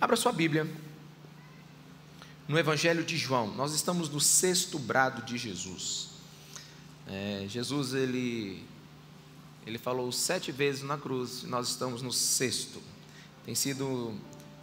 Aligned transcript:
Abra 0.00 0.14
sua 0.16 0.30
Bíblia. 0.30 0.64
No 2.46 2.56
Evangelho 2.56 3.04
de 3.04 3.16
João, 3.16 3.48
nós 3.48 3.74
estamos 3.74 4.08
no 4.08 4.20
sexto 4.20 4.78
brado 4.78 5.22
de 5.22 5.36
Jesus. 5.36 6.10
É, 7.06 7.46
Jesus, 7.48 7.92
ele, 7.94 8.64
ele 9.66 9.76
falou 9.76 10.10
sete 10.12 10.52
vezes 10.52 10.82
na 10.82 10.96
cruz, 10.96 11.42
nós 11.42 11.68
estamos 11.68 12.00
no 12.00 12.12
sexto. 12.12 12.80
Tem 13.44 13.56
sido 13.56 14.14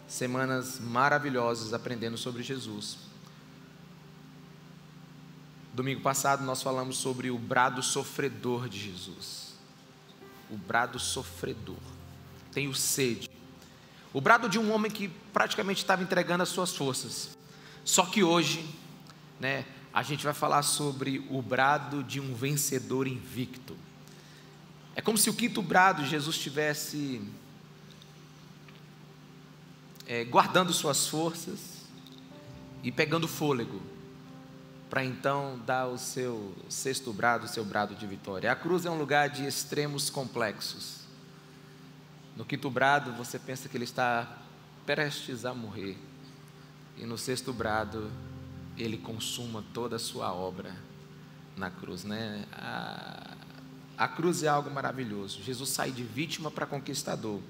semanas 0.08 0.80
maravilhosas 0.80 1.74
aprendendo 1.74 2.16
sobre 2.16 2.42
Jesus. 2.42 2.96
Domingo 5.74 6.00
passado 6.00 6.42
nós 6.44 6.62
falamos 6.62 6.96
sobre 6.96 7.30
o 7.30 7.38
brado 7.38 7.82
sofredor 7.82 8.70
de 8.70 8.78
Jesus. 8.78 9.54
O 10.50 10.56
brado 10.56 10.98
sofredor. 10.98 11.76
Tenho 12.52 12.74
sede. 12.74 13.35
O 14.16 14.20
brado 14.22 14.48
de 14.48 14.58
um 14.58 14.72
homem 14.72 14.90
que 14.90 15.08
praticamente 15.30 15.82
estava 15.82 16.02
entregando 16.02 16.42
as 16.42 16.48
suas 16.48 16.74
forças. 16.74 17.36
Só 17.84 18.06
que 18.06 18.24
hoje, 18.24 18.66
né, 19.38 19.66
a 19.92 20.02
gente 20.02 20.24
vai 20.24 20.32
falar 20.32 20.62
sobre 20.62 21.22
o 21.28 21.42
brado 21.42 22.02
de 22.02 22.18
um 22.18 22.34
vencedor 22.34 23.06
invicto. 23.06 23.76
É 24.94 25.02
como 25.02 25.18
se 25.18 25.28
o 25.28 25.34
quinto 25.34 25.60
brado 25.60 26.02
Jesus 26.06 26.38
tivesse 26.38 27.20
é, 30.06 30.24
guardando 30.24 30.72
suas 30.72 31.06
forças 31.06 31.82
e 32.82 32.90
pegando 32.90 33.28
fôlego 33.28 33.82
para 34.88 35.04
então 35.04 35.60
dar 35.66 35.88
o 35.88 35.98
seu 35.98 36.54
sexto 36.70 37.12
brado, 37.12 37.44
o 37.44 37.48
seu 37.48 37.66
brado 37.66 37.94
de 37.94 38.06
vitória. 38.06 38.50
A 38.50 38.56
cruz 38.56 38.86
é 38.86 38.90
um 38.90 38.96
lugar 38.96 39.28
de 39.28 39.44
extremos 39.44 40.08
complexos. 40.08 40.95
No 42.36 42.44
quinto 42.44 42.70
brado, 42.70 43.12
você 43.12 43.38
pensa 43.38 43.68
que 43.68 43.76
ele 43.76 43.84
está 43.84 44.38
prestes 44.84 45.44
a 45.44 45.54
morrer, 45.54 45.96
e 46.96 47.04
no 47.04 47.18
sexto 47.18 47.52
brado, 47.52 48.10
ele 48.76 48.96
consuma 48.96 49.64
toda 49.74 49.96
a 49.96 49.98
sua 49.98 50.32
obra 50.32 50.74
na 51.56 51.70
cruz, 51.70 52.04
né? 52.04 52.44
A, 52.52 53.36
a 53.96 54.08
cruz 54.08 54.42
é 54.42 54.48
algo 54.48 54.70
maravilhoso. 54.70 55.42
Jesus 55.42 55.70
sai 55.70 55.90
de 55.90 56.02
vítima 56.02 56.50
para 56.50 56.66
conquistador. 56.66 57.40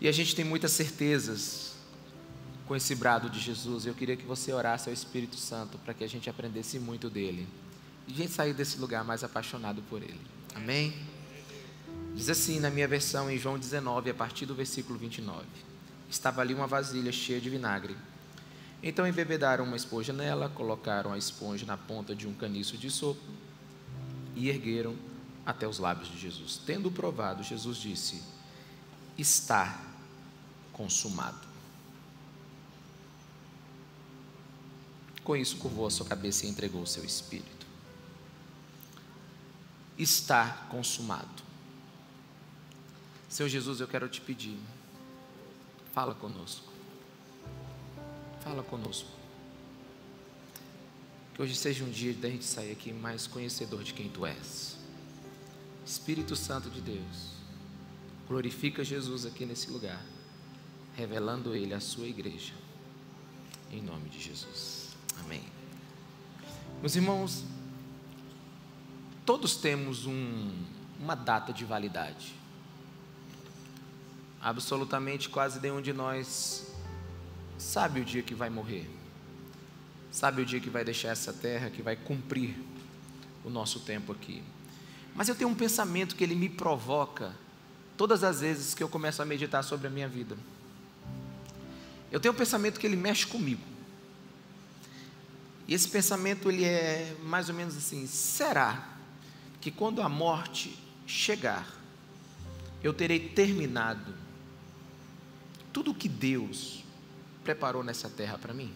E 0.00 0.08
a 0.08 0.12
gente 0.12 0.34
tem 0.34 0.44
muitas 0.44 0.72
certezas 0.72 1.74
com 2.66 2.74
esse 2.74 2.94
brado 2.94 3.28
de 3.28 3.38
Jesus. 3.38 3.86
Eu 3.86 3.94
queria 3.94 4.16
que 4.16 4.24
você 4.24 4.52
orasse 4.52 4.88
ao 4.88 4.94
Espírito 4.94 5.36
Santo 5.36 5.78
para 5.78 5.92
que 5.92 6.04
a 6.04 6.08
gente 6.08 6.30
aprendesse 6.30 6.78
muito 6.78 7.10
dele. 7.10 7.46
E 8.06 8.12
a 8.12 8.16
gente 8.16 8.32
sair 8.32 8.54
desse 8.54 8.78
lugar 8.78 9.04
mais 9.04 9.22
apaixonado 9.22 9.82
por 9.82 10.02
ele. 10.02 10.20
Amém? 10.54 10.94
Diz 12.18 12.28
assim 12.28 12.58
na 12.58 12.68
minha 12.68 12.88
versão 12.88 13.30
em 13.30 13.38
João 13.38 13.56
19, 13.56 14.10
a 14.10 14.14
partir 14.14 14.44
do 14.44 14.52
versículo 14.52 14.98
29. 14.98 15.46
Estava 16.10 16.40
ali 16.40 16.52
uma 16.52 16.66
vasilha 16.66 17.12
cheia 17.12 17.40
de 17.40 17.48
vinagre. 17.48 17.96
Então 18.82 19.06
embebedaram 19.06 19.64
uma 19.64 19.76
esponja 19.76 20.12
nela, 20.12 20.48
colocaram 20.48 21.12
a 21.12 21.16
esponja 21.16 21.64
na 21.64 21.76
ponta 21.76 22.16
de 22.16 22.26
um 22.26 22.34
caniço 22.34 22.76
de 22.76 22.90
sopo 22.90 23.22
e 24.34 24.48
ergueram 24.48 24.96
até 25.46 25.68
os 25.68 25.78
lábios 25.78 26.10
de 26.10 26.18
Jesus. 26.18 26.60
Tendo 26.66 26.90
provado, 26.90 27.44
Jesus 27.44 27.76
disse: 27.76 28.20
Está 29.16 29.80
consumado. 30.72 31.46
Com 35.22 35.36
isso, 35.36 35.56
curvou 35.58 35.86
a 35.86 35.90
sua 35.92 36.04
cabeça 36.04 36.46
e 36.46 36.48
entregou 36.48 36.82
o 36.82 36.86
seu 36.86 37.04
espírito. 37.04 37.64
Está 39.96 40.66
consumado. 40.68 41.47
Senhor 43.38 43.50
Jesus, 43.50 43.78
eu 43.78 43.86
quero 43.86 44.08
te 44.08 44.20
pedir, 44.20 44.58
fala 45.92 46.12
conosco. 46.12 46.72
Fala 48.40 48.64
conosco. 48.64 49.08
Que 51.32 51.42
hoje 51.42 51.54
seja 51.54 51.84
um 51.84 51.88
dia 51.88 52.12
da 52.14 52.28
gente 52.28 52.44
sair 52.44 52.72
aqui 52.72 52.92
mais 52.92 53.28
conhecedor 53.28 53.84
de 53.84 53.94
quem 53.94 54.08
tu 54.08 54.26
és. 54.26 54.76
Espírito 55.86 56.34
Santo 56.34 56.68
de 56.68 56.80
Deus, 56.80 57.34
glorifica 58.26 58.82
Jesus 58.82 59.24
aqui 59.24 59.46
nesse 59.46 59.70
lugar, 59.70 60.04
revelando 60.96 61.54
Ele 61.54 61.72
à 61.72 61.78
sua 61.78 62.08
igreja. 62.08 62.54
Em 63.70 63.80
nome 63.80 64.08
de 64.08 64.20
Jesus. 64.20 64.96
Amém. 65.20 65.44
Meus 66.80 66.96
irmãos, 66.96 67.44
todos 69.24 69.54
temos 69.54 70.06
um, 70.06 70.50
uma 70.98 71.14
data 71.14 71.52
de 71.52 71.64
validade. 71.64 72.36
Absolutamente 74.40 75.28
quase 75.28 75.60
nenhum 75.60 75.82
de 75.82 75.92
nós 75.92 76.66
sabe 77.58 78.00
o 78.00 78.04
dia 78.04 78.22
que 78.22 78.34
vai 78.34 78.48
morrer, 78.48 78.88
sabe 80.12 80.42
o 80.42 80.46
dia 80.46 80.60
que 80.60 80.70
vai 80.70 80.84
deixar 80.84 81.08
essa 81.08 81.32
terra, 81.32 81.70
que 81.70 81.82
vai 81.82 81.96
cumprir 81.96 82.54
o 83.44 83.50
nosso 83.50 83.80
tempo 83.80 84.12
aqui. 84.12 84.42
Mas 85.14 85.28
eu 85.28 85.34
tenho 85.34 85.50
um 85.50 85.54
pensamento 85.54 86.14
que 86.14 86.22
ele 86.22 86.36
me 86.36 86.48
provoca 86.48 87.34
todas 87.96 88.22
as 88.22 88.40
vezes 88.40 88.74
que 88.74 88.82
eu 88.82 88.88
começo 88.88 89.20
a 89.20 89.24
meditar 89.24 89.64
sobre 89.64 89.88
a 89.88 89.90
minha 89.90 90.08
vida. 90.08 90.36
Eu 92.12 92.20
tenho 92.20 92.32
um 92.32 92.36
pensamento 92.36 92.78
que 92.78 92.86
ele 92.86 92.96
mexe 92.96 93.26
comigo. 93.26 93.62
E 95.66 95.74
esse 95.74 95.88
pensamento 95.88 96.50
ele 96.50 96.64
é 96.64 97.14
mais 97.24 97.48
ou 97.48 97.54
menos 97.54 97.76
assim: 97.76 98.06
será 98.06 98.88
que 99.60 99.70
quando 99.70 100.00
a 100.00 100.08
morte 100.08 100.78
chegar, 101.06 101.68
eu 102.82 102.94
terei 102.94 103.18
terminado 103.18 104.14
tudo 105.72 105.90
o 105.90 105.94
que 105.94 106.08
Deus 106.08 106.84
preparou 107.44 107.82
nessa 107.82 108.08
terra 108.08 108.38
para 108.38 108.52
mim? 108.52 108.74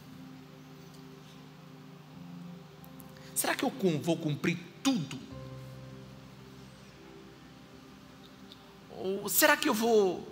Será 3.35 3.55
que 3.55 3.65
eu 3.65 3.73
vou 4.03 4.17
cumprir 4.17 4.59
tudo? 4.83 5.19
Ou 8.91 9.29
será 9.29 9.57
que 9.57 9.69
eu 9.69 9.75
vou 9.75 10.27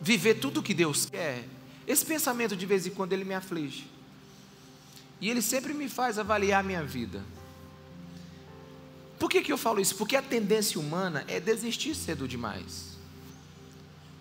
viver 0.00 0.34
tudo 0.34 0.60
o 0.60 0.62
que 0.62 0.74
Deus 0.74 1.06
quer? 1.06 1.44
Esse 1.86 2.04
pensamento 2.04 2.56
de 2.56 2.66
vez 2.66 2.86
em 2.86 2.90
quando 2.90 3.12
ele 3.12 3.24
me 3.24 3.34
aflige. 3.34 3.86
E 5.20 5.30
ele 5.30 5.40
sempre 5.40 5.72
me 5.72 5.88
faz 5.88 6.18
avaliar 6.18 6.60
a 6.60 6.66
minha 6.66 6.82
vida. 6.82 7.22
Por 9.18 9.30
que, 9.30 9.42
que 9.42 9.52
eu 9.52 9.56
falo 9.56 9.80
isso? 9.80 9.94
Porque 9.94 10.16
a 10.16 10.22
tendência 10.22 10.80
humana 10.80 11.24
é 11.28 11.40
desistir 11.40 11.94
cedo 11.94 12.28
demais. 12.28 12.95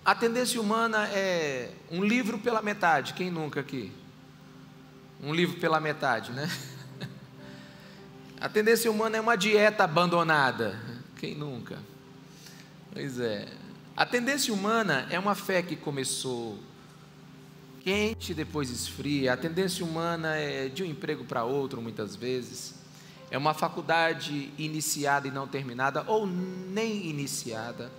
A 0.05 0.13
tendência 0.13 0.61
humana 0.61 1.07
é 1.07 1.71
um 1.89 2.03
livro 2.03 2.38
pela 2.38 2.61
metade. 2.61 3.16
Quem 3.16 3.31
nunca 3.31 3.61
aqui? 3.61 3.91
Um 5.19 5.33
livro 5.33 5.59
pela 5.59 5.79
metade, 5.79 6.31
né? 6.31 6.47
A 8.39 8.47
tendência 8.47 8.91
humana 8.91 9.17
é 9.17 9.19
uma 9.19 9.35
dieta 9.35 9.83
abandonada. 9.83 10.79
Quem 11.17 11.33
nunca? 11.33 11.79
Pois 12.93 13.19
é. 13.19 13.47
A 13.97 14.05
tendência 14.05 14.53
humana 14.53 15.07
é 15.09 15.17
uma 15.17 15.33
fé 15.33 15.63
que 15.63 15.75
começou 15.75 16.59
quente, 17.81 18.35
depois 18.35 18.69
esfria. 18.69 19.33
A 19.33 19.37
tendência 19.37 19.83
humana 19.83 20.35
é 20.35 20.69
de 20.69 20.83
um 20.83 20.85
emprego 20.85 21.25
para 21.25 21.43
outro, 21.45 21.81
muitas 21.81 22.16
vezes. 22.16 22.75
É 23.31 23.39
uma 23.39 23.55
faculdade 23.55 24.51
iniciada 24.55 25.27
e 25.27 25.31
não 25.31 25.47
terminada, 25.47 26.03
ou 26.05 26.27
nem 26.27 27.07
iniciada. 27.07 27.91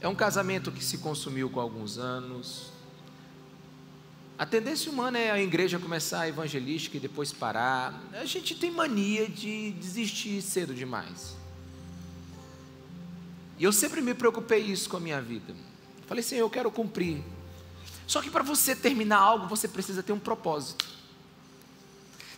É 0.00 0.08
um 0.08 0.14
casamento 0.14 0.70
que 0.70 0.84
se 0.84 0.98
consumiu 0.98 1.48
com 1.48 1.60
alguns 1.60 1.98
anos. 1.98 2.70
A 4.38 4.44
tendência 4.44 4.90
humana 4.90 5.18
é 5.18 5.30
a 5.30 5.40
igreja 5.40 5.78
começar 5.78 6.20
a 6.20 6.28
evangelística 6.28 6.96
e 6.96 7.00
depois 7.00 7.32
parar. 7.32 7.98
A 8.12 8.24
gente 8.24 8.54
tem 8.54 8.70
mania 8.70 9.28
de 9.28 9.72
desistir 9.72 10.42
cedo 10.42 10.74
demais. 10.74 11.34
E 13.58 13.64
eu 13.64 13.72
sempre 13.72 14.02
me 14.02 14.12
preocupei 14.12 14.60
isso 14.60 14.88
com 14.90 14.98
a 14.98 15.00
minha 15.00 15.20
vida. 15.20 15.54
Falei 16.06 16.22
assim, 16.22 16.36
eu 16.36 16.50
quero 16.50 16.70
cumprir 16.70 17.24
só 18.06 18.22
que 18.22 18.30
para 18.30 18.42
você 18.42 18.76
terminar 18.76 19.18
algo, 19.18 19.48
você 19.48 19.66
precisa 19.66 20.02
ter 20.02 20.12
um 20.12 20.18
propósito. 20.18 20.86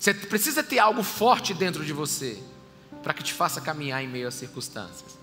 Você 0.00 0.14
precisa 0.14 0.62
ter 0.62 0.78
algo 0.78 1.02
forte 1.02 1.52
dentro 1.52 1.84
de 1.84 1.93
você 1.93 2.43
para 3.02 3.12
que 3.12 3.22
te 3.22 3.34
faça 3.34 3.61
caminhar 3.61 4.02
em 4.02 4.08
meio 4.08 4.26
às 4.26 4.34
circunstâncias. 4.34 5.18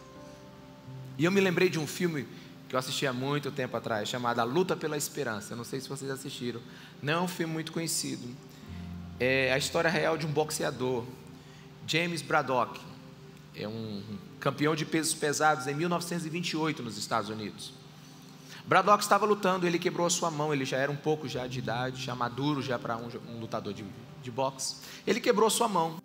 E 1.17 1.25
eu 1.25 1.31
me 1.31 1.39
lembrei 1.39 1.69
de 1.69 1.79
um 1.79 1.88
filme 1.88 2.27
que 2.67 2.75
eu 2.75 2.79
assisti 2.79 3.06
há 3.07 3.13
muito 3.13 3.51
tempo 3.51 3.77
atrás, 3.77 4.09
chamado 4.09 4.39
A 4.39 4.44
Luta 4.44 4.75
pela 4.75 4.97
Esperança. 4.97 5.53
Eu 5.53 5.57
não 5.57 5.63
sei 5.63 5.79
se 5.79 5.88
vocês 5.88 6.09
assistiram. 6.12 6.59
Não 7.01 7.13
é 7.13 7.21
um 7.21 7.27
filme 7.27 7.53
muito 7.53 7.71
conhecido. 7.71 8.27
É 9.19 9.53
a 9.53 9.57
história 9.57 9.89
real 9.89 10.17
de 10.17 10.25
um 10.25 10.31
boxeador, 10.31 11.06
James 11.88 12.21
Braddock. 12.21 12.81
É 13.56 13.67
um 13.67 14.03
campeão 14.39 14.75
de 14.75 14.85
pesos 14.85 15.13
pesados 15.13 15.67
em 15.67 15.73
1928 15.73 16.83
nos 16.83 16.97
Estados 16.97 17.29
Unidos. 17.29 17.73
Braddock 18.67 19.01
estava 19.03 19.25
lutando, 19.25 19.65
ele 19.65 19.77
quebrou 19.77 20.07
a 20.07 20.09
sua 20.09 20.31
mão, 20.31 20.51
ele 20.51 20.65
já 20.65 20.77
era 20.77 20.91
um 20.91 20.95
pouco 20.95 21.27
já 21.29 21.45
de 21.45 21.59
idade, 21.59 22.03
já 22.03 22.15
maduro 22.15 22.62
já 22.62 22.79
para 22.79 22.97
um, 22.97 23.07
um, 23.29 23.39
lutador 23.39 23.73
de, 23.73 23.85
de 24.23 24.31
boxe. 24.31 24.77
Ele 25.06 25.21
quebrou 25.21 25.47
a 25.47 25.51
sua 25.51 25.67
mão. 25.67 25.97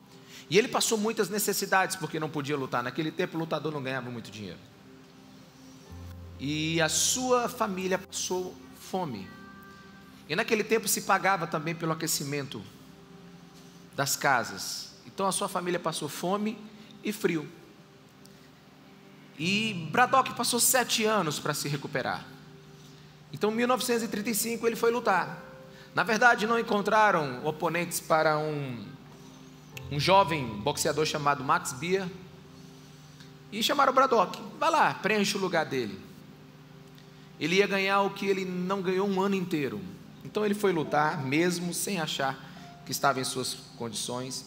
E 0.49 0.59
ele 0.59 0.69
passou 0.69 0.99
muitas 0.99 1.29
necessidades 1.29 1.97
porque 1.97 2.21
não 2.21 2.29
podia 2.29 2.57
lutar. 2.57 2.83
Naquele 2.83 3.11
tempo 3.11 3.37
o 3.37 3.41
lutador 3.41 3.73
não 3.73 3.83
ganhava 3.83 4.11
muito 4.11 4.31
dinheiro. 4.31 4.59
E 6.41 6.81
a 6.81 6.89
sua 6.89 7.51
família 7.51 7.99
passou 7.99 8.57
fome. 8.81 9.29
E 10.27 10.35
naquele 10.35 10.65
tempo 10.65 10.89
se 10.89 11.03
pagava 11.03 11.47
também 11.47 11.75
pelo 11.75 11.93
aquecimento 11.93 12.63
das 13.95 14.17
casas. 14.17 14.95
Então 15.07 15.27
a 15.27 15.33
sua 15.33 15.51
família 15.51 15.79
passou 15.79 16.09
fome 16.09 16.57
e 17.05 17.13
frio. 17.13 17.47
E 19.39 19.89
Braddock 19.93 20.35
passou 20.35 20.59
sete 20.59 21.05
anos 21.05 21.39
para 21.39 21.53
se 21.53 21.69
recuperar. 21.69 22.25
Então, 23.33 23.51
em 23.51 23.57
1935, 23.57 24.67
ele 24.67 24.77
foi 24.77 24.91
lutar. 24.91 25.43
Na 25.95 26.03
verdade, 26.03 26.47
não 26.47 26.59
encontraram 26.59 27.45
oponentes 27.45 28.01
para 28.01 28.39
um, 28.39 28.87
um 29.91 30.01
jovem 30.01 30.47
boxeador 30.47 31.07
chamado 31.07 31.45
Max 31.45 31.73
Bier. 31.73 32.09
E 33.53 33.63
chamaram 33.63 33.93
Braddock. 33.93 34.41
Vai 34.59 34.71
lá, 34.71 34.95
preenche 34.95 35.37
o 35.37 35.41
lugar 35.41 35.65
dele. 35.65 36.10
Ele 37.41 37.57
ia 37.57 37.67
ganhar 37.67 38.03
o 38.03 38.11
que 38.11 38.27
ele 38.27 38.45
não 38.45 38.83
ganhou 38.83 39.09
um 39.09 39.21
ano 39.21 39.35
inteiro. 39.35 39.81
Então 40.23 40.45
ele 40.45 40.55
foi 40.55 40.73
lutar, 40.73 41.25
mesmo 41.25 41.73
sem 41.73 41.99
achar 41.99 42.39
que 42.85 42.93
estava 42.93 43.19
em 43.19 43.25
suas 43.25 43.55
condições. 43.79 44.45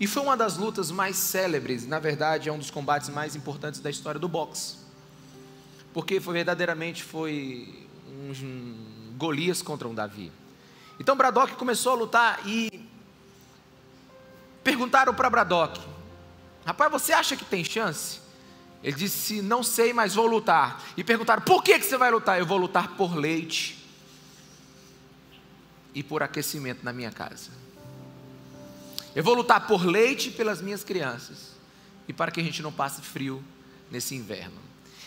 E 0.00 0.06
foi 0.06 0.22
uma 0.22 0.36
das 0.36 0.56
lutas 0.56 0.90
mais 0.90 1.16
célebres, 1.16 1.86
na 1.86 1.98
verdade, 1.98 2.48
é 2.48 2.52
um 2.52 2.58
dos 2.58 2.70
combates 2.70 3.10
mais 3.10 3.36
importantes 3.36 3.80
da 3.80 3.90
história 3.90 4.18
do 4.18 4.28
boxe. 4.28 4.76
Porque 5.92 6.18
foi 6.18 6.32
verdadeiramente 6.32 7.04
foi 7.04 7.86
um 8.08 9.12
Golias 9.18 9.60
contra 9.60 9.86
um 9.86 9.94
Davi. 9.94 10.32
Então 10.98 11.14
Braddock 11.14 11.54
começou 11.56 11.92
a 11.92 11.96
lutar 11.96 12.40
e 12.46 12.88
perguntaram 14.64 15.12
para 15.12 15.28
Braddock: 15.28 15.80
Rapaz, 16.64 16.90
você 16.90 17.12
acha 17.12 17.36
que 17.36 17.44
tem 17.44 17.62
chance? 17.62 18.21
Ele 18.82 18.96
disse: 18.96 19.40
Não 19.40 19.62
sei, 19.62 19.92
mas 19.92 20.14
vou 20.14 20.26
lutar. 20.26 20.82
E 20.96 21.04
perguntaram: 21.04 21.42
Por 21.42 21.62
que, 21.62 21.78
que 21.78 21.84
você 21.84 21.96
vai 21.96 22.10
lutar? 22.10 22.38
Eu 22.38 22.46
vou 22.46 22.58
lutar 22.58 22.96
por 22.96 23.16
leite 23.16 23.78
e 25.94 26.02
por 26.02 26.22
aquecimento 26.22 26.84
na 26.84 26.92
minha 26.92 27.10
casa. 27.10 27.50
Eu 29.14 29.22
vou 29.22 29.34
lutar 29.34 29.66
por 29.66 29.84
leite 29.84 30.30
pelas 30.30 30.60
minhas 30.60 30.82
crianças 30.82 31.52
e 32.08 32.12
para 32.12 32.30
que 32.30 32.40
a 32.40 32.42
gente 32.42 32.62
não 32.62 32.72
passe 32.72 33.02
frio 33.02 33.44
nesse 33.90 34.14
inverno. 34.14 34.58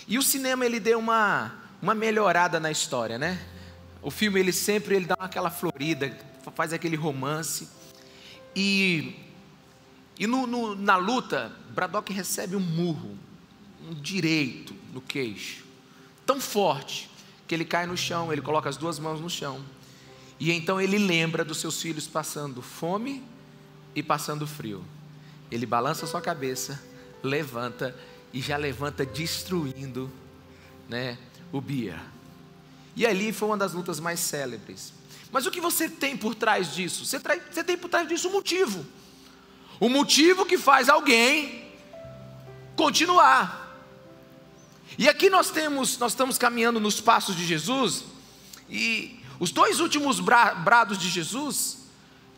E 0.08 0.18
o 0.18 0.22
cinema 0.22 0.66
ele 0.66 0.80
deu 0.80 1.00
uma, 1.00 1.56
uma 1.82 1.96
melhorada 1.96 2.60
na 2.60 2.70
história, 2.70 3.18
né? 3.18 3.44
O 4.02 4.12
filme 4.12 4.40
ele 4.40 4.54
sempre 4.54 4.96
ele 4.96 5.06
dá 5.08 5.16
aquela 5.20 5.50
florida, 5.50 6.16
faz 6.56 6.72
aquele 6.72 6.96
romance. 6.96 7.68
E, 8.56 9.16
e 10.20 10.28
no, 10.28 10.46
no, 10.46 10.76
na 10.76 10.96
luta, 10.96 11.52
Braddock 11.72 12.14
recebe 12.14 12.56
um 12.56 12.60
murro, 12.60 13.18
um 13.90 13.94
direito 13.94 14.74
no 14.94 15.02
queixo, 15.02 15.64
tão 16.26 16.40
forte 16.40 17.10
que 17.48 17.54
ele 17.54 17.66
cai 17.66 17.86
no 17.86 17.96
chão, 17.96 18.32
ele 18.32 18.42
coloca 18.42 18.70
as 18.70 18.78
duas 18.78 18.98
mãos 19.00 19.22
no 19.22 19.30
chão. 19.30 19.64
E 20.40 20.52
então 20.52 20.82
ele 20.82 20.98
lembra 20.98 21.46
dos 21.46 21.60
seus 21.60 21.82
filhos 21.82 22.08
passando 22.08 22.62
fome 22.62 23.24
e 23.94 24.04
passando 24.04 24.46
frio. 24.46 24.84
Ele 25.52 25.66
balança 25.66 26.08
sua 26.08 26.22
cabeça, 26.22 26.82
levanta 27.24 27.96
e 28.34 28.42
já 28.42 28.58
levanta 28.58 29.06
destruindo, 29.06 30.12
né, 30.90 31.18
o 31.52 31.62
Bia. 31.62 32.02
E 32.96 33.06
ali 33.06 33.32
foi 33.32 33.48
uma 33.50 33.58
das 33.58 33.74
lutas 33.74 34.00
mais 34.00 34.20
célebres. 34.20 34.94
Mas 35.32 35.46
o 35.46 35.52
que 35.52 35.62
você 35.62 35.90
tem 35.90 36.16
por 36.16 36.34
trás 36.34 36.74
disso? 36.74 37.06
Você, 37.06 37.20
trai, 37.20 37.42
você 37.52 37.64
tem 37.64 37.78
por 37.78 37.90
trás 37.90 38.08
disso 38.08 38.30
um 38.30 38.32
motivo. 38.32 38.86
O 39.80 39.90
motivo 39.90 40.46
que 40.46 40.58
faz 40.58 40.88
alguém 40.90 41.66
continuar. 42.76 43.65
E 44.98 45.10
aqui 45.10 45.30
nós 45.30 45.50
temos, 45.50 45.98
nós 45.98 46.12
estamos 46.14 46.38
caminhando 46.38 46.80
nos 46.80 47.02
passos 47.02 47.36
de 47.36 47.46
Jesus, 47.46 48.04
e 48.70 49.20
os 49.40 49.52
dois 49.52 49.80
últimos 49.80 50.20
brados 50.20 50.98
de 50.98 51.10
Jesus 51.10 51.86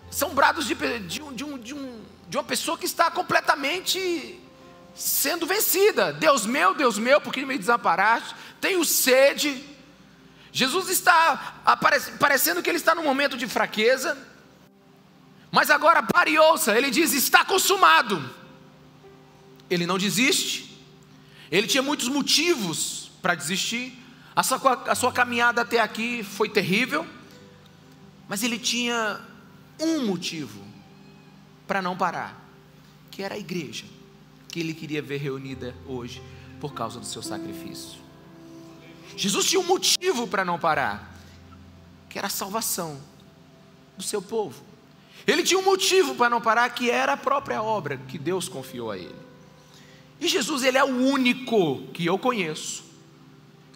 são 0.09 0.33
brados 0.33 0.65
de, 0.65 0.75
de, 1.01 1.21
um, 1.21 1.33
de, 1.33 1.43
um, 1.43 1.57
de, 1.57 1.73
um, 1.73 2.01
de 2.27 2.37
uma 2.37 2.43
pessoa 2.43 2.77
que 2.77 2.85
está 2.85 3.11
completamente 3.11 4.39
sendo 4.95 5.45
vencida. 5.45 6.11
Deus 6.11 6.45
meu, 6.45 6.73
Deus 6.73 6.97
meu, 6.97 7.21
por 7.21 7.31
que 7.31 7.45
me 7.45 7.57
desamparaste? 7.57 8.35
Tenho 8.59 8.83
sede. 8.83 9.63
Jesus 10.51 10.89
está 10.89 11.61
parecendo 12.19 12.63
que 12.63 12.69
ele 12.69 12.77
está 12.77 12.95
num 12.95 13.03
momento 13.03 13.37
de 13.37 13.47
fraqueza, 13.47 14.17
mas 15.51 15.69
agora 15.69 16.01
pare 16.01 16.31
e 16.31 16.39
ouça, 16.39 16.75
ele 16.75 16.89
diz: 16.89 17.13
está 17.13 17.45
consumado. 17.45 18.35
Ele 19.69 19.85
não 19.85 19.97
desiste, 19.97 20.66
ele 21.51 21.67
tinha 21.67 21.81
muitos 21.81 22.07
motivos 22.07 23.11
para 23.21 23.35
desistir, 23.35 23.97
a 24.35 24.43
sua, 24.43 24.57
a 24.87 24.95
sua 24.95 25.11
caminhada 25.11 25.61
até 25.61 25.79
aqui 25.79 26.23
foi 26.23 26.49
terrível, 26.49 27.05
mas 28.27 28.43
ele 28.43 28.59
tinha 28.59 29.19
um 29.79 30.05
motivo 30.05 30.63
para 31.67 31.81
não 31.81 31.97
parar, 31.97 32.39
que 33.09 33.23
era 33.23 33.35
a 33.35 33.37
igreja, 33.37 33.85
que 34.49 34.59
ele 34.59 34.73
queria 34.73 35.01
ver 35.01 35.17
reunida 35.17 35.75
hoje 35.85 36.21
por 36.59 36.73
causa 36.73 36.99
do 36.99 37.05
seu 37.05 37.21
sacrifício. 37.21 37.99
Jesus 39.15 39.49
tinha 39.49 39.59
um 39.59 39.65
motivo 39.65 40.27
para 40.27 40.45
não 40.45 40.59
parar, 40.59 41.15
que 42.09 42.17
era 42.17 42.27
a 42.27 42.29
salvação 42.29 43.01
do 43.97 44.03
seu 44.03 44.21
povo. 44.21 44.63
Ele 45.25 45.43
tinha 45.43 45.59
um 45.59 45.63
motivo 45.63 46.15
para 46.15 46.29
não 46.29 46.39
parar, 46.39 46.69
que 46.69 46.89
era 46.89 47.13
a 47.13 47.17
própria 47.17 47.61
obra 47.61 47.97
que 47.97 48.17
Deus 48.17 48.47
confiou 48.47 48.91
a 48.91 48.97
ele. 48.97 49.26
E 50.19 50.27
Jesus, 50.27 50.63
ele 50.63 50.77
é 50.77 50.83
o 50.83 50.87
único 50.87 51.87
que 51.93 52.05
eu 52.05 52.17
conheço 52.17 52.83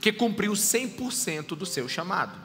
que 0.01 0.11
cumpriu 0.11 0.53
100% 0.53 1.49
do 1.49 1.65
seu 1.65 1.87
chamado. 1.87 2.35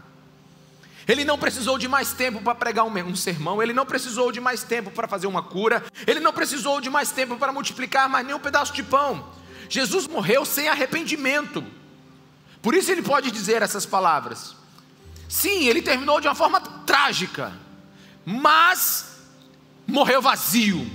Ele 1.09 1.25
não 1.25 1.39
precisou 1.39 1.79
de 1.79 1.89
mais 1.89 2.13
tempo 2.13 2.41
para 2.43 2.55
pregar 2.55 2.85
um, 2.85 2.91
um, 2.91 3.17
sermão, 3.17 3.63
ele 3.63 3.73
não 3.73 3.87
precisou 3.87 4.31
de 4.33 4.41
mais 4.41 4.63
tempo 4.65 4.91
para 4.91 5.07
fazer 5.07 5.27
uma 5.27 5.43
cura, 5.43 5.85
ele 6.07 6.21
não 6.21 6.33
precisou 6.33 6.81
de 6.81 6.91
mais 6.91 7.13
tempo 7.13 7.37
para 7.37 7.53
multiplicar 7.53 8.09
mais 8.09 8.27
nem 8.27 8.35
um 8.35 8.41
pedaço 8.41 8.73
de 8.73 8.83
pão. 8.83 9.33
Jesus 9.69 10.07
morreu 10.07 10.45
sem 10.45 10.69
arrependimento. 10.69 11.65
Por 12.61 12.75
isso 12.75 12.91
ele 12.91 13.03
pode 13.03 13.31
dizer 13.31 13.63
essas 13.63 13.87
palavras. 13.87 14.57
Sim, 15.29 15.67
ele 15.67 15.81
terminou 15.81 16.21
de 16.21 16.27
uma 16.27 16.35
forma 16.35 16.61
trágica, 16.61 17.53
mas 18.25 19.21
morreu 19.87 20.21
vazio. 20.21 20.89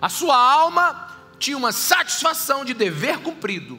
A 0.00 0.08
sua 0.08 0.36
alma 0.36 1.03
tinha 1.44 1.58
uma 1.58 1.72
satisfação 1.72 2.64
de 2.64 2.72
dever 2.72 3.18
cumprido 3.18 3.78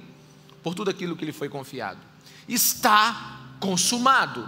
por 0.62 0.76
tudo 0.76 0.92
aquilo 0.92 1.16
que 1.16 1.26
lhe 1.26 1.32
foi 1.32 1.50
confiado. 1.50 2.00
Está 2.48 3.40
consumado. 3.60 4.48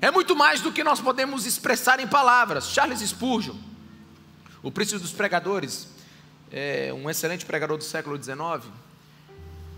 É 0.00 0.10
muito 0.10 0.34
mais 0.34 0.62
do 0.62 0.72
que 0.72 0.82
nós 0.82 0.98
podemos 0.98 1.44
expressar 1.44 2.00
em 2.00 2.06
palavras. 2.06 2.70
Charles 2.70 3.00
Spurgeon, 3.00 3.54
o 4.62 4.72
príncipe 4.72 4.98
dos 4.98 5.12
pregadores, 5.12 5.88
é 6.50 6.90
um 6.90 7.10
excelente 7.10 7.44
pregador 7.44 7.76
do 7.76 7.84
século 7.84 8.16
XIX, 8.16 8.64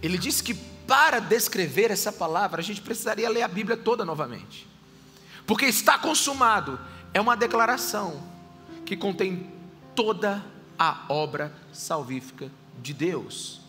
ele 0.01 0.17
disse 0.17 0.45
que 0.45 0.55
para 0.55 1.19
descrever 1.19 1.91
essa 1.91 2.13
palavra 2.13 2.61
a 2.61 2.65
gente 2.65 2.81
precisaria 2.81 3.29
ler 3.29 3.43
a 3.43 3.49
Bíblia 3.49 3.77
toda 3.77 4.05
novamente, 4.05 4.69
porque 5.45 5.67
está 5.67 5.99
consumado 5.99 6.79
é 7.13 7.21
uma 7.21 7.37
declaração 7.37 8.23
que 8.87 8.97
contém 8.97 9.51
toda 9.95 10.52
a 10.83 11.05
obra 11.09 11.53
salvífica 11.73 12.51
de 12.81 12.93
Deus, 12.93 13.61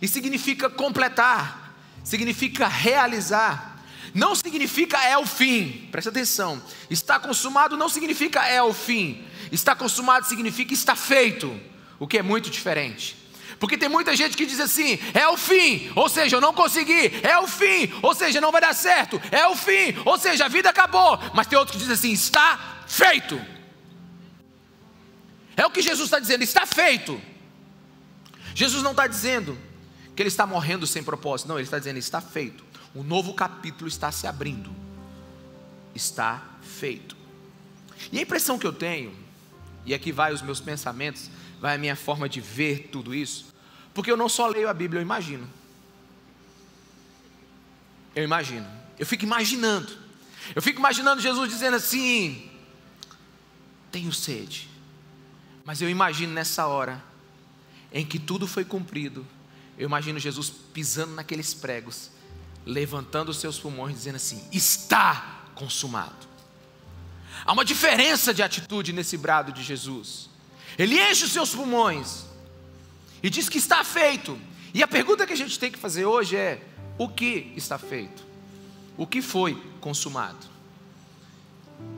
e 0.00 0.08
significa 0.08 0.70
completar, 0.70 1.74
significa 2.02 2.66
realizar 2.66 3.74
não 4.14 4.32
significa 4.36 4.96
é 5.02 5.18
o 5.18 5.26
fim, 5.26 5.88
presta 5.90 6.08
atenção. 6.08 6.62
Está 6.88 7.18
consumado 7.18 7.76
não 7.76 7.88
significa 7.88 8.46
é 8.46 8.62
o 8.62 8.72
fim. 8.72 9.24
Está 9.50 9.74
consumado 9.74 10.26
significa 10.26 10.72
está 10.72 10.94
feito, 10.94 11.52
o 11.98 12.06
que 12.06 12.18
é 12.18 12.22
muito 12.22 12.48
diferente. 12.48 13.16
Porque 13.58 13.76
tem 13.76 13.88
muita 13.88 14.14
gente 14.14 14.36
que 14.36 14.46
diz 14.46 14.60
assim: 14.60 15.00
é 15.12 15.26
o 15.26 15.36
fim, 15.36 15.90
ou 15.96 16.08
seja, 16.08 16.36
eu 16.36 16.40
não 16.40 16.54
consegui, 16.54 17.10
é 17.24 17.36
o 17.38 17.48
fim, 17.48 17.92
ou 18.02 18.14
seja, 18.14 18.40
não 18.40 18.52
vai 18.52 18.60
dar 18.60 18.74
certo, 18.74 19.20
é 19.32 19.48
o 19.48 19.56
fim, 19.56 19.96
ou 20.04 20.16
seja, 20.16 20.44
a 20.44 20.48
vida 20.48 20.70
acabou. 20.70 21.18
Mas 21.34 21.48
tem 21.48 21.58
outros 21.58 21.76
que 21.76 21.78
dizem 21.78 21.94
assim: 21.94 22.12
está 22.12 22.84
feito. 22.86 23.53
É 25.56 25.64
o 25.66 25.70
que 25.70 25.82
Jesus 25.82 26.06
está 26.06 26.18
dizendo: 26.18 26.42
está 26.42 26.66
feito. 26.66 27.20
Jesus 28.54 28.82
não 28.82 28.92
está 28.92 29.06
dizendo 29.06 29.58
que 30.14 30.22
ele 30.22 30.28
está 30.28 30.46
morrendo 30.46 30.86
sem 30.86 31.02
propósito, 31.02 31.48
não, 31.48 31.56
ele 31.56 31.64
está 31.64 31.78
dizendo: 31.78 31.98
está 31.98 32.20
feito. 32.20 32.64
Um 32.94 33.02
novo 33.02 33.34
capítulo 33.34 33.88
está 33.88 34.12
se 34.12 34.26
abrindo. 34.26 34.70
Está 35.94 36.42
feito. 36.62 37.16
E 38.12 38.18
a 38.18 38.22
impressão 38.22 38.58
que 38.58 38.66
eu 38.66 38.72
tenho, 38.72 39.14
e 39.84 39.94
aqui 39.94 40.12
vai 40.12 40.32
os 40.32 40.42
meus 40.42 40.60
pensamentos, 40.60 41.30
vai 41.60 41.74
a 41.74 41.78
minha 41.78 41.96
forma 41.96 42.28
de 42.28 42.40
ver 42.40 42.88
tudo 42.92 43.14
isso, 43.14 43.46
porque 43.92 44.10
eu 44.10 44.16
não 44.16 44.28
só 44.28 44.46
leio 44.46 44.68
a 44.68 44.74
Bíblia, 44.74 45.00
eu 45.00 45.02
imagino. 45.02 45.48
Eu 48.14 48.22
imagino. 48.22 48.66
Eu 48.98 49.06
fico 49.06 49.24
imaginando. 49.24 49.92
Eu 50.54 50.62
fico 50.62 50.78
imaginando 50.78 51.20
Jesus 51.20 51.48
dizendo 51.50 51.76
assim: 51.76 52.48
Tenho 53.90 54.12
sede. 54.12 54.73
Mas 55.64 55.80
eu 55.80 55.88
imagino 55.88 56.32
nessa 56.32 56.66
hora 56.66 57.02
em 57.92 58.04
que 58.04 58.18
tudo 58.18 58.46
foi 58.46 58.64
cumprido. 58.64 59.26
Eu 59.78 59.86
imagino 59.86 60.18
Jesus 60.18 60.50
pisando 60.72 61.14
naqueles 61.14 61.54
pregos 61.54 62.10
levantando 62.66 63.30
os 63.30 63.38
seus 63.38 63.58
pulmões, 63.58 63.94
dizendo 63.94 64.16
assim: 64.16 64.46
Está 64.52 65.44
consumado. 65.54 66.26
Há 67.44 67.52
uma 67.52 67.64
diferença 67.64 68.32
de 68.32 68.42
atitude 68.42 68.92
nesse 68.92 69.16
brado 69.16 69.52
de 69.52 69.62
Jesus. 69.62 70.30
Ele 70.78 71.00
enche 71.00 71.24
os 71.24 71.32
seus 71.32 71.54
pulmões 71.54 72.24
e 73.22 73.28
diz 73.28 73.48
que 73.48 73.58
está 73.58 73.84
feito. 73.84 74.38
E 74.72 74.82
a 74.82 74.88
pergunta 74.88 75.26
que 75.26 75.32
a 75.32 75.36
gente 75.36 75.58
tem 75.58 75.70
que 75.70 75.78
fazer 75.78 76.04
hoje 76.04 76.36
é: 76.36 76.62
o 76.98 77.08
que 77.08 77.52
está 77.56 77.78
feito? 77.78 78.24
O 78.96 79.06
que 79.06 79.20
foi 79.20 79.60
consumado? 79.80 80.54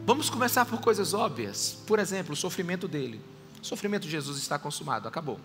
Vamos 0.04 0.30
começar 0.30 0.64
por 0.64 0.80
coisas 0.80 1.14
óbvias. 1.14 1.78
Por 1.86 1.98
exemplo, 1.98 2.32
o 2.32 2.36
sofrimento 2.36 2.88
dele. 2.88 3.20
O 3.62 3.66
sofrimento 3.66 4.02
de 4.02 4.10
Jesus 4.10 4.38
está 4.38 4.58
consumado, 4.58 5.08
acabou. 5.08 5.40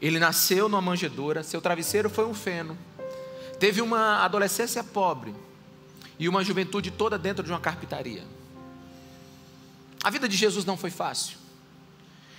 Ele 0.00 0.18
nasceu 0.18 0.68
numa 0.68 0.80
manjedoura, 0.80 1.42
seu 1.42 1.60
travesseiro 1.60 2.10
foi 2.10 2.26
um 2.26 2.34
feno. 2.34 2.76
Teve 3.58 3.80
uma 3.80 4.24
adolescência 4.24 4.82
pobre 4.82 5.34
e 6.18 6.28
uma 6.28 6.42
juventude 6.42 6.90
toda 6.90 7.18
dentro 7.18 7.44
de 7.44 7.50
uma 7.50 7.60
carpintaria. 7.60 8.24
A 10.02 10.10
vida 10.10 10.28
de 10.28 10.36
Jesus 10.36 10.64
não 10.64 10.76
foi 10.76 10.90
fácil. 10.90 11.38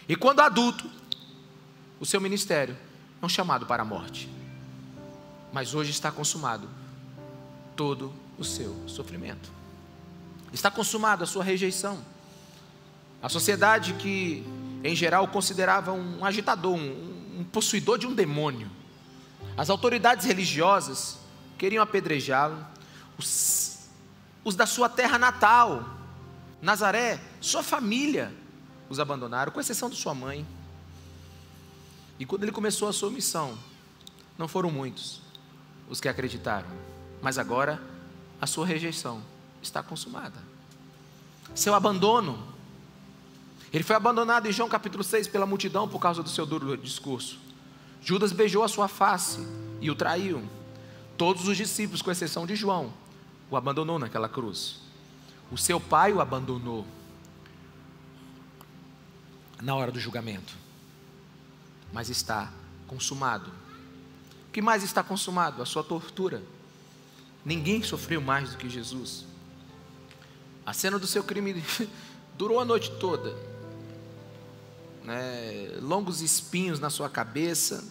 E 0.07 0.15
quando 0.15 0.41
adulto, 0.41 0.89
o 1.99 2.05
seu 2.05 2.19
ministério 2.19 2.75
é 3.21 3.25
um 3.25 3.29
chamado 3.29 3.65
para 3.65 3.83
a 3.83 3.85
morte. 3.85 4.29
Mas 5.53 5.73
hoje 5.73 5.91
está 5.91 6.11
consumado 6.11 6.67
todo 7.75 8.13
o 8.37 8.43
seu 8.43 8.75
sofrimento. 8.87 9.49
Está 10.51 10.69
consumado 10.69 11.23
a 11.23 11.27
sua 11.27 11.43
rejeição. 11.43 12.03
A 13.21 13.29
sociedade 13.29 13.93
que, 13.93 14.45
em 14.83 14.95
geral, 14.95 15.27
considerava 15.27 15.93
um 15.93 16.25
agitador, 16.25 16.75
um, 16.75 17.39
um 17.39 17.43
possuidor 17.45 17.97
de 17.97 18.05
um 18.05 18.13
demônio. 18.13 18.69
As 19.55 19.69
autoridades 19.69 20.25
religiosas 20.25 21.17
queriam 21.57 21.81
apedrejá-lo. 21.81 22.57
Os, 23.17 23.87
os 24.43 24.55
da 24.55 24.65
sua 24.65 24.89
terra 24.89 25.17
natal, 25.17 25.85
Nazaré, 26.61 27.19
sua 27.39 27.63
família, 27.63 28.33
os 28.89 28.99
abandonaram, 28.99 29.51
com 29.51 29.59
exceção 29.59 29.89
de 29.89 29.95
sua 29.95 30.13
mãe. 30.13 30.45
E 32.19 32.25
quando 32.25 32.43
ele 32.43 32.51
começou 32.51 32.87
a 32.87 32.93
sua 32.93 33.09
missão, 33.09 33.57
não 34.37 34.47
foram 34.47 34.69
muitos 34.69 35.21
os 35.89 35.99
que 36.01 36.09
acreditaram, 36.09 36.69
mas 37.21 37.37
agora 37.37 37.81
a 38.41 38.47
sua 38.47 38.65
rejeição 38.65 39.21
está 39.61 39.81
consumada. 39.81 40.39
Seu 41.55 41.73
abandono. 41.73 42.52
Ele 43.73 43.83
foi 43.83 43.95
abandonado 43.95 44.45
em 44.47 44.51
João 44.51 44.69
capítulo 44.69 45.03
6 45.03 45.27
pela 45.27 45.47
multidão 45.47 45.89
por 45.89 45.97
causa 45.97 46.21
do 46.21 46.29
seu 46.29 46.45
duro 46.45 46.77
discurso. 46.77 47.39
Judas 48.03 48.31
beijou 48.31 48.63
a 48.63 48.67
sua 48.67 48.87
face 48.87 49.39
e 49.81 49.89
o 49.89 49.95
traiu. 49.95 50.47
Todos 51.17 51.47
os 51.47 51.57
discípulos, 51.57 52.01
com 52.01 52.11
exceção 52.11 52.45
de 52.45 52.55
João, 52.55 52.93
o 53.49 53.57
abandonou 53.57 53.97
naquela 53.97 54.29
cruz. 54.29 54.79
O 55.51 55.57
seu 55.57 55.79
pai 55.79 56.13
o 56.13 56.21
abandonou 56.21 56.85
na 59.59 59.73
hora 59.73 59.91
do 59.91 59.99
julgamento. 59.99 60.53
Mas 61.91 62.09
está 62.09 62.51
consumado. 62.87 63.49
O 64.49 64.51
que 64.51 64.61
mais 64.61 64.83
está 64.83 65.01
consumado? 65.01 65.63
A 65.63 65.65
sua 65.65 65.83
tortura. 65.83 66.43
Ninguém 67.43 67.81
sofreu 67.81 68.21
mais 68.21 68.51
do 68.51 68.57
que 68.57 68.69
Jesus. 68.69 69.25
A 70.63 70.73
cena 70.73 70.99
do 70.99 71.07
seu 71.07 71.23
crime 71.23 71.63
durou 72.37 72.59
a 72.59 72.65
noite 72.65 72.91
toda. 72.99 73.52
Né? 75.03 75.77
Longos 75.81 76.21
espinhos 76.21 76.79
na 76.79 76.89
sua 76.89 77.09
cabeça. 77.09 77.83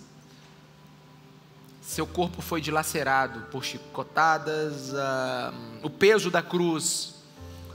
Seu 1.81 2.07
corpo 2.07 2.41
foi 2.41 2.61
dilacerado 2.61 3.41
por 3.51 3.65
chicotadas. 3.65 4.95
Ah, 4.95 5.53
o 5.83 5.91
peso 5.91 6.31
da 6.31 6.43
cruz 6.43 7.15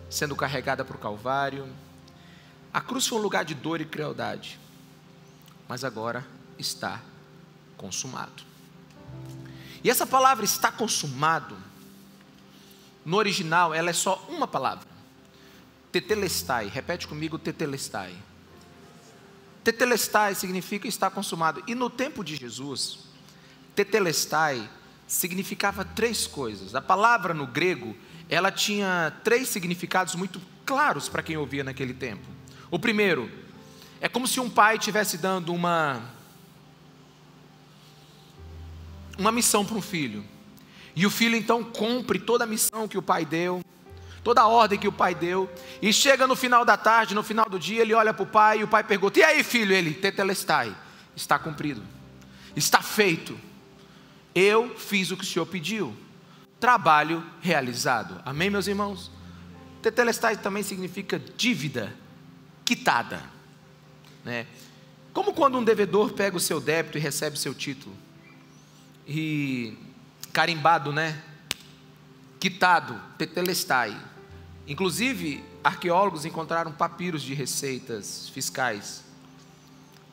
sendo 0.09 0.35
carregada 0.35 0.83
para 0.85 0.95
o 0.95 0.99
Calvário. 0.99 1.67
A 2.73 2.81
cruz 2.81 3.07
foi 3.07 3.17
um 3.17 3.21
lugar 3.21 3.43
de 3.43 3.53
dor 3.53 3.81
e 3.81 3.85
crueldade, 3.85 4.59
mas 5.67 5.83
agora 5.83 6.25
está 6.57 7.01
consumado. 7.75 8.43
E 9.83 9.89
essa 9.89 10.05
palavra 10.05 10.43
está 10.43 10.71
consumado, 10.71 11.57
no 13.05 13.17
original, 13.17 13.73
ela 13.73 13.89
é 13.89 13.93
só 13.93 14.25
uma 14.27 14.47
palavra. 14.47 14.85
Tetelestai, 15.91 16.67
repete 16.67 17.07
comigo, 17.07 17.39
tetelestai. 17.39 18.13
Tetelestai 19.67 20.33
significa 20.33 20.87
estar 20.87 21.09
consumado. 21.09 21.61
E 21.67 21.75
no 21.75 21.89
tempo 21.89 22.23
de 22.23 22.37
Jesus, 22.37 22.99
tetelestai 23.75 24.69
significava 25.05 25.83
três 25.83 26.25
coisas. 26.25 26.73
A 26.73 26.79
palavra 26.79 27.33
no 27.33 27.45
grego, 27.45 27.93
ela 28.29 28.49
tinha 28.49 29.11
três 29.25 29.49
significados 29.49 30.15
muito 30.15 30.41
claros 30.65 31.09
para 31.09 31.21
quem 31.21 31.35
ouvia 31.35 31.65
naquele 31.65 31.93
tempo. 31.93 32.25
O 32.71 32.79
primeiro, 32.79 33.29
é 33.99 34.07
como 34.07 34.25
se 34.25 34.39
um 34.39 34.49
pai 34.49 34.77
estivesse 34.77 35.17
dando 35.17 35.53
uma, 35.53 36.01
uma 39.17 39.33
missão 39.33 39.65
para 39.65 39.75
um 39.75 39.81
filho. 39.81 40.23
E 40.95 41.05
o 41.05 41.09
filho 41.09 41.35
então 41.35 41.61
cumpre 41.61 42.19
toda 42.19 42.45
a 42.45 42.47
missão 42.47 42.87
que 42.87 42.97
o 42.97 43.01
pai 43.01 43.25
deu, 43.25 43.59
toda 44.23 44.41
a 44.41 44.47
ordem 44.47 44.79
que 44.79 44.87
o 44.87 44.91
pai 44.91 45.15
deu. 45.15 45.49
E 45.81 45.91
chega 45.93 46.27
no 46.27 46.35
final 46.35 46.63
da 46.63 46.77
tarde, 46.77 47.15
no 47.15 47.23
final 47.23 47.49
do 47.49 47.59
dia, 47.59 47.81
ele 47.81 47.93
olha 47.93 48.13
para 48.13 48.23
o 48.23 48.27
pai 48.27 48.59
e 48.59 48.63
o 48.63 48.67
pai 48.67 48.83
pergunta: 48.83 49.19
E 49.19 49.23
aí, 49.23 49.43
filho? 49.43 49.73
Ele, 49.73 49.93
tetelestai, 49.93 50.75
está 51.15 51.37
cumprido, 51.39 51.83
está 52.55 52.81
feito. 52.81 53.37
Eu 54.33 54.75
fiz 54.77 55.09
o 55.11 55.17
que 55.17 55.23
o 55.23 55.27
senhor 55.27 55.45
pediu. 55.45 55.95
Trabalho 56.59 57.23
realizado. 57.41 58.21
Amém, 58.25 58.49
meus 58.49 58.67
irmãos? 58.67 59.11
Tetelestai 59.81 60.37
também 60.37 60.63
significa 60.63 61.19
dívida 61.37 61.93
quitada. 62.65 63.23
Né? 64.23 64.45
Como 65.13 65.33
quando 65.33 65.57
um 65.57 65.63
devedor 65.63 66.13
pega 66.13 66.35
o 66.35 66.39
seu 66.39 66.59
débito 66.59 66.97
e 66.97 67.01
recebe 67.01 67.39
seu 67.39 67.53
título. 67.53 67.95
E 69.07 69.77
carimbado, 70.33 70.91
né? 70.91 71.23
Quitado, 72.39 72.99
tetelestai. 73.17 73.99
Inclusive, 74.67 75.43
arqueólogos 75.63 76.25
encontraram 76.25 76.71
papiros 76.71 77.21
de 77.21 77.33
receitas 77.33 78.29
fiscais 78.29 79.03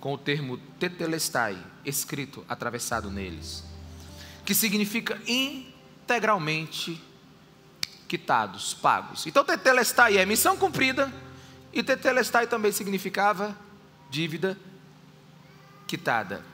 com 0.00 0.14
o 0.14 0.18
termo 0.18 0.58
tetelestai 0.78 1.56
escrito, 1.84 2.44
atravessado 2.48 3.10
neles, 3.10 3.64
que 4.44 4.54
significa 4.54 5.20
integralmente 5.26 7.02
quitados, 8.06 8.74
pagos. 8.74 9.26
Então, 9.26 9.44
tetelestai 9.44 10.18
é 10.18 10.26
missão 10.26 10.56
cumprida, 10.56 11.12
e 11.72 11.82
tetelestai 11.82 12.46
também 12.46 12.70
significava 12.70 13.56
dívida 14.08 14.56
quitada. 15.88 16.44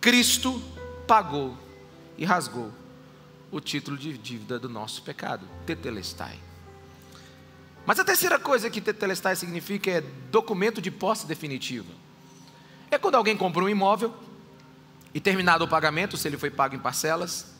Cristo 0.00 0.62
pagou 1.06 1.58
e 2.16 2.24
rasgou 2.24 2.72
o 3.50 3.60
título 3.60 3.96
de 3.96 4.16
dívida 4.16 4.58
do 4.58 4.68
nosso 4.68 5.02
pecado, 5.02 5.46
tetelestai. 5.64 6.38
Mas 7.86 7.98
a 7.98 8.04
terceira 8.04 8.38
coisa 8.38 8.68
que 8.68 8.80
tetelestai 8.80 9.34
significa 9.34 9.90
é 9.90 10.00
documento 10.30 10.80
de 10.80 10.90
posse 10.90 11.26
definitiva. 11.26 11.92
É 12.90 12.98
quando 12.98 13.14
alguém 13.14 13.36
comprou 13.36 13.66
um 13.66 13.70
imóvel 13.70 14.14
e 15.14 15.20
terminado 15.20 15.64
o 15.64 15.68
pagamento, 15.68 16.16
se 16.16 16.28
ele 16.28 16.36
foi 16.36 16.50
pago 16.50 16.74
em 16.74 16.78
parcelas, 16.78 17.54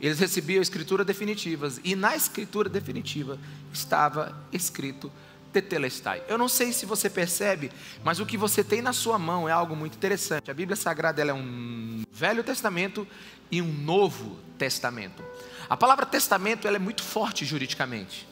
eles 0.00 0.18
recebiam 0.18 0.62
escritura 0.62 1.04
definitivas 1.04 1.80
e 1.84 1.94
na 1.94 2.16
escritura 2.16 2.68
definitiva 2.68 3.38
estava 3.72 4.36
escrito 4.52 5.12
tetelestai. 5.52 6.22
Eu 6.28 6.38
não 6.38 6.48
sei 6.48 6.72
se 6.72 6.86
você 6.86 7.10
percebe, 7.10 7.70
mas 8.04 8.20
o 8.20 8.26
que 8.26 8.36
você 8.36 8.62
tem 8.62 8.80
na 8.80 8.92
sua 8.92 9.18
mão 9.18 9.48
é 9.48 9.52
algo 9.52 9.74
muito 9.74 9.96
interessante. 9.96 10.50
A 10.50 10.54
Bíblia 10.54 10.76
Sagrada 10.76 11.22
é 11.22 11.32
um 11.32 12.02
Velho 12.12 12.42
Testamento 12.44 13.06
e 13.50 13.60
um 13.60 13.72
Novo 13.72 14.38
Testamento. 14.56 15.22
A 15.68 15.76
palavra 15.76 16.04
testamento 16.06 16.66
é 16.66 16.78
muito 16.78 17.02
forte 17.02 17.44
juridicamente. 17.44 18.26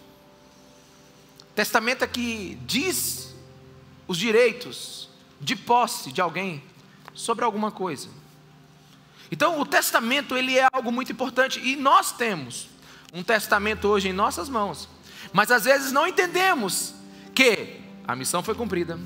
Testamento 1.55 2.05
é 2.05 2.07
que 2.07 2.59
diz 2.67 3.35
os 4.07 4.17
direitos 4.17 5.09
de 5.41 5.55
posse 5.55 6.11
de 6.13 6.21
alguém 6.21 6.63
sobre 7.15 7.45
alguma 7.45 7.71
coisa. 7.71 8.09
Então, 9.31 9.61
o 9.61 9.67
testamento 9.67 10.37
ele 10.37 10.59
é 10.59 10.69
algo 10.73 10.91
muito 10.91 11.13
importante 11.13 11.61
e 11.61 11.77
nós 11.77 12.13
temos 12.13 12.69
um 13.13 13.23
testamento 13.23 13.87
hoje 13.89 14.09
em 14.09 14.13
nossas 14.13 14.49
mãos. 14.49 14.89
Mas 15.33 15.51
às 15.51 15.65
vezes 15.65 15.93
não 15.93 16.07
entendemos 16.07 16.95
que 17.38 17.76
a 18.04 18.16
missão 18.16 18.42
foi 18.42 18.52
cumprida, 18.52 18.99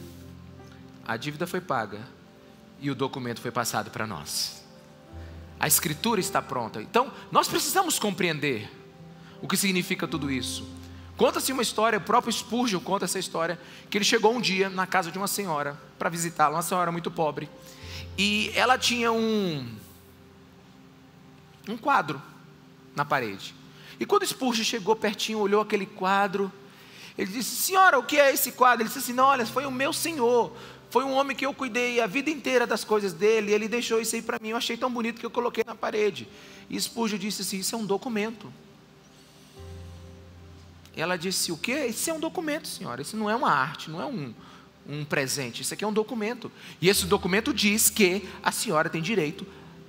a 1.07 1.19
dívida 1.19 1.47
foi 1.47 1.61
paga 1.61 2.01
e 2.81 2.91
o 2.91 2.95
documento 2.95 3.43
foi 3.43 3.51
passado 3.51 3.91
para 3.91 4.07
nós. 4.07 4.65
A 5.61 5.69
escritura 5.69 6.19
está 6.19 6.41
pronta. 6.41 6.81
Então, 6.81 7.13
nós 7.31 7.47
precisamos 7.47 7.99
compreender 7.99 8.71
o 9.43 9.47
que 9.47 9.55
significa 9.55 10.09
tudo 10.09 10.31
isso. 10.31 10.67
Conta-se 11.15 11.53
uma 11.53 11.61
história, 11.61 11.99
o 11.99 12.01
próprio 12.01 12.33
Spurgeon 12.33 12.81
conta 12.81 13.05
essa 13.05 13.19
história, 13.19 13.61
que 13.91 13.99
ele 13.99 14.05
chegou 14.07 14.35
um 14.35 14.41
dia 14.41 14.71
na 14.71 14.87
casa 14.87 15.11
de 15.11 15.19
uma 15.19 15.29
senhora 15.29 15.79
para 15.99 16.09
visitá-la, 16.09 16.57
uma 16.57 16.63
senhora 16.63 16.91
muito 16.91 17.11
pobre, 17.11 17.51
e 18.17 18.51
ela 18.55 18.79
tinha 18.79 19.13
um 19.13 19.77
um 21.69 21.77
quadro 21.77 22.21
na 22.97 23.05
parede. 23.05 23.55
E 24.01 24.07
quando 24.07 24.27
Spurgeon 24.27 24.65
chegou 24.65 24.97
pertinho, 24.97 25.39
olhou 25.39 25.61
aquele 25.61 25.85
quadro, 25.85 26.51
ele 27.17 27.31
disse: 27.31 27.57
Senhora, 27.57 27.99
o 27.99 28.03
que 28.03 28.19
é 28.19 28.33
esse 28.33 28.53
quadro? 28.53 28.83
Ele 28.83 28.89
disse 28.89 29.01
assim: 29.01 29.13
Não, 29.13 29.25
olha, 29.25 29.45
foi 29.47 29.67
o 29.67 29.71
meu 29.71 29.93
senhor. 29.93 30.53
Foi 30.91 31.05
um 31.05 31.13
homem 31.13 31.35
que 31.35 31.47
eu 31.47 31.55
cuidei 31.55 32.01
a 32.01 32.07
vida 32.07 32.29
inteira 32.29 32.67
das 32.67 32.85
coisas 32.85 33.15
dele, 33.15 33.51
ele 33.51 33.67
deixou 33.67 33.99
isso 34.01 34.15
aí 34.15 34.21
para 34.21 34.39
mim. 34.39 34.51
Eu 34.51 34.59
achei 34.59 34.77
tão 34.77 34.91
bonito 34.91 35.19
que 35.19 35.25
eu 35.25 35.31
coloquei 35.31 35.65
na 35.67 35.75
parede. 35.75 36.29
E 36.69 36.79
Spurgeon 36.79 37.19
disse 37.19 37.43
assim: 37.43 37.59
Isso 37.59 37.75
é 37.75 37.79
um 37.79 37.87
documento. 37.87 38.53
Ela 40.97 41.17
disse: 41.17 41.53
O 41.53 41.57
quê? 41.57 41.87
Isso 41.87 42.11
é 42.11 42.13
um 42.13 42.21
documento, 42.21 42.69
senhora. 42.69 43.01
Isso 43.03 43.17
não 43.17 43.29
é 43.29 43.35
uma 43.35 43.51
arte, 43.51 43.91
não 43.91 44.01
é 44.01 44.07
um, 44.07 44.35
um 44.87 45.05
presente. 45.05 45.63
Isso 45.63 45.73
aqui 45.73 45.85
é 45.85 45.87
um 45.87 45.93
documento. 45.93 46.51
E 46.81 46.89
esse 46.89 47.07
documento 47.07 47.53
diz 47.53 47.89
que 47.89 48.29
a 48.43 48.53
senhora 48.53 48.91
tem 48.91 49.01
direito 49.01 49.47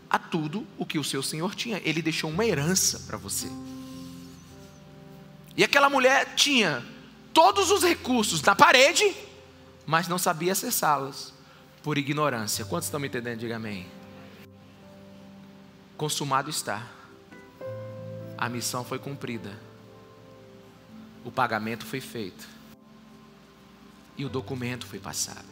a 0.09 0.17
tudo 0.17 0.65
o 0.77 0.85
que 0.85 0.99
o 0.99 1.03
seu 1.03 1.21
senhor 1.21 1.55
tinha. 1.55 1.81
Ele 1.83 2.01
deixou 2.01 2.29
uma 2.29 2.45
herança 2.45 2.99
para 3.07 3.17
você. 3.17 3.47
E 5.55 5.63
aquela 5.63 5.89
mulher 5.89 6.33
tinha 6.35 6.83
todos 7.33 7.71
os 7.71 7.83
recursos 7.83 8.41
na 8.41 8.55
parede, 8.55 9.13
mas 9.85 10.07
não 10.07 10.17
sabia 10.17 10.51
acessá-los 10.51 11.33
por 11.81 11.97
ignorância. 11.97 12.63
Quantos 12.63 12.87
estão 12.87 12.99
me 12.99 13.07
entendendo? 13.07 13.39
Diga 13.39 13.55
amém. 13.55 13.85
Consumado 15.97 16.49
está. 16.49 16.87
A 18.37 18.47
missão 18.47 18.83
foi 18.85 18.99
cumprida. 18.99 19.57
O 21.25 21.31
pagamento 21.31 21.85
foi 21.85 21.99
feito. 21.99 22.47
E 24.17 24.23
o 24.23 24.29
documento 24.29 24.85
foi 24.85 24.99
passado. 24.99 25.47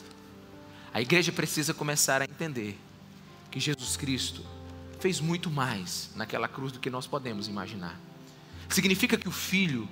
A 0.93 1.01
igreja 1.01 1.31
precisa 1.31 1.73
começar 1.73 2.21
a 2.21 2.25
entender 2.25 2.77
que 3.49 3.59
Jesus 3.59 3.97
Cristo 3.97 4.45
fez 4.99 5.19
muito 5.19 5.49
mais 5.49 6.09
naquela 6.15 6.47
cruz 6.47 6.71
do 6.71 6.79
que 6.79 6.89
nós 6.89 7.07
podemos 7.07 7.47
imaginar. 7.47 7.99
Significa 8.69 9.17
que 9.17 9.27
o 9.27 9.31
Filho, 9.31 9.87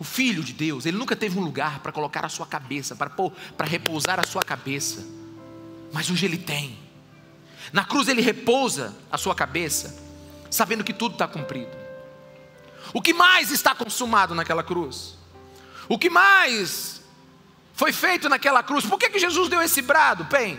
o 0.00 0.04
Filho 0.04 0.42
de 0.42 0.54
Deus, 0.54 0.86
ele 0.86 0.96
nunca 0.96 1.14
teve 1.14 1.38
um 1.38 1.42
lugar 1.42 1.80
para 1.80 1.92
colocar 1.92 2.24
a 2.24 2.28
sua 2.30 2.46
cabeça, 2.46 2.96
para, 2.96 3.10
para 3.10 3.66
repousar 3.66 4.18
a 4.18 4.22
sua 4.22 4.42
cabeça, 4.42 5.06
mas 5.92 6.10
hoje 6.10 6.24
ele 6.24 6.38
tem. 6.38 6.78
Na 7.70 7.84
cruz 7.84 8.08
ele 8.08 8.22
repousa 8.22 8.96
a 9.12 9.18
sua 9.18 9.34
cabeça, 9.34 10.02
sabendo 10.50 10.82
que 10.82 10.94
tudo 10.94 11.12
está 11.12 11.28
cumprido. 11.28 11.76
O 12.94 13.02
que 13.02 13.12
mais 13.12 13.50
está 13.50 13.74
consumado 13.74 14.34
naquela 14.34 14.62
cruz? 14.62 15.18
O 15.86 15.98
que 15.98 16.08
mais 16.08 17.02
foi 17.74 17.92
feito 17.92 18.26
naquela 18.26 18.62
cruz? 18.62 18.86
Por 18.86 18.98
que, 18.98 19.10
que 19.10 19.18
Jesus 19.18 19.50
deu 19.50 19.60
esse 19.60 19.82
brado? 19.82 20.24
Bem, 20.24 20.58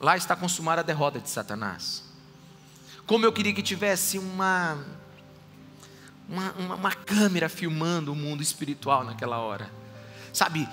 lá 0.00 0.16
está 0.16 0.34
consumada 0.34 0.80
a 0.80 0.84
derrota 0.84 1.20
de 1.20 1.30
Satanás. 1.30 2.02
Como 3.06 3.24
eu 3.24 3.32
queria 3.32 3.52
que 3.54 3.62
tivesse 3.62 4.18
uma, 4.18 4.84
uma, 6.32 6.50
uma, 6.52 6.74
uma 6.76 6.92
câmera 6.92 7.46
filmando 7.46 8.10
o 8.10 8.16
mundo 8.16 8.42
espiritual 8.42 9.04
naquela 9.04 9.38
hora. 9.38 9.70
Sabe, 10.32 10.66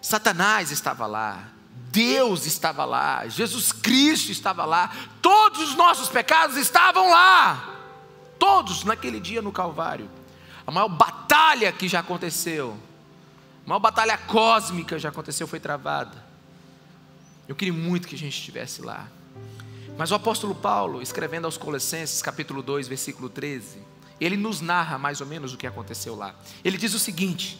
Satanás 0.00 0.70
estava 0.70 1.04
lá, 1.04 1.48
Deus 1.90 2.46
estava 2.46 2.84
lá, 2.84 3.26
Jesus 3.26 3.72
Cristo 3.72 4.30
estava 4.30 4.64
lá, 4.64 4.94
todos 5.20 5.70
os 5.70 5.74
nossos 5.74 6.08
pecados 6.08 6.56
estavam 6.56 7.10
lá, 7.10 7.74
todos 8.38 8.84
naquele 8.84 9.18
dia 9.18 9.42
no 9.42 9.50
Calvário. 9.50 10.08
A 10.64 10.70
maior 10.70 10.88
batalha 10.88 11.72
que 11.72 11.88
já 11.88 11.98
aconteceu, 11.98 12.78
a 13.66 13.68
maior 13.68 13.80
batalha 13.80 14.16
cósmica 14.16 14.96
já 14.96 15.08
aconteceu, 15.08 15.48
foi 15.48 15.58
travada. 15.58 16.24
Eu 17.48 17.56
queria 17.56 17.74
muito 17.74 18.06
que 18.06 18.14
a 18.14 18.18
gente 18.18 18.38
estivesse 18.38 18.80
lá. 18.80 19.08
Mas 19.98 20.12
o 20.12 20.14
apóstolo 20.14 20.54
Paulo, 20.54 21.02
escrevendo 21.02 21.46
aos 21.46 21.58
Colossenses, 21.58 22.22
capítulo 22.22 22.62
2, 22.62 22.86
versículo 22.86 23.28
13, 23.28 23.93
ele 24.20 24.36
nos 24.36 24.60
narra 24.60 24.98
mais 24.98 25.20
ou 25.20 25.26
menos 25.26 25.52
o 25.52 25.56
que 25.56 25.66
aconteceu 25.66 26.14
lá. 26.14 26.34
Ele 26.64 26.78
diz 26.78 26.94
o 26.94 26.98
seguinte: 26.98 27.58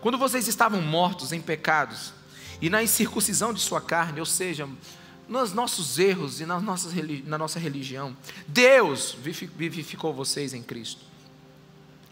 Quando 0.00 0.18
vocês 0.18 0.48
estavam 0.48 0.80
mortos 0.80 1.32
em 1.32 1.40
pecados 1.40 2.12
e 2.60 2.68
na 2.68 2.82
incircuncisão 2.82 3.52
de 3.52 3.60
sua 3.60 3.80
carne, 3.80 4.20
ou 4.20 4.26
seja, 4.26 4.68
nos 5.28 5.52
nossos 5.52 5.98
erros 5.98 6.40
e 6.40 6.46
na 6.46 6.60
nossa, 6.60 6.90
na 7.24 7.38
nossa 7.38 7.58
religião, 7.58 8.16
Deus 8.46 9.16
vivificou 9.22 10.12
vocês 10.12 10.52
em 10.52 10.62
Cristo. 10.62 11.00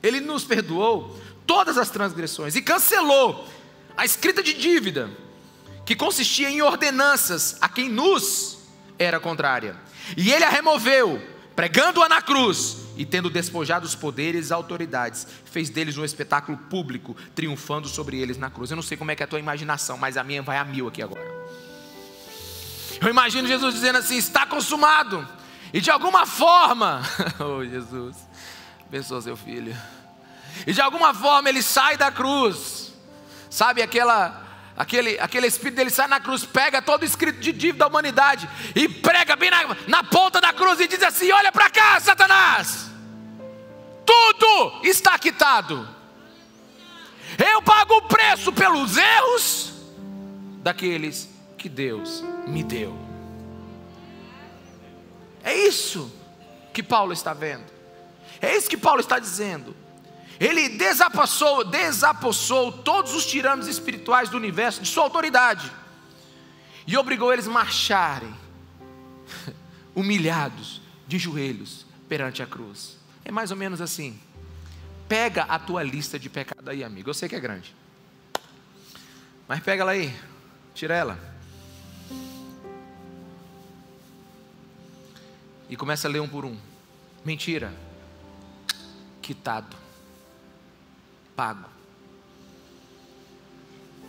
Ele 0.03 0.21
nos 0.21 0.45
perdoou 0.45 1.17
todas 1.47 1.79
as 1.79 1.91
transgressões 1.91 2.57
e 2.57 2.63
cancelou 2.63 3.47
a 3.97 4.05
escrita 4.05 4.43
de 4.43 4.55
dívida, 4.55 5.11
que 5.85 5.95
consistia 5.95 6.49
em 6.49 6.63
ordenanças 6.63 7.57
a 7.61 7.69
quem 7.69 7.89
nos 7.89 8.59
era 8.99 9.21
contrária. 9.21 9.77
E 10.17 10.33
ele 10.33 10.45
a 10.45 10.49
removeu, 10.49 11.21
pregando-a 11.55 12.09
na 12.09 12.23
cruz 12.23 12.82
e 12.97 13.07
tendo 13.07 13.31
despojado 13.31 13.87
os 13.87 13.95
poderes 13.95 14.51
e 14.51 14.53
autoridades, 14.53 15.27
fez 15.45 15.71
deles 15.71 15.97
um 15.97 16.05
espetáculo 16.05 16.59
público, 16.59 17.17
triunfando 17.35 17.89
sobre 17.89 18.19
eles 18.19 18.37
na 18.37 18.51
cruz. 18.51 18.71
Eu 18.71 18.77
não 18.77 18.83
sei 18.83 18.97
como 18.97 19.11
é 19.11 19.17
que 19.17 19.23
é 19.23 19.25
a 19.25 19.29
tua 19.29 19.39
imaginação, 19.39 19.97
mas 19.97 20.17
a 20.17 20.25
minha 20.25 20.43
vai 20.43 20.59
a 20.59 20.65
mil 20.65 20.89
aqui 20.89 21.03
agora. 21.03 21.43
Eu 23.01 23.09
imagino 23.09 23.49
Jesus 23.49 23.75
dizendo 23.75 23.99
assim: 23.99 24.17
está 24.17 24.47
consumado. 24.47 25.27
E 25.73 25.81
de 25.81 25.91
alguma 25.91 26.27
forma, 26.27 27.03
oh 27.41 27.65
Jesus, 27.65 28.17
abençoa 28.87 29.23
seu 29.23 29.37
filho. 29.37 29.75
E 30.67 30.73
de 30.73 30.81
alguma 30.81 31.15
forma 31.15 31.49
ele 31.49 31.63
sai 31.63 31.97
da 31.97 32.13
cruz, 32.13 32.93
sabe 33.49 33.83
aquela 33.83 34.52
aquele, 34.83 35.19
aquele 35.21 35.47
espírito 35.47 35.77
dele 35.77 35.91
sai 35.91 36.09
na 36.09 36.19
cruz, 36.19 36.45
pega 36.45 36.83
todo 36.83 37.05
escrito 37.05 37.39
de 37.39 37.53
dívida 37.53 37.79
da 37.79 37.87
humanidade 37.87 38.49
e 38.75 38.89
prega 38.89 39.37
bem 39.37 39.51
na, 39.51 39.77
na 39.87 40.05
ponta 40.05 40.41
da 40.41 40.53
cruz 40.53 40.81
e 40.81 40.89
diz 40.89 41.03
assim: 41.03 41.31
Olha 41.31 41.53
para 41.53 41.71
cá, 41.71 42.01
Satanás, 42.01 42.91
tudo 44.05 44.81
está 44.83 45.17
quitado. 45.19 45.89
Eu 47.39 47.63
pago 47.63 47.97
o 47.97 48.03
preço 48.03 48.53
pelos 48.53 48.97
erros 48.97 49.73
daqueles 50.63 51.29
que 51.57 51.69
Deus 51.69 52.23
me 52.47 52.63
deu. 52.65 52.99
É 55.45 55.57
isso 55.57 56.13
que 56.73 56.83
Paulo 56.83 57.13
está 57.13 57.33
vendo. 57.33 57.65
É 58.41 58.57
isso 58.57 58.69
que 58.69 58.77
Paulo 58.77 59.01
está 59.01 59.19
dizendo. 59.19 59.75
Ele 60.43 60.71
desapossou, 60.71 61.63
desapossou 61.63 62.73
todos 62.73 63.15
os 63.15 63.25
tiranos 63.25 63.69
espirituais 63.69 64.29
do 64.29 64.37
universo 64.37 64.83
de 64.83 64.89
sua 64.89 65.05
autoridade 65.05 65.71
e 66.85 66.97
obrigou 66.97 67.33
eles 67.33 67.47
a 67.47 67.51
marcharem 67.53 68.35
humilhados 69.95 70.83
de 71.07 71.17
joelhos 71.17 71.87
perante 72.09 72.43
a 72.43 72.47
cruz. 72.47 72.99
É 73.25 73.31
mais 73.31 73.53
ou 73.53 73.57
menos 73.57 73.81
assim. 73.81 74.19
Pega 75.09 75.45
a 75.45 75.61
tua 75.61 75.85
lista 75.85 76.19
de 76.19 76.29
pecado 76.29 76.69
aí, 76.69 76.83
amigo. 76.83 77.09
Eu 77.09 77.15
sei 77.15 77.29
que 77.29 77.37
é 77.37 77.41
grande. 77.41 77.73
Mas 79.47 79.61
pega 79.61 79.83
ela 79.83 79.93
aí. 79.93 80.13
Tira 80.75 80.97
ela. 80.97 81.21
E 85.69 85.77
começa 85.77 86.09
a 86.09 86.11
ler 86.11 86.19
um 86.19 86.29
por 86.29 86.45
um. 86.45 86.59
Mentira. 87.25 87.73
Quitado 89.21 89.82
pago. 91.37 91.69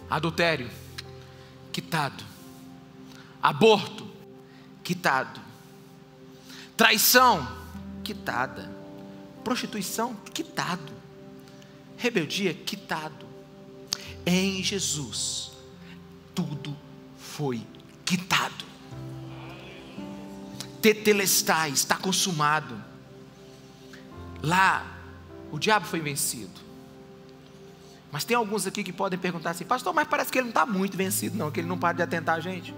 Adultério, 0.10 0.70
quitado. 1.72 2.24
Aborto, 3.42 4.08
quitado. 4.84 5.42
Traição, 6.78 7.48
quitada. 8.04 8.72
Prostituição, 9.44 10.16
quitado. 10.34 10.94
Rebeldia, 11.98 12.54
quitado. 12.54 13.26
Em 14.26 14.64
Jesus, 14.64 15.52
tudo 16.34 16.76
foi 17.18 17.66
quitado. 18.06 18.66
Tetelestai, 20.82 21.72
está 21.72 21.96
consumado. 21.98 22.82
Lá, 24.42 24.86
o 25.52 25.58
diabo 25.58 25.86
foi 25.86 26.02
vencido. 26.02 26.62
Mas 28.14 28.24
tem 28.24 28.38
alguns 28.38 28.68
aqui 28.68 28.84
que 28.84 28.94
podem 28.94 29.18
perguntar 29.18 29.50
assim, 29.50 29.66
pastor, 29.66 29.92
mas 29.92 30.08
parece 30.08 30.32
que 30.32 30.38
ele 30.38 30.44
não 30.44 30.52
está 30.52 30.68
muito 30.68 30.96
vencido, 30.96 31.36
não, 31.36 31.50
que 31.50 31.60
ele 31.60 31.68
não 31.68 31.80
para 31.80 31.98
de 31.98 32.04
atentar 32.04 32.36
a 32.36 32.40
gente. 32.40 32.72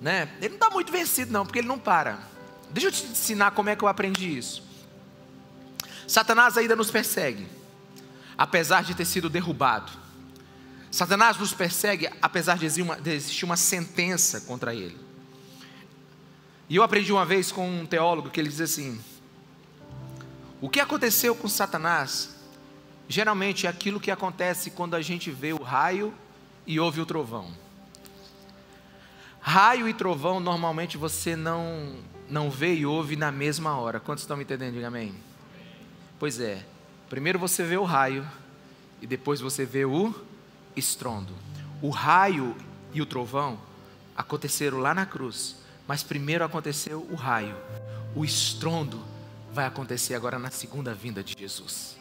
Né? 0.00 0.32
Ele 0.38 0.50
não 0.50 0.54
está 0.54 0.70
muito 0.70 0.92
vencido, 0.92 1.32
não, 1.32 1.44
porque 1.44 1.58
ele 1.58 1.66
não 1.66 1.80
para. 1.80 2.20
Deixa 2.70 2.86
eu 2.86 2.92
te 2.92 3.04
ensinar 3.06 3.50
como 3.50 3.70
é 3.70 3.74
que 3.74 3.82
eu 3.82 3.88
aprendi 3.88 4.38
isso. 4.38 4.62
Satanás 6.06 6.56
ainda 6.56 6.76
nos 6.76 6.92
persegue, 6.92 7.48
apesar 8.38 8.84
de 8.84 8.94
ter 8.94 9.04
sido 9.04 9.28
derrubado. 9.28 9.90
Satanás 10.92 11.36
nos 11.38 11.52
persegue, 11.52 12.08
apesar 12.22 12.56
de 12.56 12.66
existir 12.66 13.44
uma 13.44 13.56
sentença 13.56 14.42
contra 14.42 14.72
ele. 14.72 14.96
E 16.68 16.76
eu 16.76 16.84
aprendi 16.84 17.10
uma 17.10 17.26
vez 17.26 17.50
com 17.50 17.68
um 17.68 17.84
teólogo 17.84 18.30
que 18.30 18.38
ele 18.38 18.48
diz 18.48 18.60
assim: 18.60 19.00
o 20.60 20.68
que 20.68 20.78
aconteceu 20.78 21.34
com 21.34 21.48
Satanás 21.48 22.38
geralmente 23.10 23.66
é 23.66 23.68
aquilo 23.68 23.98
que 23.98 24.08
acontece 24.10 24.70
quando 24.70 24.94
a 24.94 25.02
gente 25.02 25.32
vê 25.32 25.52
o 25.52 25.60
raio 25.60 26.14
e 26.64 26.78
ouve 26.78 27.00
o 27.00 27.06
trovão. 27.06 27.52
Raio 29.40 29.88
e 29.88 29.92
trovão 29.92 30.38
normalmente 30.38 30.96
você 30.96 31.34
não 31.34 31.96
não 32.28 32.48
vê 32.48 32.72
e 32.72 32.86
ouve 32.86 33.16
na 33.16 33.32
mesma 33.32 33.76
hora. 33.76 33.98
Quantos 33.98 34.22
estão 34.22 34.36
me 34.36 34.44
entendendo? 34.44 34.74
Diga 34.74 34.86
amém. 34.86 35.12
Pois 36.20 36.38
é. 36.38 36.64
Primeiro 37.08 37.36
você 37.36 37.64
vê 37.64 37.76
o 37.76 37.82
raio 37.82 38.24
e 39.02 39.08
depois 39.08 39.40
você 39.40 39.64
vê 39.64 39.84
o 39.84 40.14
estrondo. 40.76 41.34
O 41.82 41.90
raio 41.90 42.56
e 42.92 43.02
o 43.02 43.06
trovão 43.06 43.58
aconteceram 44.16 44.78
lá 44.78 44.94
na 44.94 45.04
cruz, 45.04 45.56
mas 45.88 46.04
primeiro 46.04 46.44
aconteceu 46.44 47.04
o 47.10 47.16
raio. 47.16 47.56
O 48.14 48.24
estrondo 48.24 49.02
vai 49.52 49.66
acontecer 49.66 50.14
agora 50.14 50.38
na 50.38 50.52
segunda 50.52 50.94
vinda 50.94 51.24
de 51.24 51.34
Jesus. 51.36 51.99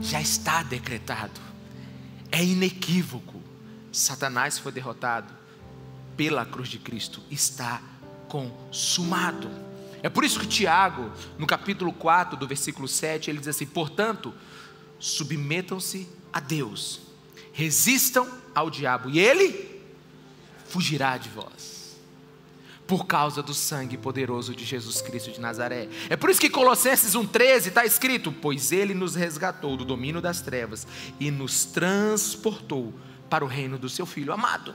Já 0.00 0.20
está 0.20 0.62
decretado. 0.62 1.40
É 2.30 2.42
inequívoco. 2.42 3.40
Satanás 3.92 4.58
foi 4.58 4.72
derrotado 4.72 5.32
pela 6.16 6.46
cruz 6.46 6.68
de 6.68 6.78
Cristo. 6.78 7.22
Está 7.30 7.82
consumado. 8.28 9.50
É 10.02 10.08
por 10.08 10.24
isso 10.24 10.40
que 10.40 10.46
Tiago, 10.46 11.10
no 11.38 11.46
capítulo 11.46 11.92
4, 11.92 12.36
do 12.36 12.46
versículo 12.46 12.88
7, 12.88 13.30
ele 13.30 13.38
diz 13.38 13.48
assim: 13.48 13.66
Portanto, 13.66 14.34
submetam-se 14.98 16.08
a 16.32 16.40
Deus, 16.40 17.00
resistam 17.52 18.26
ao 18.54 18.70
diabo, 18.70 19.10
e 19.10 19.18
ele 19.18 19.80
fugirá 20.68 21.16
de 21.18 21.28
vós, 21.28 21.71
por 22.92 23.06
causa 23.06 23.42
do 23.42 23.54
sangue 23.54 23.96
poderoso 23.96 24.54
de 24.54 24.66
Jesus 24.66 25.00
Cristo 25.00 25.30
de 25.30 25.40
Nazaré. 25.40 25.88
É 26.10 26.14
por 26.14 26.28
isso 26.28 26.38
que 26.38 26.50
Colossenses 26.50 27.14
1,13 27.14 27.68
está 27.68 27.86
escrito: 27.86 28.30
Pois 28.30 28.70
ele 28.70 28.92
nos 28.92 29.14
resgatou 29.14 29.78
do 29.78 29.84
domínio 29.86 30.20
das 30.20 30.42
trevas 30.42 30.86
e 31.18 31.30
nos 31.30 31.64
transportou 31.64 32.92
para 33.30 33.46
o 33.46 33.48
reino 33.48 33.78
do 33.78 33.88
seu 33.88 34.04
Filho 34.04 34.30
amado. 34.30 34.74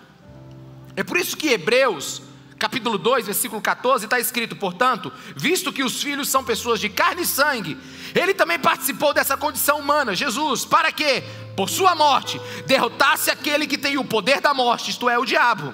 É 0.95 1.03
por 1.03 1.15
isso 1.15 1.37
que 1.37 1.49
Hebreus 1.49 2.23
capítulo 2.57 2.97
2, 2.97 3.27
versículo 3.27 3.61
14, 3.61 4.05
está 4.05 4.19
escrito: 4.19 4.55
portanto, 4.55 5.13
visto 5.35 5.71
que 5.71 5.83
os 5.83 6.01
filhos 6.01 6.27
são 6.27 6.43
pessoas 6.43 6.79
de 6.79 6.89
carne 6.89 7.21
e 7.21 7.27
sangue, 7.27 7.77
ele 8.15 8.33
também 8.33 8.57
participou 8.57 9.13
dessa 9.13 9.37
condição 9.37 9.77
humana, 9.77 10.15
Jesus, 10.15 10.65
para 10.65 10.91
que, 10.91 11.21
por 11.55 11.69
sua 11.69 11.93
morte, 11.93 12.41
derrotasse 12.65 13.29
aquele 13.29 13.67
que 13.67 13.77
tem 13.77 13.99
o 13.99 14.03
poder 14.03 14.41
da 14.41 14.55
morte, 14.55 14.89
isto 14.89 15.07
é, 15.07 15.19
o 15.19 15.23
diabo, 15.23 15.71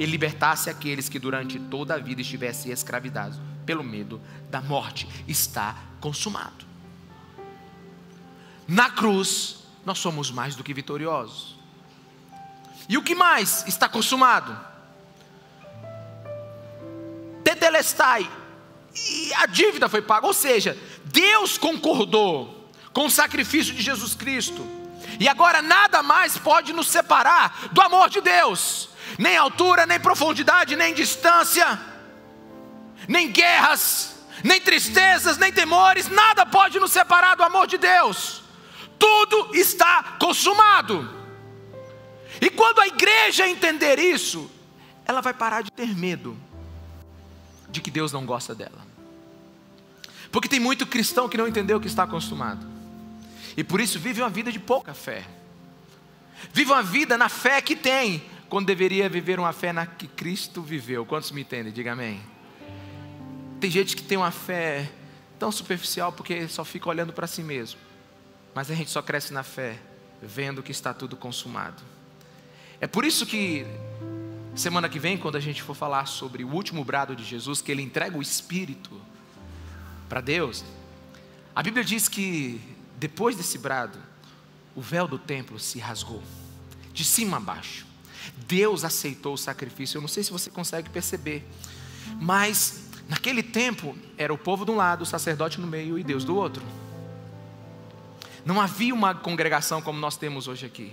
e 0.00 0.06
libertasse 0.06 0.68
aqueles 0.68 1.08
que 1.08 1.20
durante 1.20 1.60
toda 1.60 1.94
a 1.94 1.98
vida 1.98 2.20
estivessem 2.20 2.72
escravizados 2.72 3.38
pelo 3.64 3.84
medo 3.84 4.20
da 4.50 4.60
morte. 4.60 5.06
Está 5.28 5.76
consumado. 6.00 6.66
Na 8.66 8.90
cruz, 8.90 9.58
nós 9.86 9.98
somos 9.98 10.30
mais 10.30 10.56
do 10.56 10.64
que 10.64 10.74
vitoriosos. 10.74 11.56
E 12.88 12.96
o 12.98 13.02
que 13.02 13.14
mais 13.14 13.64
está 13.68 13.88
consumado? 13.88 14.70
tetelestai. 17.44 18.28
E 18.94 19.32
a 19.34 19.46
dívida 19.46 19.88
foi 19.88 20.02
paga. 20.02 20.26
Ou 20.26 20.34
seja, 20.34 20.76
Deus 21.04 21.58
concordou 21.58 22.70
com 22.92 23.06
o 23.06 23.10
sacrifício 23.10 23.74
de 23.74 23.82
Jesus 23.82 24.14
Cristo. 24.14 24.66
E 25.18 25.28
agora 25.28 25.60
nada 25.60 26.02
mais 26.02 26.38
pode 26.38 26.72
nos 26.72 26.88
separar 26.88 27.68
do 27.72 27.80
amor 27.80 28.08
de 28.08 28.20
Deus. 28.20 28.89
Nem 29.18 29.36
altura, 29.36 29.86
nem 29.86 29.98
profundidade, 29.98 30.76
nem 30.76 30.94
distância, 30.94 31.78
nem 33.08 33.30
guerras, 33.30 34.16
nem 34.44 34.60
tristezas, 34.60 35.38
nem 35.38 35.52
temores, 35.52 36.08
nada 36.08 36.46
pode 36.46 36.78
nos 36.78 36.92
separar 36.92 37.34
do 37.36 37.42
amor 37.42 37.66
de 37.66 37.78
Deus. 37.78 38.42
Tudo 38.98 39.54
está 39.54 40.16
consumado. 40.18 41.18
E 42.40 42.48
quando 42.50 42.80
a 42.80 42.86
igreja 42.86 43.48
entender 43.48 43.98
isso, 43.98 44.50
ela 45.04 45.20
vai 45.20 45.34
parar 45.34 45.62
de 45.62 45.70
ter 45.70 45.94
medo 45.96 46.36
de 47.68 47.80
que 47.80 47.90
Deus 47.90 48.12
não 48.12 48.24
gosta 48.24 48.54
dela. 48.54 48.86
Porque 50.30 50.48
tem 50.48 50.60
muito 50.60 50.86
cristão 50.86 51.28
que 51.28 51.36
não 51.36 51.48
entendeu 51.48 51.78
o 51.78 51.80
que 51.80 51.86
está 51.86 52.04
acostumado. 52.04 52.66
E 53.56 53.64
por 53.64 53.80
isso 53.80 53.98
vive 53.98 54.22
uma 54.22 54.30
vida 54.30 54.52
de 54.52 54.58
pouca 54.58 54.94
fé. 54.94 55.26
Vive 56.52 56.70
uma 56.70 56.82
vida 56.82 57.18
na 57.18 57.28
fé 57.28 57.60
que 57.60 57.76
tem, 57.76 58.24
quando 58.50 58.66
deveria 58.66 59.08
viver 59.08 59.40
uma 59.40 59.52
fé 59.54 59.72
na 59.72 59.86
que 59.86 60.06
Cristo 60.06 60.60
viveu. 60.60 61.06
Quantos 61.06 61.30
me 61.30 61.40
entendem? 61.40 61.72
Diga 61.72 61.92
amém. 61.92 62.20
Tem 63.58 63.70
gente 63.70 63.96
que 63.96 64.02
tem 64.02 64.18
uma 64.18 64.30
fé 64.30 64.90
tão 65.38 65.50
superficial 65.50 66.12
porque 66.12 66.46
só 66.48 66.64
fica 66.64 66.90
olhando 66.90 67.12
para 67.14 67.26
si 67.26 67.42
mesmo. 67.42 67.80
Mas 68.54 68.70
a 68.70 68.74
gente 68.74 68.90
só 68.90 69.00
cresce 69.00 69.32
na 69.32 69.42
fé, 69.42 69.78
vendo 70.20 70.62
que 70.62 70.72
está 70.72 70.92
tudo 70.92 71.16
consumado. 71.16 71.82
É 72.78 72.86
por 72.86 73.06
isso 73.06 73.24
que 73.24 73.64
Semana 74.54 74.88
que 74.88 74.98
vem, 74.98 75.16
quando 75.16 75.36
a 75.36 75.40
gente 75.40 75.62
for 75.62 75.74
falar 75.74 76.06
sobre 76.06 76.44
o 76.44 76.52
último 76.52 76.84
brado 76.84 77.14
de 77.14 77.24
Jesus, 77.24 77.62
que 77.62 77.70
ele 77.70 77.82
entrega 77.82 78.18
o 78.18 78.22
Espírito 78.22 79.00
para 80.08 80.20
Deus, 80.20 80.64
a 81.54 81.62
Bíblia 81.62 81.84
diz 81.84 82.08
que 82.08 82.60
depois 82.98 83.36
desse 83.36 83.56
brado, 83.56 83.98
o 84.74 84.80
véu 84.80 85.06
do 85.06 85.18
templo 85.18 85.58
se 85.58 85.78
rasgou, 85.78 86.22
de 86.92 87.04
cima 87.04 87.36
a 87.36 87.40
baixo. 87.40 87.89
Deus 88.46 88.84
aceitou 88.84 89.34
o 89.34 89.38
sacrifício. 89.38 89.98
Eu 89.98 90.00
não 90.00 90.08
sei 90.08 90.22
se 90.22 90.30
você 90.30 90.50
consegue 90.50 90.88
perceber, 90.90 91.48
mas 92.20 92.84
naquele 93.08 93.42
tempo 93.42 93.96
era 94.16 94.32
o 94.32 94.38
povo 94.38 94.64
de 94.64 94.70
um 94.70 94.76
lado, 94.76 95.02
o 95.02 95.06
sacerdote 95.06 95.60
no 95.60 95.66
meio 95.66 95.98
e 95.98 96.04
Deus 96.04 96.24
do 96.24 96.36
outro. 96.36 96.62
Não 98.44 98.60
havia 98.60 98.94
uma 98.94 99.14
congregação 99.14 99.82
como 99.82 99.98
nós 99.98 100.16
temos 100.16 100.48
hoje 100.48 100.66
aqui. 100.66 100.92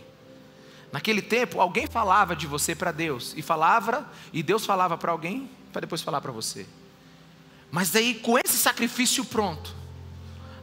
Naquele 0.91 1.21
tempo, 1.21 1.59
alguém 1.59 1.85
falava 1.87 2.35
de 2.35 2.47
você 2.47 2.73
para 2.73 2.91
Deus, 2.91 3.33
e 3.35 3.41
falava, 3.41 4.09
e 4.31 4.41
Deus 4.41 4.65
falava 4.65 4.97
para 4.97 5.11
alguém, 5.11 5.49
para 5.71 5.81
depois 5.81 6.01
falar 6.01 6.21
para 6.21 6.31
você. 6.31 6.65
Mas 7.69 7.91
daí, 7.91 8.15
com 8.15 8.37
esse 8.37 8.57
sacrifício 8.57 9.25
pronto, 9.25 9.75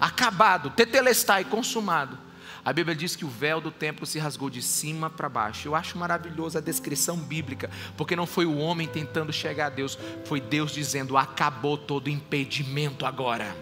acabado, 0.00 0.70
tetelestai, 0.70 1.44
consumado, 1.44 2.18
a 2.64 2.72
Bíblia 2.72 2.96
diz 2.96 3.14
que 3.14 3.26
o 3.26 3.28
véu 3.28 3.60
do 3.60 3.70
templo 3.70 4.06
se 4.06 4.18
rasgou 4.18 4.48
de 4.48 4.62
cima 4.62 5.10
para 5.10 5.28
baixo. 5.28 5.68
Eu 5.68 5.74
acho 5.74 5.98
maravilhosa 5.98 6.58
a 6.58 6.62
descrição 6.62 7.16
bíblica, 7.18 7.70
porque 7.96 8.16
não 8.16 8.26
foi 8.26 8.46
o 8.46 8.56
homem 8.56 8.88
tentando 8.88 9.32
chegar 9.32 9.66
a 9.66 9.70
Deus, 9.70 9.98
foi 10.24 10.40
Deus 10.40 10.72
dizendo: 10.72 11.18
acabou 11.18 11.76
todo 11.76 12.08
impedimento 12.08 13.04
agora. 13.04 13.54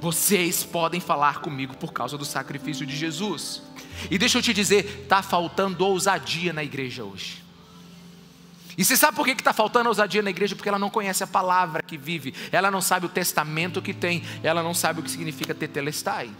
Vocês 0.00 0.64
podem 0.64 0.98
falar 0.98 1.40
comigo 1.40 1.76
por 1.76 1.92
causa 1.92 2.16
do 2.16 2.24
sacrifício 2.24 2.86
de 2.86 2.96
Jesus. 2.96 3.62
E 4.10 4.16
deixa 4.16 4.38
eu 4.38 4.42
te 4.42 4.54
dizer, 4.54 5.02
está 5.02 5.22
faltando 5.22 5.84
ousadia 5.84 6.54
na 6.54 6.64
igreja 6.64 7.04
hoje. 7.04 7.44
E 8.78 8.84
você 8.84 8.96
sabe 8.96 9.14
por 9.14 9.26
que 9.26 9.32
está 9.32 9.52
faltando 9.52 9.90
ousadia 9.90 10.22
na 10.22 10.30
igreja? 10.30 10.56
Porque 10.56 10.70
ela 10.70 10.78
não 10.78 10.88
conhece 10.88 11.22
a 11.22 11.26
palavra 11.26 11.82
que 11.82 11.98
vive, 11.98 12.32
ela 12.50 12.70
não 12.70 12.80
sabe 12.80 13.04
o 13.04 13.10
testamento 13.10 13.82
que 13.82 13.92
tem, 13.92 14.22
ela 14.42 14.62
não 14.62 14.72
sabe 14.72 15.00
o 15.00 15.02
que 15.02 15.10
significa 15.10 15.54
tetelestai. 15.54 16.30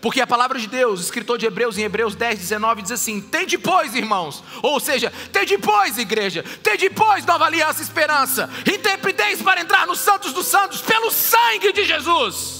Porque 0.00 0.20
a 0.20 0.26
palavra 0.26 0.58
de 0.58 0.68
Deus, 0.68 1.00
escritor 1.00 1.38
de 1.38 1.46
Hebreus, 1.46 1.76
em 1.76 1.82
Hebreus 1.82 2.14
10, 2.14 2.38
19, 2.38 2.82
diz 2.82 2.92
assim: 2.92 3.20
tem 3.20 3.46
depois, 3.46 3.94
irmãos, 3.94 4.44
ou 4.62 4.78
seja, 4.78 5.12
tem 5.32 5.44
depois, 5.44 5.98
igreja, 5.98 6.44
tem 6.62 6.76
depois, 6.76 7.26
nova 7.26 7.46
aliança, 7.46 7.82
esperança, 7.82 8.48
intrepidez 8.66 9.42
para 9.42 9.60
entrar 9.60 9.86
nos 9.86 9.98
santos 9.98 10.32
dos 10.32 10.46
santos, 10.46 10.80
pelo 10.80 11.10
sangue 11.10 11.72
de 11.72 11.84
Jesus 11.84 12.58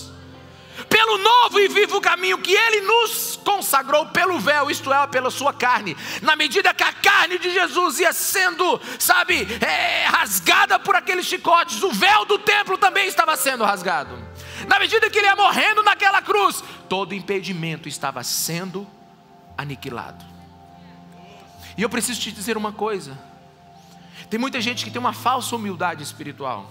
pelo 0.88 1.18
novo 1.18 1.61
e 1.61 1.68
vivo 1.68 2.01
caminho 2.01 2.38
que 2.38 2.55
Ele 2.55 2.81
nos 2.83 3.38
consagrou 3.44 4.07
pelo 4.07 4.38
véu, 4.38 4.70
isto 4.70 4.92
é, 4.92 5.07
pela 5.07 5.31
sua 5.31 5.53
carne. 5.53 5.96
Na 6.22 6.37
medida 6.37 6.74
que 6.74 6.83
a 6.83 6.92
carne 6.92 7.38
de 7.38 7.51
Jesus 7.51 8.01
ia 8.01 8.12
sendo, 8.12 8.81
sabe, 8.98 9.46
é, 9.61 10.07
rasgada 10.07 10.79
por 10.79 10.94
aqueles 10.94 11.27
chicotes, 11.27 11.83
o 11.83 11.90
véu 11.92 12.24
do 12.24 12.38
templo 12.38 12.79
também 12.79 13.07
estava 13.07 13.37
sendo 13.37 13.64
rasgado. 13.64 14.27
Na 14.66 14.78
medida 14.78 15.08
que 15.10 15.18
ele 15.18 15.26
ia 15.26 15.36
morrendo 15.36 15.82
naquela 15.82 16.20
cruz, 16.20 16.62
todo 16.88 17.14
impedimento 17.14 17.88
estava 17.88 18.22
sendo 18.24 18.86
aniquilado. 19.56 20.24
E 21.76 21.82
eu 21.82 21.88
preciso 21.88 22.20
te 22.20 22.32
dizer 22.32 22.56
uma 22.56 22.72
coisa: 22.72 23.18
tem 24.28 24.38
muita 24.38 24.60
gente 24.60 24.84
que 24.84 24.90
tem 24.90 24.98
uma 24.98 25.12
falsa 25.12 25.54
humildade 25.54 26.02
espiritual. 26.02 26.70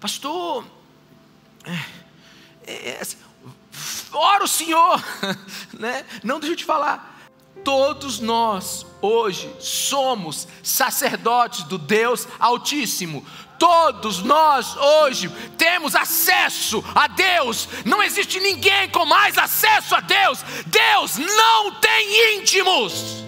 Pastor, 0.00 0.64
é, 2.66 2.90
é, 2.90 2.98
assim, 3.00 3.16
ora 4.12 4.44
o 4.44 4.48
Senhor, 4.48 5.02
né? 5.78 6.04
não 6.22 6.38
deixa 6.38 6.52
eu 6.52 6.56
te 6.56 6.64
falar. 6.64 7.12
Todos 7.62 8.20
nós 8.20 8.84
hoje 9.00 9.50
somos 9.58 10.46
sacerdotes 10.62 11.62
do 11.64 11.78
Deus 11.78 12.28
Altíssimo. 12.38 13.24
Todos 13.58 14.22
nós 14.22 14.76
hoje 14.76 15.28
temos 15.56 15.94
acesso 15.94 16.84
a 16.94 17.06
Deus. 17.06 17.68
Não 17.84 18.02
existe 18.02 18.40
ninguém 18.40 18.88
com 18.90 19.04
mais 19.06 19.38
acesso 19.38 19.94
a 19.94 20.00
Deus. 20.00 20.42
Deus 20.66 21.16
não 21.16 21.72
tem 21.80 22.38
íntimos. 22.38 23.24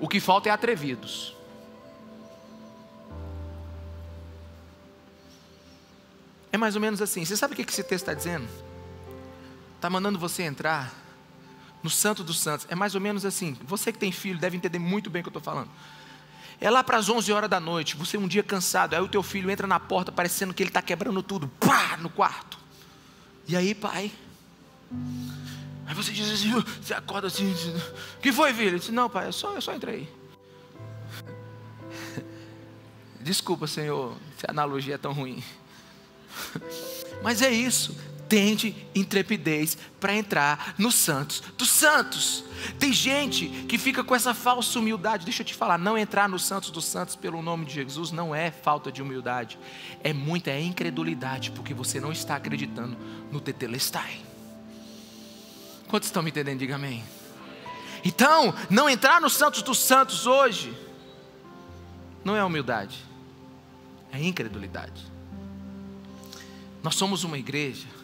O 0.00 0.08
que 0.08 0.18
falta 0.18 0.48
é 0.48 0.52
atrevidos. 0.52 1.36
É 6.52 6.56
mais 6.56 6.74
ou 6.74 6.80
menos 6.80 7.00
assim. 7.00 7.24
Você 7.24 7.36
sabe 7.36 7.54
o 7.54 7.56
que 7.56 7.62
esse 7.62 7.82
texto 7.82 8.08
está 8.08 8.14
dizendo? 8.14 8.48
Está 9.76 9.88
mandando 9.88 10.18
você 10.18 10.42
entrar 10.42 10.92
no 11.82 11.90
Santo 11.90 12.24
dos 12.24 12.40
Santos. 12.40 12.66
É 12.68 12.74
mais 12.74 12.94
ou 12.94 13.00
menos 13.00 13.24
assim. 13.24 13.56
Você 13.62 13.92
que 13.92 13.98
tem 13.98 14.10
filho 14.10 14.38
deve 14.38 14.56
entender 14.56 14.78
muito 14.78 15.08
bem 15.10 15.20
o 15.20 15.22
que 15.22 15.28
eu 15.28 15.38
estou 15.38 15.42
falando. 15.42 15.70
É 16.60 16.68
lá 16.68 16.84
para 16.84 16.98
as 16.98 17.08
11 17.08 17.32
horas 17.32 17.48
da 17.48 17.58
noite, 17.58 17.96
você 17.96 18.18
um 18.18 18.28
dia 18.28 18.42
cansado, 18.42 18.94
aí 18.94 19.00
o 19.00 19.08
teu 19.08 19.22
filho 19.22 19.50
entra 19.50 19.66
na 19.66 19.80
porta 19.80 20.12
parecendo 20.12 20.52
que 20.52 20.62
ele 20.62 20.68
está 20.70 20.82
quebrando 20.82 21.22
tudo, 21.22 21.48
pá, 21.58 21.96
no 21.96 22.10
quarto. 22.10 22.58
E 23.48 23.56
aí, 23.56 23.74
pai? 23.74 24.12
Aí 25.86 25.94
você 25.94 26.12
diz 26.12 26.30
assim, 26.30 26.52
você 26.80 26.92
acorda 26.92 27.28
assim, 27.28 27.54
que 28.20 28.30
foi, 28.30 28.52
filho? 28.52 28.68
Ele 28.68 28.78
disse, 28.78 28.92
não, 28.92 29.08
pai, 29.08 29.26
eu 29.26 29.32
só, 29.32 29.54
eu 29.54 29.62
só 29.62 29.74
entrei. 29.74 30.06
Desculpa, 33.20 33.66
Senhor, 33.66 34.14
se 34.36 34.46
a 34.46 34.50
analogia 34.50 34.96
é 34.96 34.98
tão 34.98 35.12
ruim. 35.12 35.42
Mas 37.22 37.40
é 37.40 37.50
isso 37.50 38.09
tende 38.30 38.76
intrepidez 38.94 39.76
para 39.98 40.14
entrar 40.14 40.76
nos 40.78 40.94
santos 40.94 41.42
dos 41.58 41.68
santos. 41.68 42.44
Tem 42.78 42.92
gente 42.92 43.48
que 43.68 43.76
fica 43.76 44.04
com 44.04 44.14
essa 44.14 44.32
falsa 44.32 44.78
humildade. 44.78 45.24
Deixa 45.24 45.42
eu 45.42 45.46
te 45.46 45.52
falar, 45.52 45.76
não 45.76 45.98
entrar 45.98 46.28
nos 46.28 46.44
santos 46.44 46.70
dos 46.70 46.84
santos 46.84 47.16
pelo 47.16 47.42
nome 47.42 47.66
de 47.66 47.74
Jesus 47.74 48.12
não 48.12 48.32
é 48.32 48.52
falta 48.52 48.92
de 48.92 49.02
humildade, 49.02 49.58
é 50.04 50.12
muita 50.12 50.50
é 50.50 50.62
incredulidade, 50.62 51.50
porque 51.50 51.74
você 51.74 52.00
não 52.00 52.12
está 52.12 52.36
acreditando 52.36 52.96
no 53.32 53.40
Tetelestai. 53.40 54.20
Quantos 55.88 56.08
estão 56.08 56.22
me 56.22 56.30
entendendo? 56.30 56.60
Diga 56.60 56.76
amém. 56.76 57.02
Então, 58.04 58.54
não 58.70 58.88
entrar 58.88 59.20
nos 59.20 59.34
santos 59.34 59.60
dos 59.60 59.78
santos 59.78 60.24
hoje 60.24 60.72
não 62.24 62.36
é 62.36 62.44
humildade, 62.44 62.96
é 64.12 64.22
incredulidade. 64.22 65.10
Nós 66.82 66.94
somos 66.94 67.24
uma 67.24 67.36
igreja 67.36 67.99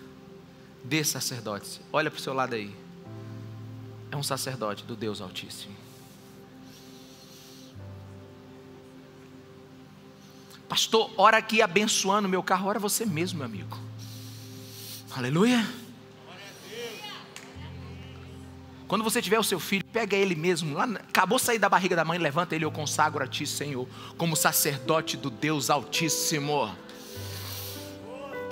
de 0.89 1.05
sacerdotes. 1.05 1.81
Olha 1.93 2.11
para 2.11 2.19
o 2.19 2.23
seu 2.23 2.33
lado 2.33 2.55
aí. 2.55 2.75
É 4.11 4.17
um 4.17 4.23
sacerdote 4.23 4.85
do 4.85 4.95
Deus 4.95 5.21
Altíssimo. 5.21 5.75
Pastor, 10.69 11.11
ora 11.17 11.37
aqui 11.37 11.63
abençoando 11.63 12.29
meu 12.29 12.43
carro, 12.43 12.69
ora 12.69 12.79
você 12.79 13.05
mesmo, 13.05 13.39
meu 13.39 13.47
amigo. 13.47 13.79
Aleluia. 15.17 15.67
Quando 18.89 19.03
você 19.03 19.21
tiver 19.21 19.39
o 19.39 19.43
seu 19.43 19.59
filho, 19.59 19.85
pega 19.93 20.17
ele 20.17 20.37
mesmo, 20.37 20.77
lá, 20.77 20.85
acabou 20.85 21.39
de 21.39 21.45
sair 21.45 21.59
da 21.59 21.69
barriga 21.69 21.97
da 21.97 22.05
mãe, 22.05 22.19
levanta 22.19 22.55
ele, 22.55 22.65
eu 22.65 22.71
consagro 22.71 23.23
a 23.23 23.27
ti, 23.27 23.45
Senhor, 23.45 23.89
como 24.17 24.37
sacerdote 24.37 25.17
do 25.17 25.29
Deus 25.29 25.71
Altíssimo. 25.71 26.73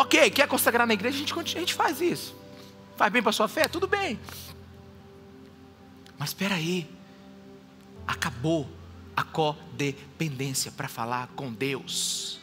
Ok, 0.04 0.30
quer 0.30 0.46
consagrar 0.46 0.86
na 0.86 0.92
igreja? 0.92 1.16
A 1.16 1.18
gente, 1.18 1.56
a 1.56 1.60
gente 1.60 1.72
faz 1.72 2.00
isso. 2.00 2.36
Faz 2.94 3.10
bem 3.10 3.22
para 3.22 3.30
a 3.30 3.32
sua 3.32 3.48
fé? 3.48 3.66
Tudo 3.66 3.88
bem. 3.88 4.20
Mas 6.18 6.28
espera 6.28 6.56
aí. 6.56 6.86
Acabou 8.06 8.68
a 9.16 9.22
codependência 9.22 10.70
para 10.70 10.88
falar 10.88 11.28
com 11.28 11.50
Deus. 11.50 12.38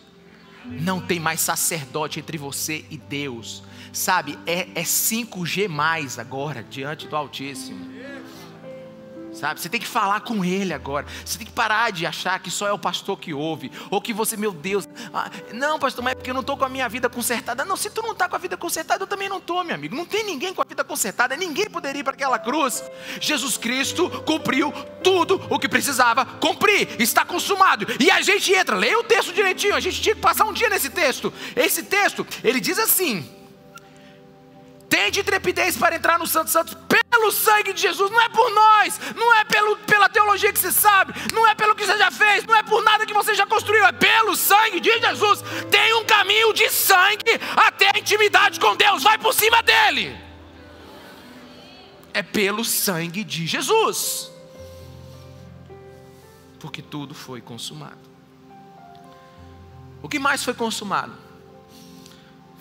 Não 0.65 1.00
tem 1.00 1.19
mais 1.19 1.39
sacerdote 1.39 2.19
entre 2.19 2.36
você 2.36 2.84
e 2.89 2.97
Deus. 2.97 3.63
Sabe, 3.93 4.39
é, 4.47 4.67
é 4.74 4.84
5G 4.84 5.67
mais 5.67 6.17
agora, 6.17 6.63
diante 6.63 7.08
do 7.08 7.15
Altíssimo 7.15 7.91
sabe? 9.41 9.60
Você 9.60 9.67
tem 9.67 9.80
que 9.80 9.88
falar 9.88 10.21
com 10.21 10.45
Ele 10.45 10.71
agora. 10.71 11.08
Você 11.25 11.39
tem 11.39 11.47
que 11.47 11.54
parar 11.54 11.91
de 11.91 12.06
achar 12.06 12.39
que 12.39 12.51
só 12.51 12.67
é 12.67 12.71
o 12.71 12.77
pastor 12.77 13.17
que 13.17 13.34
ouve, 13.34 13.71
ou 13.89 13.99
que 13.99 14.13
você, 14.13 14.38
meu 14.38 14.51
Deus, 14.51 14.88
ah, 15.12 15.32
não, 15.51 15.80
pastor, 15.80 16.04
mas 16.04 16.12
é 16.12 16.15
porque 16.15 16.30
eu 16.30 16.34
não 16.36 16.41
estou 16.41 16.56
com 16.56 16.63
a 16.63 16.69
minha 16.69 16.88
vida 16.88 17.10
consertada. 17.10 17.65
Não, 17.65 17.75
se 17.75 17.89
tu 17.89 18.04
não 18.04 18.12
está 18.12 18.30
com 18.30 18.36
a 18.36 18.39
vida 18.39 18.56
consertada, 18.56 19.04
eu 19.04 19.08
também 19.08 19.27
não 19.27 19.39
estou, 19.39 19.63
meu 19.63 19.73
amigo. 19.73 19.95
Não 19.95 20.06
tem 20.06 20.23
ninguém 20.23 20.54
com 20.54 20.62
a 20.62 20.65
vida 20.65 20.84
consertada, 20.84 21.36
ninguém 21.36 21.67
poderia 21.67 22.01
ir 22.01 22.04
para 22.04 22.13
aquela 22.13 22.38
cruz. 22.38 22.84
Jesus 23.19 23.58
Cristo 23.58 24.12
cumpriu 24.25 24.71
tudo 25.04 25.41
o 25.49 25.58
que 25.58 25.67
precisava 25.67 26.23
cumprir, 26.23 27.01
está 27.01 27.25
consumado. 27.25 27.88
E 27.99 28.12
a 28.12 28.21
gente 28.21 28.54
entra, 28.54 28.75
leia 28.75 28.99
o 28.99 29.04
texto 29.04 29.34
direitinho, 29.34 29.75
a 29.75 29.80
gente 29.80 29.99
tinha 29.99 30.13
que 30.13 30.21
passar 30.21 30.45
um 30.45 30.54
dia 30.54 30.69
nesse 30.69 30.91
texto. 30.91 31.34
Esse 31.56 31.82
texto, 31.82 32.27
ele 32.43 32.60
diz 32.60 32.77
assim: 32.77 33.40
Tende 34.91 35.21
intrepidez 35.21 35.77
para 35.77 35.95
entrar 35.95 36.19
no 36.19 36.27
Santo 36.27 36.51
Santos 36.51 36.75
pelo 36.86 37.32
sangue 37.32 37.71
de 37.71 37.82
Jesus, 37.82 38.12
não 38.12 38.19
é 38.19 38.27
por 38.27 38.51
nós, 38.51 38.99
não 39.15 39.34
é 39.36 39.45
pelo, 39.45 39.77
pela 39.77 40.10
teologia 40.10 40.51
que 40.51 40.60
você 40.60 40.69
sabe, 40.69 41.13
não 41.34 41.47
é 41.47 41.56
pelo 41.56 41.73
que 41.73 41.86
você 41.86 41.97
já 41.97 42.12
fez, 42.12 42.43
não 42.43 42.54
é 42.54 42.62
por 42.62 42.84
nada 42.84 43.06
que 43.06 43.13
você 43.13 43.34
já 43.34 43.47
construiu, 43.47 43.86
é 43.86 43.93
pelo 43.93 44.36
sangue 44.36 44.82
de 44.82 44.91
Jesus. 44.99 45.41
Tem 45.71 45.93
um 45.93 46.04
caminho 46.04 46.54
de 46.54 46.69
sangue 46.69 47.39
até 47.56 47.89
a 47.95 47.99
intimidade 47.99 48.60
com 48.60 48.75
Deus, 48.75 49.01
vai 49.01 49.17
por 49.17 49.34
cima 49.34 49.63
dele. 49.63 50.13
É 52.13 52.21
pelo 52.21 52.65
sangue 52.65 53.23
de 53.23 53.47
Jesus, 53.47 54.30
porque 56.60 56.82
tudo 56.82 57.13
foi 57.13 57.39
consumado. 57.39 58.12
O 60.04 60.10
que 60.10 60.19
mais 60.19 60.43
foi 60.43 60.54
consumado? 60.54 61.31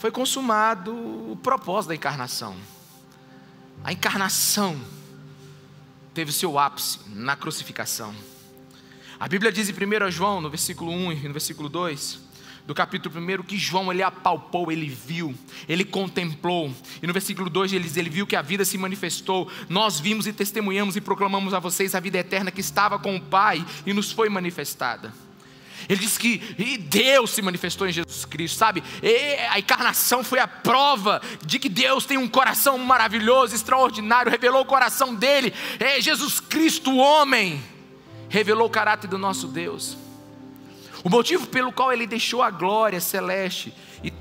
Foi 0.00 0.10
consumado 0.10 0.92
o 1.30 1.38
propósito 1.42 1.90
da 1.90 1.94
encarnação. 1.94 2.56
A 3.84 3.92
encarnação 3.92 4.80
teve 6.14 6.32
seu 6.32 6.58
ápice 6.58 7.00
na 7.08 7.36
crucificação. 7.36 8.14
A 9.18 9.28
Bíblia 9.28 9.52
diz 9.52 9.68
em 9.68 9.72
1 9.74 10.10
João, 10.10 10.40
no 10.40 10.48
versículo 10.48 10.90
1 10.90 11.12
e 11.12 11.28
no 11.28 11.34
versículo 11.34 11.68
2, 11.68 12.18
do 12.66 12.74
capítulo 12.74 13.14
1, 13.20 13.42
que 13.42 13.58
João 13.58 13.92
ele 13.92 14.02
apalpou, 14.02 14.72
ele 14.72 14.88
viu, 14.88 15.34
ele 15.68 15.84
contemplou. 15.84 16.74
E 17.02 17.06
no 17.06 17.12
versículo 17.12 17.50
2 17.50 17.74
ele 17.74 17.84
diz: 17.84 17.98
ele 17.98 18.08
viu 18.08 18.26
que 18.26 18.36
a 18.36 18.42
vida 18.42 18.64
se 18.64 18.78
manifestou. 18.78 19.50
Nós 19.68 20.00
vimos 20.00 20.26
e 20.26 20.32
testemunhamos 20.32 20.96
e 20.96 21.02
proclamamos 21.02 21.52
a 21.52 21.58
vocês 21.58 21.94
a 21.94 22.00
vida 22.00 22.16
eterna 22.16 22.50
que 22.50 22.62
estava 22.62 22.98
com 22.98 23.16
o 23.16 23.20
Pai 23.20 23.62
e 23.84 23.92
nos 23.92 24.10
foi 24.10 24.30
manifestada. 24.30 25.12
Ele 25.88 26.00
diz 26.00 26.18
que 26.18 26.38
Deus 26.78 27.30
se 27.30 27.42
manifestou 27.42 27.88
em 27.88 27.92
Jesus 27.92 28.24
Cristo, 28.24 28.56
sabe? 28.56 28.82
E 29.02 29.36
a 29.50 29.58
encarnação 29.58 30.22
foi 30.22 30.38
a 30.38 30.48
prova 30.48 31.20
de 31.44 31.58
que 31.58 31.68
Deus 31.68 32.04
tem 32.04 32.18
um 32.18 32.28
coração 32.28 32.78
maravilhoso, 32.78 33.54
extraordinário, 33.54 34.30
revelou 34.30 34.62
o 34.62 34.66
coração 34.66 35.14
dele. 35.14 35.52
É 35.78 36.00
Jesus 36.00 36.40
Cristo, 36.40 36.96
homem, 36.96 37.62
revelou 38.28 38.66
o 38.66 38.70
caráter 38.70 39.08
do 39.08 39.18
nosso 39.18 39.48
Deus. 39.48 39.96
O 41.02 41.08
motivo 41.08 41.46
pelo 41.46 41.72
qual 41.72 41.92
ele 41.92 42.06
deixou 42.06 42.42
a 42.42 42.50
glória 42.50 43.00
celeste 43.00 43.72
e 44.04 44.12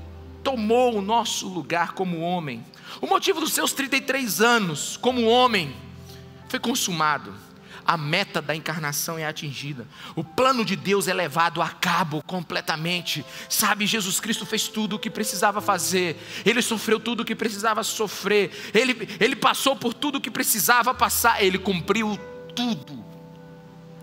tomou 0.42 0.96
o 0.96 1.02
nosso 1.02 1.46
lugar 1.46 1.92
como 1.92 2.20
homem. 2.20 2.64
O 3.00 3.06
motivo 3.06 3.40
dos 3.40 3.52
seus 3.52 3.72
33 3.72 4.40
anos 4.40 4.96
como 4.96 5.26
homem 5.26 5.74
foi 6.48 6.58
consumado 6.58 7.32
a 7.90 7.96
meta 7.96 8.40
da 8.40 8.54
encarnação 8.54 9.18
é 9.18 9.26
atingida, 9.26 9.84
o 10.14 10.22
plano 10.22 10.64
de 10.64 10.76
Deus 10.76 11.08
é 11.08 11.12
levado 11.12 11.60
a 11.60 11.68
cabo 11.68 12.22
completamente. 12.22 13.26
Sabe, 13.48 13.84
Jesus 13.84 14.20
Cristo 14.20 14.46
fez 14.46 14.68
tudo 14.68 14.94
o 14.94 14.98
que 14.98 15.10
precisava 15.10 15.60
fazer, 15.60 16.16
ele 16.46 16.62
sofreu 16.62 17.00
tudo 17.00 17.24
o 17.24 17.24
que 17.24 17.34
precisava 17.34 17.82
sofrer, 17.82 18.52
ele, 18.72 19.08
ele 19.18 19.34
passou 19.34 19.74
por 19.74 19.92
tudo 19.92 20.18
o 20.18 20.20
que 20.20 20.30
precisava 20.30 20.94
passar, 20.94 21.42
ele 21.42 21.58
cumpriu 21.58 22.16
tudo 22.54 23.04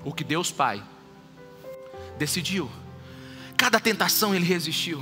o 0.03 0.13
que 0.13 0.25
Deus 0.25 0.51
Pai 0.51 0.83
decidiu. 2.17 2.69
Cada 3.55 3.79
tentação 3.79 4.35
ele 4.35 4.43
resistiu. 4.43 5.01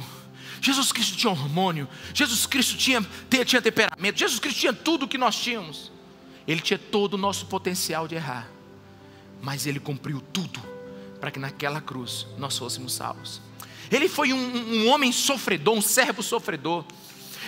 Jesus 0.61 0.91
Cristo 0.91 1.17
tinha 1.17 1.31
hormônio, 1.31 1.89
Jesus 2.13 2.45
Cristo 2.45 2.77
tinha, 2.77 3.03
tinha 3.47 3.63
temperamento, 3.63 4.19
Jesus 4.19 4.37
Cristo 4.37 4.59
tinha 4.59 4.73
tudo 4.73 5.05
o 5.05 5.07
que 5.07 5.17
nós 5.17 5.35
tínhamos. 5.35 5.91
Ele 6.47 6.61
tinha 6.61 6.77
todo 6.77 7.15
o 7.15 7.17
nosso 7.17 7.47
potencial 7.47 8.07
de 8.07 8.13
errar 8.13 8.53
mas 9.45 9.67
ele 9.67 9.79
cumpriu 9.79 10.19
tudo 10.33 10.59
para 11.21 11.29
que 11.29 11.37
naquela 11.37 11.79
cruz 11.79 12.25
nós 12.35 12.57
fôssemos 12.57 12.93
salvos. 12.93 13.39
Ele 13.91 14.09
foi 14.09 14.33
um, 14.33 14.37
um, 14.37 14.87
homem 14.87 15.11
sofredor, 15.11 15.75
um 15.75 15.81
servo 15.83 16.23
sofredor. 16.23 16.83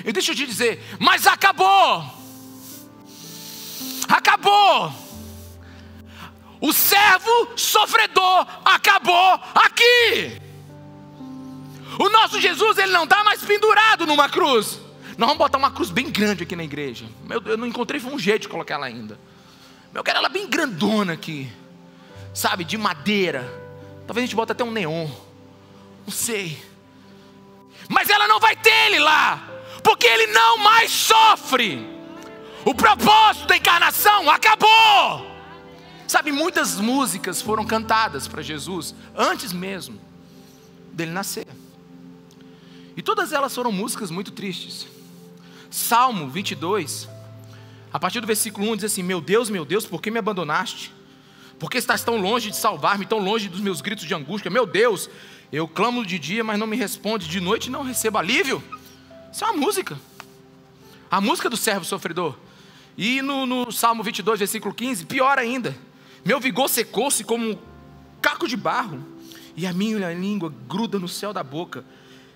E 0.05 0.13
deixa 0.13 0.31
eu 0.31 0.35
te 0.35 0.45
dizer, 0.45 0.79
mas 0.99 1.25
acabou! 1.25 2.05
Acabou! 4.07 4.93
O 6.61 6.71
servo 6.71 7.53
sofredor 7.55 8.45
acabou 8.63 9.41
aqui! 9.55 10.39
O 11.97 12.09
nosso 12.09 12.39
Jesus, 12.39 12.77
ele 12.77 12.91
não 12.91 13.05
está 13.05 13.23
mais 13.23 13.41
pendurado 13.41 14.05
numa 14.05 14.29
cruz. 14.29 14.79
Nós 15.17 15.29
vamos 15.29 15.39
botar 15.39 15.57
uma 15.57 15.71
cruz 15.71 15.89
bem 15.89 16.11
grande 16.11 16.43
aqui 16.43 16.55
na 16.55 16.63
igreja. 16.63 17.07
Meu, 17.23 17.41
eu 17.43 17.57
não 17.57 17.65
encontrei 17.65 17.99
um 18.01 18.19
jeito 18.19 18.43
de 18.43 18.49
colocar 18.49 18.75
ela 18.75 18.85
ainda. 18.85 19.19
Eu 19.91 20.03
quero 20.03 20.19
ela 20.19 20.29
bem 20.29 20.47
grandona 20.47 21.13
aqui 21.13 21.51
sabe, 22.37 22.63
de 22.63 22.77
madeira. 22.77 23.41
Talvez 24.05 24.23
a 24.23 24.27
gente 24.27 24.35
bota 24.35 24.53
até 24.53 24.63
um 24.63 24.71
neon. 24.71 25.09
Não 26.05 26.13
sei. 26.13 26.63
Mas 27.89 28.09
ela 28.09 28.27
não 28.27 28.39
vai 28.39 28.55
ter 28.55 28.85
ele 28.85 28.99
lá, 28.99 29.43
porque 29.83 30.05
ele 30.05 30.27
não 30.27 30.59
mais 30.59 30.91
sofre. 30.91 31.83
O 32.63 32.75
propósito 32.75 33.47
da 33.47 33.57
encarnação 33.57 34.29
acabou. 34.29 35.35
Sabe, 36.07 36.31
muitas 36.31 36.75
músicas 36.75 37.41
foram 37.41 37.65
cantadas 37.65 38.27
para 38.27 38.43
Jesus 38.43 38.93
antes 39.15 39.51
mesmo 39.51 39.99
dele 40.93 41.11
nascer. 41.11 41.47
E 42.95 43.01
todas 43.01 43.33
elas 43.33 43.53
foram 43.53 43.71
músicas 43.71 44.11
muito 44.11 44.31
tristes. 44.31 44.87
Salmo 45.71 46.29
22, 46.29 47.09
a 47.91 47.99
partir 47.99 48.21
do 48.21 48.27
versículo 48.27 48.71
1 48.71 48.75
diz 48.75 48.85
assim: 48.85 49.03
Meu 49.03 49.19
Deus, 49.19 49.49
meu 49.49 49.65
Deus, 49.65 49.85
por 49.85 50.01
que 50.01 50.11
me 50.11 50.19
abandonaste? 50.19 50.96
Por 51.59 51.71
que 51.71 51.77
estás 51.77 52.03
tão 52.03 52.17
longe 52.17 52.51
de 52.51 52.55
salvar-me, 52.55 53.05
tão 53.05 53.19
longe 53.19 53.49
dos 53.49 53.59
meus 53.59 53.81
gritos 53.81 54.05
de 54.05 54.13
angústia? 54.13 54.51
Meu 54.51 54.65
Deus, 54.65 55.09
eu 55.51 55.67
clamo 55.67 56.05
de 56.05 56.19
dia, 56.19 56.43
mas 56.43 56.59
não 56.59 56.67
me 56.67 56.75
responde, 56.75 57.27
de 57.27 57.39
noite 57.39 57.69
não 57.69 57.83
recebo 57.83 58.17
alívio. 58.17 58.63
Isso 59.31 59.43
é 59.43 59.47
uma 59.47 59.57
música. 59.57 59.97
A 61.09 61.19
música 61.19 61.49
do 61.49 61.57
servo 61.57 61.85
sofredor. 61.85 62.37
E 62.97 63.21
no, 63.21 63.45
no 63.45 63.71
Salmo 63.71 64.03
22, 64.03 64.39
versículo 64.39 64.73
15, 64.73 65.05
pior 65.05 65.37
ainda. 65.39 65.75
Meu 66.23 66.39
vigor 66.39 66.69
secou-se 66.69 67.23
como 67.23 67.51
um 67.51 67.57
caco 68.21 68.47
de 68.47 68.57
barro, 68.57 69.03
e 69.55 69.65
a 69.65 69.73
minha 69.73 70.13
língua 70.13 70.53
gruda 70.67 70.99
no 70.99 71.07
céu 71.07 71.33
da 71.33 71.43
boca. 71.43 71.83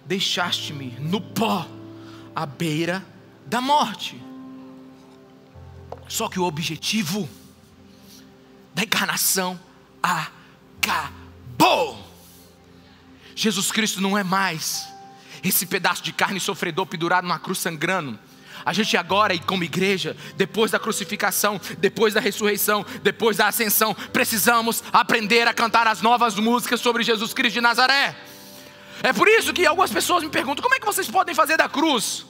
Deixaste-me 0.06 0.96
no 1.00 1.22
pó, 1.22 1.68
à 2.36 2.46
beira 2.46 3.06
da 3.46 3.62
morte. 3.62 4.20
Só 6.08 6.28
que 6.28 6.40
o 6.40 6.44
objetivo 6.44 7.30
da 8.74 8.84
encarnação 8.84 9.60
acabou. 10.82 12.00
Jesus 13.36 13.72
Cristo 13.72 14.02
não 14.02 14.18
é 14.18 14.24
mais 14.24 14.88
esse 15.44 15.66
pedaço 15.66 16.04
de 16.04 16.14
carne 16.14 16.40
sofredor 16.40 16.86
pendurado 16.86 17.24
numa 17.24 17.40
cruz 17.40 17.60
sangrando. 17.60 18.20
A 18.64 18.74
gente 18.74 18.96
agora, 18.96 19.38
como 19.40 19.64
igreja, 19.64 20.16
depois 20.36 20.70
da 20.72 20.80
crucificação, 20.80 21.60
depois 21.80 22.14
da 22.14 22.20
ressurreição, 22.20 22.86
depois 23.02 23.38
da 23.38 23.48
ascensão, 23.48 23.96
precisamos 24.14 24.84
aprender 24.94 25.48
a 25.48 25.54
cantar 25.54 25.88
as 25.88 26.02
novas 26.02 26.36
músicas 26.36 26.80
sobre 26.80 27.02
Jesus 27.02 27.34
Cristo 27.34 27.56
de 27.56 27.62
Nazaré. 27.62 28.16
É 29.02 29.12
por 29.12 29.28
isso 29.28 29.52
que 29.52 29.66
algumas 29.66 29.92
pessoas 29.92 30.24
me 30.24 30.30
perguntam: 30.30 30.62
como 30.62 30.76
é 30.76 30.80
que 30.80 30.86
vocês 30.86 31.10
podem 31.10 31.34
fazer 31.34 31.58
da 31.58 31.68
cruz 31.68 32.26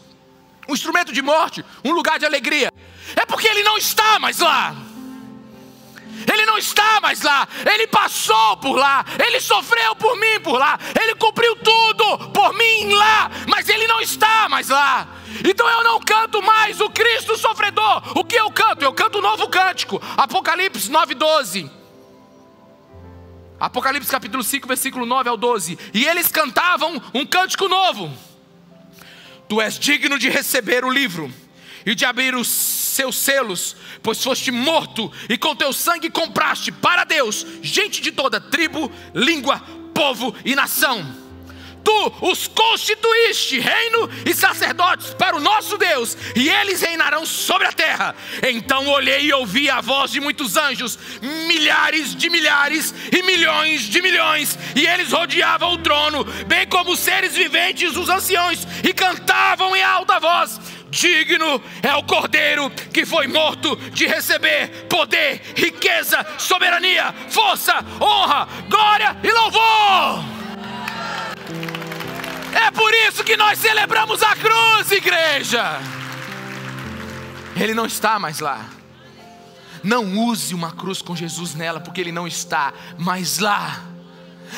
um 0.70 0.74
instrumento 0.74 1.12
de 1.12 1.22
morte, 1.22 1.66
um 1.84 1.92
lugar 1.92 2.18
de 2.18 2.26
alegria? 2.26 2.72
É 3.16 3.26
porque 3.26 3.48
ele 3.48 3.64
não 3.64 3.78
está 3.78 4.18
mais 4.20 4.40
lá. 4.40 4.74
Ele 6.32 6.46
não 6.46 6.58
está 6.58 7.00
mais 7.02 7.22
lá, 7.22 7.48
ele 7.72 7.88
passou 7.88 8.58
por 8.58 8.76
lá, 8.76 9.06
ele 9.26 9.40
sofreu 9.40 9.96
por 9.96 10.16
mim 10.18 10.40
por 10.44 10.58
lá, 10.58 10.78
ele 11.00 11.16
cumpriu 11.16 11.56
tudo 11.58 12.30
por 12.30 12.54
mim 12.54 12.94
lá, 12.94 13.30
mas 13.48 13.70
ele 13.70 13.88
não 13.88 14.02
está 14.02 14.50
mais 14.50 14.70
lá. 14.70 15.08
Então 15.48 15.68
eu 15.68 15.84
não 15.84 16.00
canto 16.00 16.42
mais 16.42 16.80
o 16.82 16.90
Cristo 16.90 17.38
sofredor. 17.38 18.18
O 18.18 18.24
que 18.24 18.36
eu 18.36 18.52
canto? 18.52 18.84
Eu 18.84 18.94
canto 18.94 19.16
o 19.16 19.20
um 19.20 19.22
novo 19.22 19.48
cântico, 19.48 20.02
Apocalipse 20.18 20.90
9:12. 20.90 21.70
Apocalipse 23.60 24.10
capítulo 24.10 24.44
5, 24.44 24.68
versículo 24.68 25.06
9 25.06 25.30
ao 25.30 25.38
12. 25.38 25.78
E 25.94 26.06
eles 26.06 26.28
cantavam 26.28 27.02
um 27.14 27.24
cântico 27.26 27.68
novo. 27.68 28.12
Tu 29.48 29.62
és 29.62 29.78
digno 29.78 30.18
de 30.18 30.30
receber 30.30 30.84
o 30.84 30.90
livro 30.90 31.32
e 31.86 31.94
de 31.94 32.06
abrir 32.06 32.34
os 32.34 32.48
seus 33.02 33.18
selos, 33.18 33.76
pois 34.04 34.24
foste 34.24 34.52
morto 34.52 35.12
e 35.28 35.36
com 35.36 35.56
teu 35.56 35.74
sangue 35.74 36.10
compraste 36.10 36.72
para 36.72 37.04
Deus 37.04 37.46
gente 37.64 38.00
de 38.00 38.12
toda 38.12 38.40
tribo, 38.40 38.92
língua, 39.14 39.60
povo 39.94 40.36
e 40.46 40.56
nação. 40.56 41.20
Tu 41.84 42.14
os 42.22 42.48
constituíste 42.48 43.60
reino 43.60 44.08
e 44.24 44.36
sacerdotes 44.36 45.16
para 45.16 45.36
o 45.36 45.40
nosso 45.40 45.80
Deus, 45.80 46.16
e 46.36 46.48
eles 46.48 46.80
reinarão 46.80 47.26
sobre 47.26 47.68
a 47.68 47.72
terra. 47.72 48.16
Então 48.48 48.88
olhei 48.88 49.22
e 49.22 49.34
ouvi 49.34 49.68
a 49.68 49.82
voz 49.82 50.12
de 50.12 50.20
muitos 50.20 50.58
anjos, 50.58 51.00
milhares 51.48 52.16
de 52.16 52.30
milhares 52.30 52.94
e 53.12 53.24
milhões 53.24 53.82
de 53.82 54.00
milhões, 54.00 54.60
e 54.76 54.86
eles 54.86 55.12
rodeavam 55.12 55.74
o 55.74 55.80
trono, 55.80 56.24
bem 56.46 56.68
como 56.68 56.92
os 56.92 57.00
seres 57.00 57.34
viventes, 57.34 57.98
os 57.98 58.10
anciões, 58.10 58.68
e 58.88 58.94
cantavam 58.94 59.76
em 59.76 59.82
alta 59.82 60.20
voz: 60.20 60.60
Digno 60.92 61.64
é 61.82 61.96
o 61.96 62.04
cordeiro 62.04 62.70
que 62.94 63.06
foi 63.06 63.26
morto 63.26 63.78
de 63.92 64.06
receber 64.06 64.88
poder, 64.90 65.42
riqueza, 65.56 66.24
soberania, 66.38 67.14
força, 67.30 67.74
honra, 68.00 68.48
glória 68.70 69.18
e 69.24 69.32
louvor. 69.32 70.26
É 72.54 72.70
por 72.72 72.94
isso 72.94 73.24
que 73.24 73.38
nós 73.38 73.58
celebramos 73.58 74.22
a 74.22 74.36
cruz, 74.36 74.92
igreja. 74.92 75.80
Ele 77.56 77.74
não 77.74 77.86
está 77.86 78.20
mais 78.20 78.42
lá. 78.42 78.66
Não 79.82 80.18
use 80.18 80.54
uma 80.54 80.74
cruz 80.74 81.02
com 81.02 81.16
Jesus 81.16 81.56
nela, 81.56 81.80
porque 81.80 82.02
ele 82.02 82.12
não 82.12 82.28
está 82.28 82.74
mais 82.98 83.40
lá. 83.40 83.82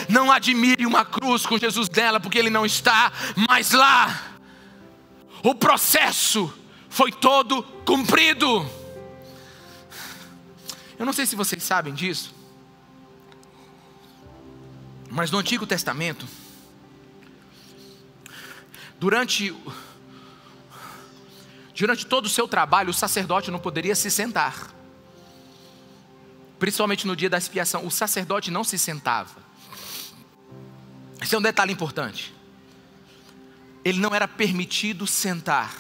Não 0.10 0.32
admire 0.32 0.88
uma 0.88 1.06
cruz 1.06 1.46
com 1.46 1.60
Jesus 1.60 1.88
nela, 1.92 2.20
porque 2.20 2.40
ele 2.40 2.50
não 2.50 2.66
está 2.66 3.12
mais 3.36 3.72
lá 3.72 4.33
o 5.44 5.54
processo 5.54 6.52
foi 6.90 7.12
todo 7.12 7.62
cumprido. 7.86 8.66
Eu 10.98 11.06
não 11.06 11.12
sei 11.12 11.26
se 11.26 11.36
vocês 11.36 11.62
sabem 11.62 11.94
disso, 11.94 12.34
mas 15.10 15.30
no 15.30 15.38
Antigo 15.38 15.68
Testamento, 15.68 16.26
durante, 18.98 19.54
durante 21.76 22.06
todo 22.06 22.26
o 22.28 22.30
seu 22.30 22.48
trabalho, 22.48 22.92
o 22.92 22.94
sacerdote 22.94 23.52
não 23.52 23.60
poderia 23.60 23.96
se 23.96 24.10
sentar, 24.10 24.74
principalmente 26.58 27.06
no 27.06 27.18
dia 27.18 27.30
da 27.30 27.38
expiação, 27.38 27.86
o 27.86 27.92
sacerdote 27.92 28.50
não 28.50 28.64
se 28.64 28.80
sentava. 28.80 29.44
Esse 31.22 31.36
é 31.36 31.38
um 31.38 31.42
detalhe 31.42 31.74
importante 31.74 32.33
ele 33.84 34.00
não 34.00 34.14
era 34.14 34.28
permitido 34.28 35.06
sentar 35.06 35.76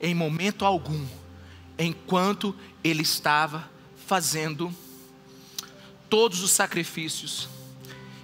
em 0.00 0.14
momento 0.14 0.64
algum, 0.64 1.06
enquanto 1.78 2.54
ele 2.82 3.02
estava 3.02 3.68
fazendo 4.06 4.74
todos 6.08 6.42
os 6.42 6.50
sacrifícios 6.50 7.48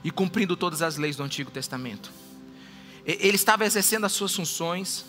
e 0.03 0.11
cumprindo 0.11 0.57
todas 0.57 0.83
as 0.83 0.97
leis 0.97 1.17
do 1.17 1.23
Antigo 1.23 1.51
Testamento. 1.51 2.11
Ele 3.05 3.37
estava 3.37 3.65
exercendo 3.65 4.05
as 4.05 4.13
suas 4.13 4.35
funções, 4.35 5.05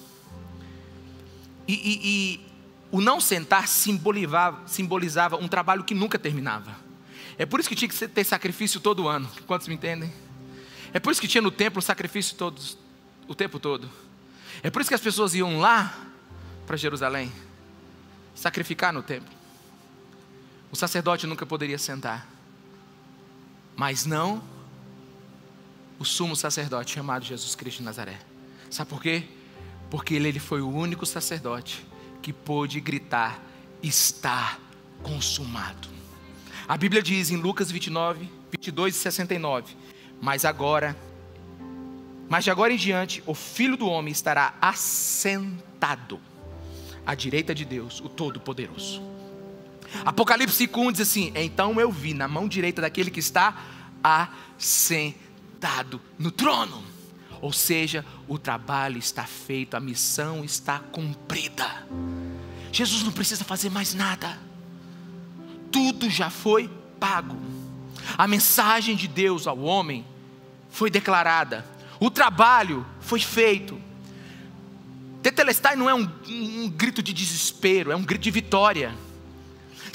e, 1.68 1.74
e, 1.74 2.00
e 2.04 2.40
o 2.92 3.02
não 3.02 3.20
sentar 3.20 3.68
simbolizava, 3.68 4.62
simbolizava 4.68 5.36
um 5.36 5.48
trabalho 5.48 5.84
que 5.84 5.94
nunca 5.94 6.18
terminava. 6.18 6.76
É 7.38 7.46
por 7.46 7.60
isso 7.60 7.68
que 7.68 7.76
tinha 7.76 7.90
que 7.90 8.08
ter 8.08 8.24
sacrifício 8.24 8.80
todo 8.80 9.08
ano. 9.08 9.30
Quantos 9.46 9.68
me 9.68 9.76
entendem? 9.76 10.12
É 10.94 11.00
por 11.00 11.12
isso 11.12 11.20
que 11.20 11.28
tinha 11.28 11.42
no 11.42 11.52
templo 11.52 11.82
sacrifício 11.82 12.36
todos, 12.36 12.78
o 13.28 13.36
tempo 13.36 13.60
todo. 13.60 13.90
É 14.64 14.70
por 14.70 14.82
isso 14.82 14.90
que 14.90 14.96
as 14.96 15.02
pessoas 15.02 15.36
iam 15.36 15.60
lá 15.60 15.96
para 16.66 16.78
Jerusalém 16.78 17.32
sacrificar 18.34 18.94
no 18.94 19.04
templo. 19.04 19.36
O 20.72 20.76
sacerdote 20.76 21.26
nunca 21.26 21.46
poderia 21.46 21.78
sentar, 21.78 22.28
mas 23.76 24.06
não 24.06 24.44
o 26.00 26.06
sumo 26.06 26.36
sacerdote 26.36 26.94
chamado 26.94 27.26
Jesus 27.26 27.56
Cristo 27.56 27.80
de 27.80 27.84
Nazaré. 27.84 28.20
Sabe 28.70 28.90
por 28.90 29.02
quê? 29.02 29.24
Porque 29.90 30.14
ele, 30.14 30.28
ele 30.28 30.40
foi 30.40 30.62
o 30.62 30.70
único 30.70 31.06
sacerdote 31.06 31.86
que 32.22 32.34
pôde 32.34 32.80
gritar: 32.80 33.40
está 33.82 34.58
consumado. 35.02 35.88
A 36.68 36.76
Bíblia 36.76 37.02
diz 37.02 37.32
em 37.32 37.38
Lucas 37.38 37.72
29, 37.72 38.30
22 38.52 38.96
e 38.96 39.00
69: 39.00 39.76
Mas 40.22 40.44
agora 40.44 40.98
mas 42.30 42.44
de 42.44 42.52
agora 42.52 42.74
em 42.74 42.78
diante, 42.78 43.24
o 43.26 43.34
Filho 43.34 43.78
do 43.78 43.88
Homem 43.88 44.12
estará 44.12 44.54
assentado 44.62 46.20
à 47.06 47.16
direita 47.16 47.56
de 47.56 47.64
Deus, 47.64 48.02
o 48.02 48.10
Todo-Poderoso. 48.10 49.02
Apocalipse 50.06 50.56
5 50.56 50.92
diz 50.92 51.02
assim: 51.02 51.32
Então 51.36 51.80
eu 51.80 51.92
vi 51.92 52.14
na 52.14 52.28
mão 52.28 52.48
direita 52.48 52.82
daquele 52.82 53.10
que 53.10 53.20
está 53.20 53.58
assentado 54.04 56.02
no 56.20 56.32
trono. 56.32 56.84
Ou 57.40 57.54
seja, 57.54 58.04
o 58.28 58.38
trabalho 58.38 58.98
está 58.98 59.24
feito, 59.24 59.76
a 59.76 59.80
missão 59.80 60.44
está 60.44 60.80
cumprida. 60.80 61.88
Jesus 62.72 63.04
não 63.04 63.12
precisa 63.12 63.44
fazer 63.44 63.70
mais 63.70 63.94
nada, 63.94 64.38
tudo 65.72 66.10
já 66.10 66.30
foi 66.30 66.70
pago. 67.00 67.38
A 68.18 68.28
mensagem 68.28 68.96
de 68.96 69.08
Deus 69.08 69.48
ao 69.48 69.60
homem 69.60 70.06
foi 70.70 70.90
declarada, 70.90 71.66
o 72.00 72.10
trabalho 72.10 72.86
foi 73.00 73.20
feito. 73.20 73.80
Tetelestai 75.22 75.76
não 75.76 75.90
é 75.90 75.94
um, 75.94 76.10
um, 76.30 76.70
grito 76.70 77.02
de 77.02 77.12
desespero, 77.12 77.92
é 77.92 77.96
um 77.96 78.04
grito 78.04 78.22
de 78.22 78.32
vitória. 78.32 78.94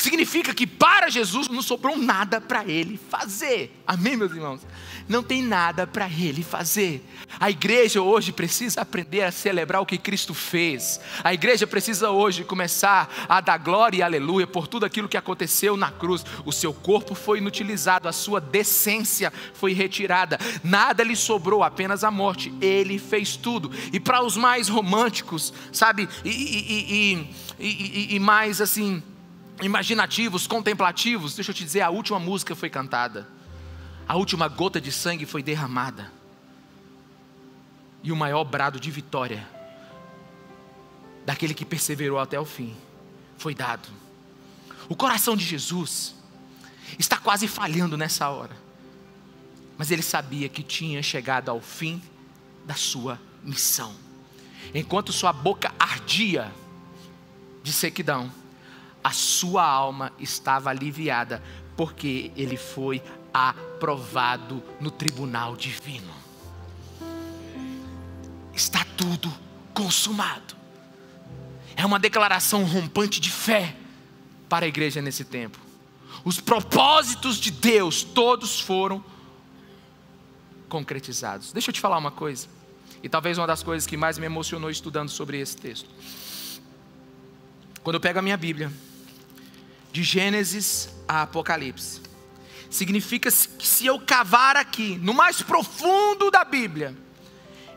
Significa 0.02 0.52
que 0.52 0.66
para 0.66 1.08
Jesus 1.08 1.46
não 1.46 1.62
sobrou 1.62 1.96
nada 1.96 2.40
para 2.40 2.64
ele 2.64 2.98
fazer. 3.08 3.70
Amém, 3.86 4.16
meus 4.16 4.32
irmãos? 4.32 4.60
Não 5.08 5.22
tem 5.22 5.40
nada 5.40 5.86
para 5.86 6.10
ele 6.10 6.42
fazer. 6.42 7.06
A 7.38 7.48
igreja 7.48 8.02
hoje 8.02 8.32
precisa 8.32 8.80
aprender 8.80 9.22
a 9.22 9.30
celebrar 9.30 9.80
o 9.80 9.86
que 9.86 9.96
Cristo 9.96 10.34
fez. 10.34 11.00
A 11.22 11.32
igreja 11.32 11.68
precisa 11.68 12.10
hoje 12.10 12.42
começar 12.42 13.08
a 13.28 13.40
dar 13.40 13.58
glória 13.58 13.98
e 13.98 14.02
aleluia 14.02 14.44
por 14.44 14.66
tudo 14.66 14.84
aquilo 14.84 15.08
que 15.08 15.16
aconteceu 15.16 15.76
na 15.76 15.92
cruz. 15.92 16.26
O 16.44 16.50
seu 16.50 16.74
corpo 16.74 17.14
foi 17.14 17.38
inutilizado, 17.38 18.08
a 18.08 18.12
sua 18.12 18.40
decência 18.40 19.32
foi 19.54 19.72
retirada. 19.72 20.36
Nada 20.64 21.04
lhe 21.04 21.14
sobrou, 21.14 21.62
apenas 21.62 22.02
a 22.02 22.10
morte. 22.10 22.52
Ele 22.60 22.98
fez 22.98 23.36
tudo. 23.36 23.70
E 23.92 24.00
para 24.00 24.20
os 24.20 24.36
mais 24.36 24.68
românticos, 24.68 25.54
sabe, 25.70 26.08
e, 26.24 26.28
e, 26.28 27.36
e, 27.60 28.16
e 28.16 28.18
mais 28.18 28.60
assim 28.60 29.00
imaginativos, 29.60 30.46
contemplativos, 30.46 31.34
deixa 31.34 31.50
eu 31.50 31.54
te 31.54 31.64
dizer, 31.64 31.82
a 31.82 31.90
última 31.90 32.18
música 32.18 32.54
foi 32.54 32.70
cantada, 32.70 33.28
a 34.08 34.16
última 34.16 34.48
gota 34.48 34.80
de 34.80 34.90
sangue 34.90 35.26
foi 35.26 35.42
derramada, 35.42 36.10
e 38.02 38.10
o 38.10 38.16
maior 38.16 38.44
brado 38.44 38.80
de 38.80 38.90
vitória 38.90 39.46
daquele 41.24 41.54
que 41.54 41.64
perseverou 41.64 42.18
até 42.18 42.38
o 42.38 42.44
fim 42.44 42.76
foi 43.38 43.54
dado. 43.54 43.88
O 44.88 44.96
coração 44.96 45.36
de 45.36 45.44
Jesus 45.44 46.14
está 46.98 47.16
quase 47.16 47.46
falhando 47.46 47.96
nessa 47.96 48.28
hora, 48.28 48.56
mas 49.78 49.90
ele 49.90 50.02
sabia 50.02 50.48
que 50.48 50.62
tinha 50.62 51.02
chegado 51.02 51.48
ao 51.48 51.60
fim 51.60 52.02
da 52.64 52.74
sua 52.74 53.20
missão. 53.44 53.94
Enquanto 54.74 55.12
sua 55.12 55.32
boca 55.32 55.72
ardia 55.78 56.52
de 57.62 57.72
sequidão, 57.72 58.32
a 59.02 59.10
sua 59.10 59.64
alma 59.64 60.12
estava 60.18 60.70
aliviada, 60.70 61.42
porque 61.76 62.30
ele 62.36 62.56
foi 62.56 63.02
aprovado 63.32 64.62
no 64.80 64.90
tribunal 64.90 65.56
divino. 65.56 66.12
Está 68.54 68.84
tudo 68.96 69.32
consumado. 69.72 70.54
É 71.74 71.84
uma 71.84 71.98
declaração 71.98 72.64
rompante 72.64 73.20
de 73.20 73.30
fé 73.30 73.74
para 74.48 74.66
a 74.66 74.68
igreja 74.68 75.00
nesse 75.00 75.24
tempo. 75.24 75.58
Os 76.24 76.38
propósitos 76.38 77.36
de 77.36 77.50
Deus 77.50 78.02
todos 78.02 78.60
foram 78.60 79.02
concretizados. 80.68 81.52
Deixa 81.52 81.70
eu 81.70 81.74
te 81.74 81.80
falar 81.80 81.98
uma 81.98 82.10
coisa, 82.10 82.46
e 83.02 83.08
talvez 83.08 83.38
uma 83.38 83.46
das 83.46 83.62
coisas 83.62 83.86
que 83.86 83.96
mais 83.96 84.18
me 84.18 84.26
emocionou 84.26 84.70
estudando 84.70 85.08
sobre 85.08 85.40
esse 85.40 85.56
texto. 85.56 85.88
Quando 87.82 87.94
eu 87.94 88.00
pego 88.00 88.20
a 88.20 88.22
minha 88.22 88.36
Bíblia, 88.36 88.70
de 89.92 90.02
Gênesis 90.02 90.88
a 91.06 91.22
Apocalipse, 91.22 92.00
significa 92.70 93.30
que 93.30 93.68
se 93.68 93.84
eu 93.86 94.00
cavar 94.00 94.56
aqui, 94.56 94.96
no 94.96 95.12
mais 95.12 95.42
profundo 95.42 96.30
da 96.30 96.44
Bíblia, 96.44 96.96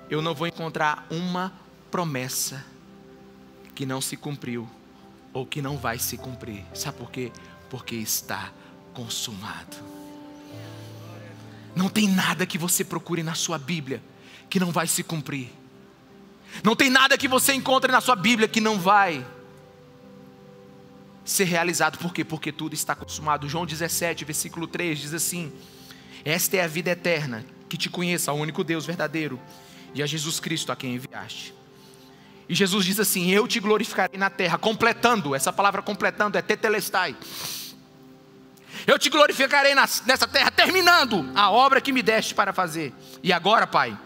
eu 0.09 0.22
não 0.22 0.34
vou 0.34 0.47
encontrar 0.47 1.05
uma 1.09 1.51
promessa 1.91 2.66
que 3.76 3.86
não 3.86 3.99
se 3.99 4.16
cumpriu 4.16 4.70
ou 5.34 5.45
que 5.45 5.61
não 5.61 5.78
vai 5.78 5.99
se 5.99 6.18
cumprir. 6.18 6.63
Sabe 6.74 6.97
por 6.97 7.11
quê? 7.11 7.32
Porque 7.70 7.95
está 7.95 8.51
consumado. 8.93 9.76
Não 11.76 11.89
tem 11.89 12.07
nada 12.07 12.45
que 12.45 12.57
você 12.57 12.86
procure 12.86 13.22
na 13.22 13.36
sua 13.36 13.57
Bíblia 13.57 14.01
que 14.49 14.59
não 14.61 14.72
vai 14.72 14.88
se 14.88 15.03
cumprir. 15.03 15.51
Não 16.63 16.74
tem 16.74 16.89
nada 16.89 17.18
que 17.18 17.28
você 17.28 17.53
encontre 17.53 17.91
na 17.91 17.99
sua 17.99 18.16
Bíblia 18.16 18.47
que 18.47 18.61
não 18.61 18.80
vai 18.80 19.26
ser 21.26 21.45
realizado. 21.45 21.97
Por 21.97 22.13
quê? 22.13 22.23
Porque 22.23 22.51
tudo 22.51 22.73
está 22.73 22.95
consumado. 22.95 23.49
João 23.49 23.65
17, 23.65 24.23
versículo 24.23 24.67
3 24.67 24.99
diz 24.99 25.13
assim: 25.13 25.51
Esta 26.23 26.57
é 26.57 26.63
a 26.63 26.67
vida 26.67 26.91
eterna, 26.91 27.43
que 27.67 27.76
te 27.76 27.89
conheça, 27.89 28.32
o 28.32 28.36
único 28.36 28.63
Deus 28.63 28.86
verdadeiro, 28.86 29.41
e 29.93 30.03
a 30.03 30.05
Jesus 30.05 30.39
Cristo 30.39 30.71
a 30.71 30.76
quem 30.76 30.93
enviaste. 30.93 31.53
E 32.47 32.53
Jesus 32.53 32.86
diz 32.86 32.99
assim: 32.99 33.32
Eu 33.32 33.47
te 33.47 33.59
glorificarei 33.59 34.19
na 34.19 34.30
terra, 34.30 34.57
completando, 34.57 35.34
essa 35.34 35.51
palavra 35.51 35.82
completando 35.82 36.38
é 36.38 36.41
tetelestai. 36.41 37.17
Eu 38.86 38.99
te 38.99 39.09
glorificarei 39.09 39.73
nessa 39.73 40.28
terra, 40.28 40.51
terminando 40.51 41.32
a 41.34 41.49
obra 41.49 41.82
que 41.82 41.91
me 41.91 42.03
deste 42.03 42.36
para 42.36 42.53
fazer. 42.53 42.93
E 43.23 43.34
agora, 43.34 43.65
Pai, 43.65 43.97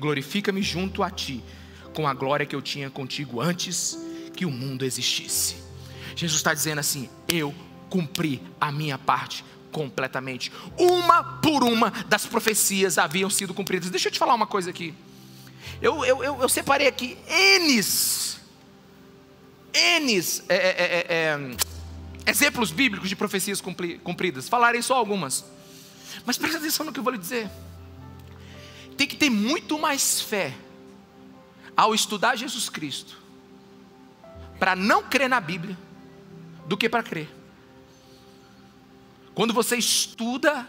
glorifica-me 0.00 0.62
junto 0.62 1.02
a 1.02 1.10
ti, 1.10 1.44
com 1.92 2.08
a 2.08 2.14
glória 2.14 2.46
que 2.46 2.56
eu 2.56 2.62
tinha 2.62 2.88
contigo 2.88 3.38
antes 3.38 3.98
que 4.34 4.46
o 4.46 4.50
mundo 4.50 4.82
existisse. 4.82 5.65
Jesus 6.16 6.40
está 6.40 6.54
dizendo 6.54 6.78
assim: 6.78 7.08
Eu 7.28 7.54
cumpri 7.90 8.42
a 8.58 8.72
minha 8.72 8.98
parte 8.98 9.44
completamente. 9.70 10.50
Uma 10.78 11.22
por 11.22 11.62
uma 11.62 11.90
das 12.08 12.26
profecias 12.26 12.96
haviam 12.96 13.28
sido 13.28 13.52
cumpridas. 13.52 13.90
Deixa 13.90 14.08
eu 14.08 14.12
te 14.12 14.18
falar 14.18 14.34
uma 14.34 14.46
coisa 14.46 14.70
aqui. 14.70 14.94
Eu, 15.82 16.02
eu, 16.04 16.24
eu, 16.24 16.40
eu 16.40 16.48
separei 16.48 16.86
aqui 16.86 17.18
N's, 17.60 18.38
N's 20.00 20.42
é, 20.48 20.56
é, 20.56 20.58
é, 20.58 21.06
é, 21.08 22.30
exemplos 22.30 22.70
bíblicos 22.70 23.10
de 23.10 23.16
profecias 23.16 23.60
cumpridas. 23.60 24.48
Falarei 24.48 24.80
só 24.80 24.94
algumas. 24.94 25.44
Mas 26.24 26.38
presta 26.38 26.56
atenção 26.56 26.86
no 26.86 26.92
que 26.92 26.98
eu 26.98 27.04
vou 27.04 27.12
lhe 27.12 27.18
dizer. 27.18 27.50
Tem 28.96 29.06
que 29.06 29.16
ter 29.16 29.28
muito 29.28 29.78
mais 29.78 30.22
fé 30.22 30.54
ao 31.76 31.94
estudar 31.94 32.36
Jesus 32.36 32.70
Cristo 32.70 33.18
para 34.58 34.74
não 34.74 35.02
crer 35.02 35.28
na 35.28 35.38
Bíblia 35.38 35.76
do 36.66 36.76
que 36.76 36.88
para 36.88 37.02
crer. 37.02 37.28
Quando 39.34 39.52
você 39.52 39.76
estuda 39.76 40.66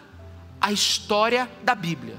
a 0.59 0.71
história 0.71 1.49
da 1.63 1.73
Bíblia, 1.73 2.17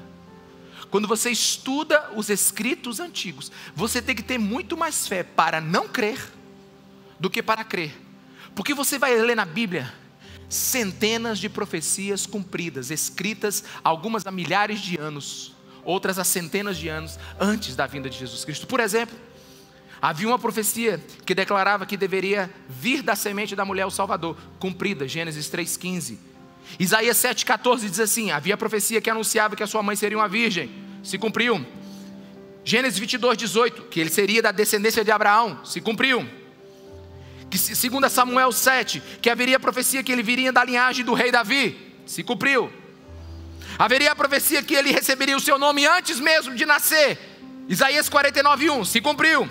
quando 0.91 1.07
você 1.07 1.31
estuda 1.31 2.11
os 2.17 2.31
escritos 2.31 3.01
antigos, 3.01 3.53
você 3.75 4.01
tem 4.01 4.15
que 4.15 4.23
ter 4.23 4.39
muito 4.39 4.77
mais 4.77 5.07
fé 5.07 5.23
para 5.23 5.61
não 5.61 5.89
crer 5.89 6.19
do 7.21 7.29
que 7.29 7.43
para 7.43 7.65
crer. 7.65 7.95
Porque 8.55 8.73
você 8.73 8.99
vai 8.99 9.15
ler 9.15 9.37
na 9.37 9.45
Bíblia 9.45 9.93
centenas 10.49 11.39
de 11.39 11.49
profecias 11.49 12.25
cumpridas, 12.27 12.91
escritas 12.91 13.63
algumas 13.85 14.27
há 14.27 14.31
milhares 14.31 14.81
de 14.81 14.99
anos, 14.99 15.55
outras 15.85 16.19
há 16.19 16.25
centenas 16.25 16.79
de 16.79 16.89
anos 16.89 17.19
antes 17.39 17.77
da 17.77 17.87
vinda 17.87 18.09
de 18.09 18.19
Jesus 18.19 18.45
Cristo. 18.45 18.67
Por 18.67 18.81
exemplo, 18.81 19.17
havia 20.01 20.29
uma 20.29 20.39
profecia 20.39 21.03
que 21.25 21.35
declarava 21.35 21.87
que 21.87 21.97
deveria 21.97 22.51
vir 22.69 23.03
da 23.03 23.17
semente 23.17 23.57
da 23.57 23.65
mulher 23.65 23.87
o 23.87 23.91
Salvador, 23.91 24.37
cumprida, 24.59 25.07
Gênesis 25.07 25.51
3,15. 25.51 26.19
Isaías 26.79 27.17
7,14 27.17 27.89
diz 27.89 28.01
assim: 28.01 28.31
havia 28.31 28.57
profecia 28.57 29.01
que 29.01 29.11
anunciava 29.11 29.57
que 29.57 29.63
a 29.63 29.67
sua 29.67 29.83
mãe 29.83 29.97
seria 29.97 30.19
uma 30.19 30.29
virgem, 30.29 30.71
se 31.03 31.19
cumpriu. 31.19 31.65
Gênesis 32.65 32.99
22, 32.99 33.39
18, 33.39 33.83
que 33.85 33.99
ele 33.99 34.11
seria 34.11 34.43
da 34.43 34.53
descendência 34.53 35.05
de 35.05 35.11
Abraão, 35.11 35.65
se 35.65 35.81
cumpriu. 35.81 36.29
Que, 37.51 37.57
segundo 37.57 38.09
Samuel 38.11 38.53
7, 38.53 39.03
que 39.23 39.31
haveria 39.31 39.59
profecia 39.59 40.03
que 40.03 40.13
ele 40.13 40.23
viria 40.23 40.53
da 40.53 40.63
linhagem 40.63 41.03
do 41.03 41.15
rei 41.15 41.33
Davi, 41.33 41.97
se 42.05 42.23
cumpriu. 42.23 42.71
Haveria 43.79 44.13
a 44.13 44.17
profecia 44.17 44.63
que 44.63 44.75
ele 44.75 44.91
receberia 44.91 45.37
o 45.37 45.41
seu 45.41 45.59
nome 45.59 45.87
antes 45.87 46.21
mesmo 46.21 46.55
de 46.55 46.67
nascer, 46.67 47.19
Isaías 47.69 48.09
49, 48.09 48.71
1, 48.71 48.85
se 48.87 49.01
cumpriu. 49.01 49.49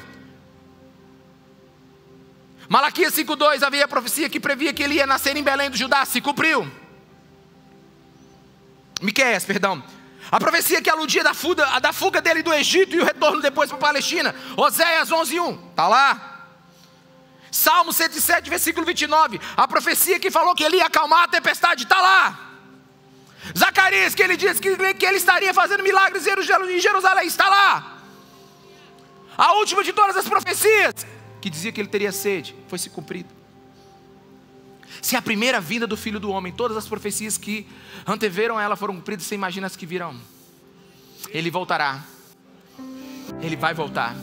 Malaquias 2.70 3.14
5,2 3.16 3.64
havia 3.64 3.86
a 3.86 3.88
profecia 3.88 4.30
que 4.30 4.40
previa 4.40 4.74
que 4.74 4.84
ele 4.84 4.96
ia 4.96 5.08
nascer 5.08 5.36
em 5.38 5.44
Belém 5.44 5.70
do 5.70 5.78
Judá, 5.78 6.04
se 6.06 6.20
cumpriu. 6.20 6.70
Miqueias, 9.02 9.46
perdão. 9.46 9.84
A 10.30 10.40
profecia 10.40 10.82
que 10.82 10.90
aludia 10.90 11.24
da 11.24 11.34
fuga, 11.34 11.80
da 11.80 11.94
fuga 11.94 12.22
dele 12.22 12.44
do 12.44 12.54
Egito 12.54 12.96
e 12.96 13.00
o 13.00 13.06
retorno 13.06 13.42
depois 13.42 13.70
para 13.70 13.78
a 13.78 13.82
Palestina. 13.82 14.36
Oséias 14.58 15.10
11:1. 15.10 15.70
Está 15.70 15.88
lá. 15.88 16.34
Salmo 17.50 17.94
107, 17.94 18.50
versículo 18.50 18.86
29. 18.86 19.40
A 19.56 19.68
profecia 19.68 20.20
que 20.20 20.30
falou 20.30 20.54
que 20.54 20.64
ele 20.64 20.78
ia 20.78 20.88
acalmar 20.88 21.24
a 21.24 21.28
tempestade. 21.28 21.84
Está 21.84 22.02
lá. 22.02 22.40
Zacarias, 23.58 24.14
que 24.14 24.22
ele 24.22 24.36
disse 24.36 24.60
que, 24.60 24.94
que 24.96 25.06
ele 25.06 25.18
estaria 25.18 25.54
fazendo 25.54 25.82
milagres 25.82 26.28
em 26.28 26.80
Jerusalém. 26.80 27.28
Está 27.28 27.48
lá. 27.48 27.98
A 29.38 29.54
última 29.54 29.84
de 29.84 29.94
todas 29.94 30.18
as 30.18 30.28
profecias, 30.28 30.94
que 31.48 31.50
dizia 31.50 31.72
que 31.72 31.80
ele 31.80 31.88
teria 31.88 32.12
sede, 32.12 32.54
foi 32.68 32.78
se 32.78 32.90
cumprida. 32.90 33.30
Se 35.02 35.16
a 35.16 35.22
primeira 35.22 35.62
vinda 35.62 35.88
do 35.88 35.96
Filho 35.96 36.20
do 36.20 36.30
Homem, 36.30 36.52
todas 36.52 36.76
as 36.76 36.88
profecias 36.88 37.38
que 37.38 37.66
anteveram 38.06 38.60
ela 38.60 38.76
foram 38.76 38.96
cumpridas, 38.96 39.26
você 39.26 39.36
imagina 39.36 39.66
as 39.66 39.76
que 39.76 39.86
virão. 39.86 40.20
Ele 41.30 41.50
voltará. 41.50 42.04
Ele 43.42 43.56
vai 43.56 43.74
voltar. 43.74 44.14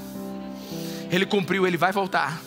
Ele 1.11 1.25
cumpriu, 1.25 1.67
ele 1.67 1.79
vai 1.79 1.93
voltar. 1.93 2.39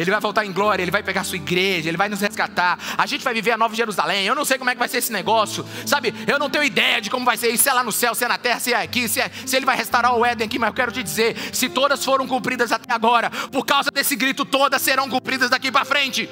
Ele 0.00 0.10
vai 0.10 0.18
voltar 0.18 0.46
em 0.46 0.52
glória, 0.52 0.82
ele 0.82 0.90
vai 0.90 1.02
pegar 1.02 1.20
a 1.20 1.24
sua 1.24 1.36
igreja, 1.36 1.90
ele 1.90 1.98
vai 1.98 2.08
nos 2.08 2.22
resgatar. 2.22 2.78
A 2.96 3.04
gente 3.04 3.22
vai 3.22 3.34
viver 3.34 3.50
a 3.50 3.58
nova 3.58 3.74
Jerusalém. 3.74 4.24
Eu 4.24 4.34
não 4.34 4.46
sei 4.46 4.56
como 4.56 4.70
é 4.70 4.72
que 4.72 4.78
vai 4.78 4.88
ser 4.88 4.96
esse 4.96 5.12
negócio, 5.12 5.62
sabe? 5.84 6.14
Eu 6.26 6.38
não 6.38 6.48
tenho 6.48 6.64
ideia 6.64 7.02
de 7.02 7.10
como 7.10 7.22
vai 7.22 7.36
ser 7.36 7.50
isso, 7.50 7.64
se 7.64 7.68
é 7.68 7.72
lá 7.74 7.84
no 7.84 7.92
céu, 7.92 8.14
se 8.14 8.24
é 8.24 8.28
na 8.28 8.38
terra, 8.38 8.58
se 8.58 8.72
é 8.72 8.80
aqui, 8.80 9.06
se, 9.06 9.20
é, 9.20 9.30
se 9.44 9.54
ele 9.54 9.66
vai 9.66 9.76
restaurar 9.76 10.14
o 10.14 10.24
Éden 10.24 10.46
aqui, 10.46 10.58
mas 10.58 10.68
eu 10.68 10.74
quero 10.74 10.90
te 10.90 11.02
dizer: 11.02 11.36
se 11.52 11.68
todas 11.68 12.02
foram 12.02 12.26
cumpridas 12.26 12.72
até 12.72 12.94
agora, 12.94 13.28
por 13.28 13.66
causa 13.66 13.90
desse 13.90 14.16
grito, 14.16 14.46
todas 14.46 14.80
serão 14.80 15.06
cumpridas 15.06 15.50
daqui 15.50 15.70
para 15.70 15.84
frente. 15.84 16.30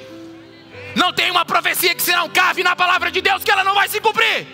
Não 0.95 1.13
tem 1.13 1.29
uma 1.29 1.45
profecia 1.45 1.93
que 1.93 2.01
se 2.01 2.11
não 2.11 2.27
cave 2.27 2.63
na 2.63 2.75
palavra 2.75 3.11
de 3.11 3.21
Deus 3.21 3.43
que 3.43 3.51
ela 3.51 3.63
não 3.63 3.75
vai 3.75 3.87
se 3.87 4.01
cumprir. 4.01 4.47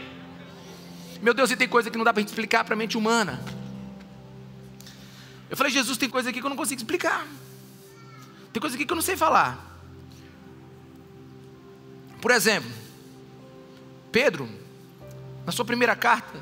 Meu 1.21 1.33
Deus, 1.33 1.49
e 1.51 1.55
tem 1.55 1.69
coisa 1.69 1.89
que 1.89 1.97
não 1.97 2.03
dá 2.03 2.11
para 2.11 2.21
explicar 2.21 2.65
para 2.65 2.73
a 2.73 2.77
mente 2.77 2.97
humana. 2.97 3.39
Eu 5.49 5.55
falei, 5.55 5.71
Jesus, 5.71 5.97
tem 5.97 6.09
coisa 6.09 6.31
aqui 6.31 6.41
que 6.41 6.45
eu 6.45 6.49
não 6.49 6.57
consigo 6.57 6.81
explicar. 6.81 7.25
Tem 8.55 8.61
coisa 8.61 8.77
aqui 8.77 8.85
que 8.85 8.93
eu 8.93 8.95
não 8.95 9.03
sei 9.03 9.17
falar. 9.17 9.83
Por 12.21 12.31
exemplo, 12.31 12.71
Pedro, 14.13 14.49
na 15.45 15.51
sua 15.51 15.65
primeira 15.65 15.93
carta, 15.93 16.39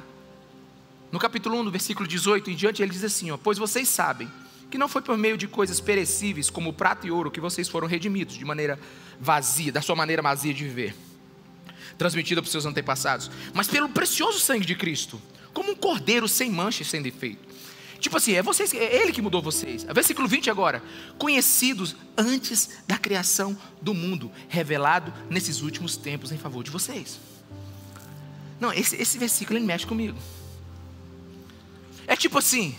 no 1.12 1.18
capítulo 1.18 1.58
1, 1.58 1.64
no 1.64 1.72
versículo 1.72 2.08
18 2.08 2.52
em 2.52 2.56
diante, 2.56 2.84
ele 2.84 2.92
diz 2.92 3.04
assim: 3.04 3.32
ó, 3.32 3.38
Pois 3.38 3.58
vocês 3.58 3.90
sabem 3.90 4.32
que 4.70 4.78
não 4.78 4.88
foi 4.88 5.02
por 5.02 5.18
meio 5.18 5.36
de 5.36 5.48
coisas 5.48 5.80
perecíveis, 5.80 6.52
como 6.52 6.72
prata 6.72 7.08
e 7.08 7.10
ouro, 7.10 7.32
que 7.32 7.42
vocês 7.42 7.68
foram 7.68 7.88
redimidos 7.88 8.38
de 8.38 8.46
maneira 8.46 8.80
vazia, 9.20 9.72
da 9.72 9.82
sua 9.82 9.96
maneira 9.96 10.22
vazia 10.22 10.54
de 10.54 10.64
viver, 10.64 10.96
transmitida 11.98 12.44
por 12.44 12.48
seus 12.48 12.68
antepassados, 12.68 13.32
mas 13.56 13.68
pelo 13.68 13.90
precioso 13.90 14.40
sangue 14.40 14.68
de 14.68 14.76
Cristo, 14.76 15.20
como 15.52 15.72
um 15.72 15.76
cordeiro 15.76 16.28
sem 16.28 16.52
mancha 16.52 16.84
e 16.84 16.86
sem 16.86 17.02
defeito. 17.02 17.53
Tipo 18.04 18.18
assim, 18.18 18.34
é, 18.34 18.42
vocês, 18.42 18.74
é 18.74 19.02
Ele 19.02 19.14
que 19.14 19.22
mudou 19.22 19.42
vocês. 19.42 19.86
Versículo 19.86 20.28
20 20.28 20.50
agora. 20.50 20.84
Conhecidos 21.18 21.96
antes 22.18 22.82
da 22.86 22.98
criação 22.98 23.58
do 23.82 23.94
mundo, 23.94 24.30
revelado 24.50 25.14
nesses 25.30 25.62
últimos 25.62 25.96
tempos 25.96 26.30
em 26.30 26.38
favor 26.38 26.66
de 26.66 26.70
vocês. 26.70 27.18
Não, 28.60 28.74
esse, 28.74 28.98
esse 28.98 29.18
versículo 29.18 29.58
ele 29.58 29.66
mexe 29.66 29.88
comigo. 29.88 30.20
É 32.06 32.14
tipo 32.18 32.40
assim, 32.40 32.76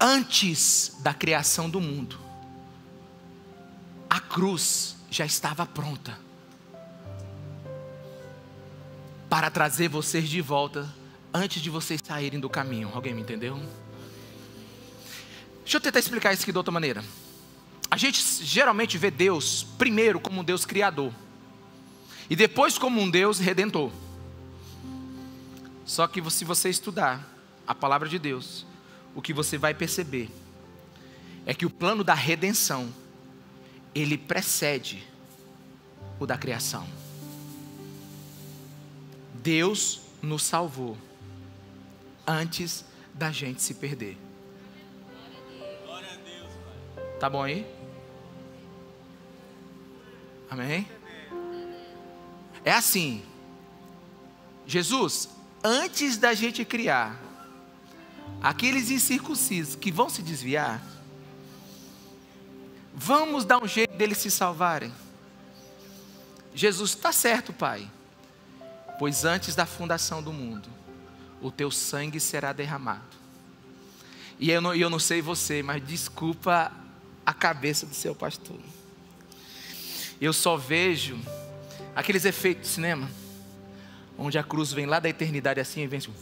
antes 0.00 0.96
da 1.00 1.12
criação 1.12 1.68
do 1.68 1.82
mundo, 1.82 2.18
a 4.08 4.20
cruz 4.20 4.96
já 5.10 5.26
estava 5.26 5.66
pronta 5.66 6.18
para 9.28 9.50
trazer 9.50 9.88
vocês 9.88 10.30
de 10.30 10.40
volta 10.40 10.99
antes 11.32 11.62
de 11.62 11.70
vocês 11.70 12.00
saírem 12.02 12.40
do 12.40 12.48
caminho. 12.48 12.90
Alguém 12.94 13.14
me 13.14 13.22
entendeu? 13.22 13.60
Deixa 15.62 15.76
eu 15.76 15.80
tentar 15.80 15.98
explicar 15.98 16.32
isso 16.32 16.42
aqui 16.42 16.52
de 16.52 16.58
outra 16.58 16.72
maneira. 16.72 17.04
A 17.90 17.96
gente 17.96 18.22
geralmente 18.44 18.98
vê 18.98 19.10
Deus 19.10 19.64
primeiro 19.78 20.20
como 20.20 20.40
um 20.40 20.44
Deus 20.44 20.64
criador 20.64 21.12
e 22.28 22.36
depois 22.36 22.78
como 22.78 23.00
um 23.00 23.10
Deus 23.10 23.38
redentor. 23.38 23.90
Só 25.84 26.06
que 26.06 26.28
se 26.30 26.44
você 26.44 26.68
estudar 26.68 27.28
a 27.66 27.74
palavra 27.74 28.08
de 28.08 28.18
Deus, 28.18 28.64
o 29.14 29.20
que 29.20 29.32
você 29.32 29.58
vai 29.58 29.74
perceber 29.74 30.30
é 31.44 31.52
que 31.52 31.66
o 31.66 31.70
plano 31.70 32.04
da 32.04 32.14
redenção 32.14 32.92
ele 33.92 34.16
precede 34.16 35.04
o 36.20 36.26
da 36.26 36.38
criação. 36.38 36.86
Deus 39.34 40.02
nos 40.22 40.42
salvou 40.42 40.96
antes 42.26 42.84
da 43.14 43.30
gente 43.30 43.62
se 43.62 43.74
perder. 43.74 44.16
Tá 47.18 47.28
bom 47.28 47.42
aí? 47.42 47.66
Amém? 50.50 50.88
É 52.64 52.72
assim. 52.72 53.22
Jesus, 54.66 55.28
antes 55.62 56.16
da 56.16 56.32
gente 56.32 56.64
criar 56.64 57.20
aqueles 58.42 58.90
incircuncisos 58.90 59.74
que 59.74 59.92
vão 59.92 60.08
se 60.08 60.22
desviar, 60.22 60.82
vamos 62.94 63.44
dar 63.44 63.62
um 63.62 63.68
jeito 63.68 63.94
deles 63.96 64.18
se 64.18 64.30
salvarem. 64.30 64.92
Jesus, 66.54 66.90
está 66.90 67.12
certo, 67.12 67.52
Pai, 67.52 67.90
pois 68.98 69.24
antes 69.24 69.54
da 69.54 69.66
fundação 69.66 70.22
do 70.22 70.32
mundo, 70.32 70.68
o 71.40 71.50
teu 71.50 71.70
sangue 71.70 72.20
será 72.20 72.52
derramado. 72.52 73.18
E 74.38 74.50
eu 74.50 74.60
não, 74.60 74.74
eu 74.74 74.88
não 74.88 74.98
sei 74.98 75.20
você, 75.20 75.62
mas 75.62 75.86
desculpa 75.86 76.72
a 77.24 77.34
cabeça 77.34 77.86
do 77.86 77.94
seu 77.94 78.14
pastor. 78.14 78.58
Eu 80.20 80.32
só 80.32 80.56
vejo 80.56 81.18
aqueles 81.94 82.24
efeitos 82.24 82.68
de 82.68 82.74
cinema, 82.74 83.10
onde 84.18 84.38
a 84.38 84.42
cruz 84.42 84.72
vem 84.72 84.86
lá 84.86 84.98
da 84.98 85.08
eternidade 85.08 85.60
assim 85.60 85.82
e 85.82 85.86
vem 85.86 85.98
assim. 85.98 86.12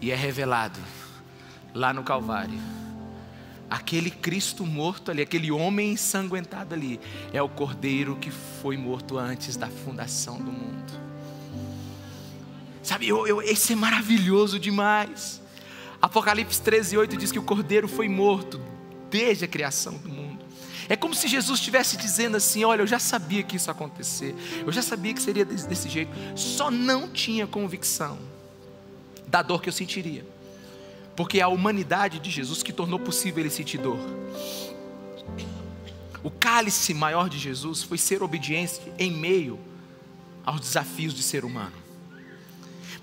E 0.00 0.10
é 0.10 0.14
revelado 0.14 0.78
lá 1.74 1.92
no 1.92 2.04
Calvário 2.04 2.58
Aquele 3.70 4.10
Cristo 4.10 4.64
morto 4.64 5.10
ali, 5.10 5.20
aquele 5.20 5.50
homem 5.50 5.92
ensanguentado 5.92 6.74
ali, 6.74 6.98
é 7.32 7.42
o 7.42 7.48
cordeiro 7.48 8.16
que 8.16 8.30
foi 8.30 8.76
morto 8.76 9.18
antes 9.18 9.56
da 9.56 9.68
fundação 9.68 10.38
do 10.38 10.50
mundo. 10.50 10.92
Sabe, 12.82 13.06
eu, 13.06 13.26
eu, 13.26 13.42
esse 13.42 13.74
é 13.74 13.76
maravilhoso 13.76 14.58
demais. 14.58 15.42
Apocalipse 16.00 16.62
13, 16.62 16.96
8 16.96 17.16
diz 17.18 17.30
que 17.30 17.38
o 17.38 17.42
cordeiro 17.42 17.86
foi 17.86 18.08
morto 18.08 18.58
desde 19.10 19.44
a 19.44 19.48
criação 19.48 19.94
do 19.98 20.08
mundo. 20.08 20.42
É 20.88 20.96
como 20.96 21.14
se 21.14 21.28
Jesus 21.28 21.58
estivesse 21.58 21.98
dizendo 21.98 22.38
assim: 22.38 22.64
Olha, 22.64 22.80
eu 22.80 22.86
já 22.86 22.98
sabia 22.98 23.42
que 23.42 23.56
isso 23.56 23.68
ia 23.68 23.72
acontecer, 23.72 24.34
eu 24.64 24.72
já 24.72 24.80
sabia 24.80 25.12
que 25.12 25.20
seria 25.20 25.44
desse, 25.44 25.68
desse 25.68 25.88
jeito, 25.90 26.10
só 26.34 26.70
não 26.70 27.10
tinha 27.10 27.46
convicção 27.46 28.18
da 29.26 29.42
dor 29.42 29.60
que 29.60 29.68
eu 29.68 29.72
sentiria 29.72 30.24
porque 31.18 31.40
é 31.40 31.42
a 31.42 31.48
humanidade 31.48 32.20
de 32.20 32.30
Jesus 32.30 32.62
que 32.62 32.72
tornou 32.72 32.96
possível 32.96 33.42
ele 33.42 33.50
sentir 33.50 33.76
dor. 33.78 33.98
O 36.22 36.30
cálice 36.30 36.94
maior 36.94 37.28
de 37.28 37.36
Jesus 37.36 37.82
foi 37.82 37.98
ser 37.98 38.22
obediente 38.22 38.80
em 38.96 39.10
meio 39.10 39.58
aos 40.46 40.60
desafios 40.60 41.12
de 41.12 41.24
ser 41.24 41.44
humano. 41.44 41.72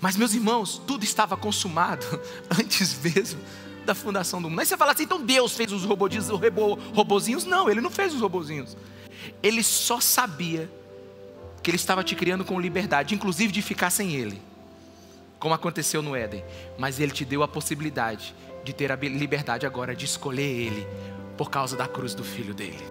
Mas, 0.00 0.16
meus 0.16 0.32
irmãos, 0.32 0.80
tudo 0.86 1.04
estava 1.04 1.36
consumado 1.36 2.06
antes 2.58 2.98
mesmo 2.98 3.38
da 3.84 3.94
fundação 3.94 4.40
do 4.40 4.48
mundo. 4.48 4.60
Aí 4.60 4.66
você 4.66 4.78
fala 4.78 4.92
assim, 4.92 5.02
então 5.02 5.22
Deus 5.22 5.52
fez 5.52 5.70
os 5.70 5.84
robozinhos, 5.84 6.30
os 6.30 6.40
robozinhos? 6.94 7.44
Não, 7.44 7.68
Ele 7.68 7.82
não 7.82 7.90
fez 7.90 8.14
os 8.14 8.22
robozinhos. 8.22 8.78
Ele 9.42 9.62
só 9.62 10.00
sabia 10.00 10.70
que 11.62 11.70
Ele 11.70 11.76
estava 11.76 12.02
te 12.02 12.14
criando 12.14 12.46
com 12.46 12.58
liberdade, 12.58 13.14
inclusive 13.14 13.52
de 13.52 13.60
ficar 13.60 13.90
sem 13.90 14.14
Ele 14.14 14.40
como 15.38 15.54
aconteceu 15.54 16.02
no 16.02 16.16
Éden, 16.16 16.44
mas 16.78 17.00
Ele 17.00 17.12
te 17.12 17.24
deu 17.24 17.42
a 17.42 17.48
possibilidade 17.48 18.34
de 18.64 18.72
ter 18.72 18.90
a 18.90 18.96
liberdade 18.96 19.66
agora 19.66 19.94
de 19.94 20.04
escolher 20.04 20.42
Ele, 20.42 20.86
por 21.36 21.50
causa 21.50 21.76
da 21.76 21.86
cruz 21.86 22.14
do 22.14 22.24
Filho 22.24 22.54
dele. 22.54 22.84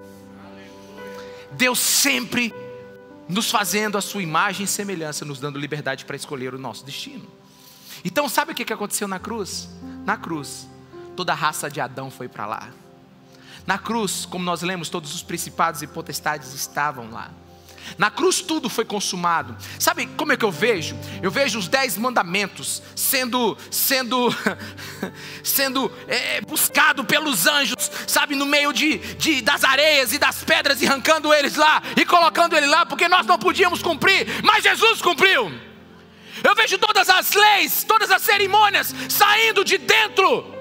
Deus 1.51 1.79
sempre 1.79 2.53
nos 3.27 3.49
fazendo 3.49 3.97
a 3.97 4.01
sua 4.01 4.21
imagem 4.21 4.65
e 4.65 4.67
semelhança, 4.67 5.25
nos 5.25 5.39
dando 5.39 5.57
liberdade 5.57 6.05
para 6.05 6.15
escolher 6.15 6.53
o 6.53 6.59
nosso 6.59 6.85
destino. 6.85 7.27
Então, 8.03 8.29
sabe 8.29 8.51
o 8.51 8.55
que 8.55 8.71
aconteceu 8.71 9.07
na 9.07 9.19
cruz? 9.19 9.69
Na 10.05 10.15
cruz, 10.15 10.67
toda 11.15 11.31
a 11.31 11.35
raça 11.35 11.69
de 11.69 11.81
Adão 11.81 12.11
foi 12.11 12.27
para 12.27 12.45
lá. 12.45 12.69
Na 13.65 13.79
cruz, 13.79 14.25
como 14.25 14.45
nós 14.45 14.61
lemos, 14.61 14.89
todos 14.89 15.15
os 15.15 15.23
principados 15.23 15.81
e 15.81 15.87
potestades 15.87 16.53
estavam 16.53 17.09
lá. 17.09 17.31
Na 17.97 18.11
cruz 18.11 18.41
tudo 18.41 18.69
foi 18.69 18.83
consumado. 18.83 19.55
Sabe 19.79 20.05
como 20.17 20.33
é 20.33 20.37
que 20.37 20.43
eu 20.43 20.51
vejo? 20.51 20.97
Eu 21.21 21.31
vejo 21.31 21.59
os 21.59 21.67
dez 21.67 21.97
mandamentos 21.97 22.81
sendo 22.95 23.57
sendo 23.71 24.29
sendo 25.43 25.91
é, 26.07 26.41
buscado 26.41 27.05
pelos 27.05 27.47
anjos, 27.47 27.91
sabe, 28.07 28.35
no 28.35 28.45
meio 28.45 28.73
de, 28.73 28.97
de 29.15 29.41
das 29.41 29.63
areias 29.63 30.13
e 30.13 30.17
das 30.17 30.43
pedras 30.43 30.81
e 30.81 30.87
arrancando 30.87 31.33
eles 31.33 31.55
lá 31.55 31.81
e 31.95 32.05
colocando 32.05 32.55
ele 32.55 32.67
lá, 32.67 32.85
porque 32.85 33.07
nós 33.07 33.25
não 33.25 33.37
podíamos 33.37 33.81
cumprir, 33.81 34.27
mas 34.43 34.63
Jesus 34.63 35.01
cumpriu. 35.01 35.51
Eu 36.43 36.53
vejo 36.53 36.77
todas 36.77 37.09
as 37.09 37.33
leis, 37.33 37.83
todas 37.83 38.11
as 38.11 38.21
cerimônias 38.21 38.93
saindo 39.09 39.63
de 39.63 39.77
dentro 39.77 40.53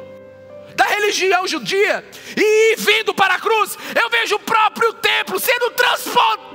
da 0.77 0.85
religião 0.87 1.47
judia 1.47 2.05
e 2.37 2.77
vindo 2.77 3.15
para 3.15 3.35
a 3.35 3.41
cruz. 3.41 3.77
Eu 3.95 4.09
vejo 4.11 4.37
o 4.37 4.41
próprio 4.41 4.93
templo 4.95 5.39
sendo 5.39 5.71
transportado 5.71 6.54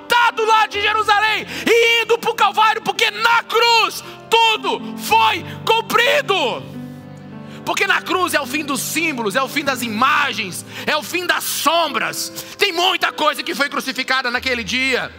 lá 0.49 0.68
de 0.68 0.82
Jerusalém 0.82 1.45
e 1.66 2.03
indo 2.03 2.18
para 2.18 2.32
o 2.32 2.36
Calvário, 2.36 2.82
porque 2.82 3.10
na 3.12 3.43
cruz 3.43 4.03
tudo 4.30 4.97
foi 4.97 5.45
cumprido. 5.66 6.80
Porque 7.66 7.86
na 7.86 8.01
cruz 8.01 8.34
é 8.34 8.41
o 8.41 8.47
fim 8.47 8.66
dos 8.66 8.82
símbolos, 8.82 9.36
é 9.36 9.43
o 9.43 9.47
fim 9.47 9.64
das 9.64 9.84
imagens, 9.84 10.66
é 10.88 10.97
o 10.97 11.03
fim 11.03 11.26
das 11.26 11.43
sombras. 11.43 12.30
Tem 12.57 12.72
muita 12.72 13.12
coisa 13.12 13.43
que 13.43 13.53
foi 13.53 13.70
crucificada 13.70 14.32
naquele 14.32 14.64
dia. 14.64 15.14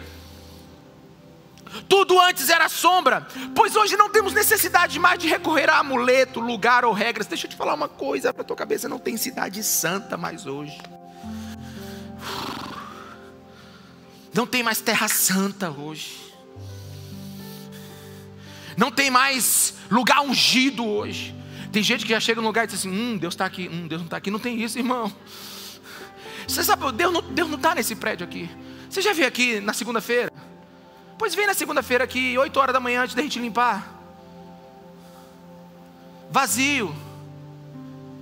Tudo 1.87 2.19
antes 2.19 2.49
era 2.49 2.67
sombra, 2.67 3.25
pois 3.55 3.77
hoje 3.77 3.95
não 3.95 4.09
temos 4.09 4.33
necessidade 4.33 4.99
mais 4.99 5.17
de 5.17 5.29
recorrer 5.29 5.69
a 5.69 5.79
amuleto, 5.79 6.41
lugar 6.41 6.83
ou 6.83 6.91
regras. 6.91 7.27
Deixa 7.27 7.45
eu 7.45 7.49
te 7.49 7.55
falar 7.55 7.73
uma 7.73 7.87
coisa 7.87 8.33
para 8.33 8.43
tua 8.43 8.57
cabeça: 8.57 8.89
não 8.89 8.99
tem 8.99 9.15
cidade 9.15 9.63
santa 9.63 10.17
mais 10.17 10.45
hoje. 10.45 10.77
Não 14.33 14.47
tem 14.47 14.63
mais 14.63 14.79
terra 14.79 15.07
santa 15.07 15.69
hoje. 15.69 16.17
Não 18.77 18.89
tem 18.89 19.11
mais 19.11 19.75
lugar 19.89 20.21
ungido 20.21 20.85
hoje. 20.85 21.35
Tem 21.71 21.83
gente 21.83 22.05
que 22.05 22.11
já 22.11 22.19
chega 22.19 22.41
no 22.41 22.47
lugar 22.47 22.63
e 22.63 22.67
diz 22.67 22.79
assim: 22.79 22.89
Hum, 22.89 23.17
Deus 23.17 23.33
está 23.33 23.45
aqui. 23.45 23.67
Hum, 23.67 23.87
Deus 23.87 24.01
não 24.01 24.05
está 24.05 24.17
aqui. 24.17 24.31
Não 24.31 24.39
tem 24.39 24.61
isso, 24.61 24.77
irmão. 24.77 25.11
Você 26.47 26.63
sabe, 26.63 26.91
Deus 26.91 27.13
não 27.13 27.19
está 27.19 27.31
Deus 27.33 27.49
não 27.49 27.57
tá 27.57 27.75
nesse 27.75 27.95
prédio 27.95 28.25
aqui. 28.25 28.49
Você 28.89 29.01
já 29.01 29.13
veio 29.13 29.27
aqui 29.27 29.59
na 29.59 29.73
segunda-feira? 29.73 30.31
Pois 31.17 31.35
vem 31.35 31.45
na 31.45 31.53
segunda-feira 31.53 32.03
aqui, 32.03 32.37
8 32.37 32.59
horas 32.59 32.73
da 32.73 32.79
manhã, 32.79 33.03
antes 33.03 33.15
da 33.15 33.21
gente 33.21 33.39
limpar. 33.39 33.87
Vazio, 36.29 36.93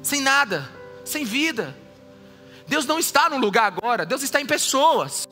sem 0.04 0.22
nada, 0.22 0.70
sem 1.06 1.24
vida. 1.24 1.76
Deus 2.68 2.86
não 2.86 3.00
está 3.00 3.30
no 3.30 3.38
lugar 3.38 3.66
agora, 3.66 4.06
Deus 4.06 4.22
está 4.22 4.42
em 4.42 4.46
pessoas. 4.46 5.28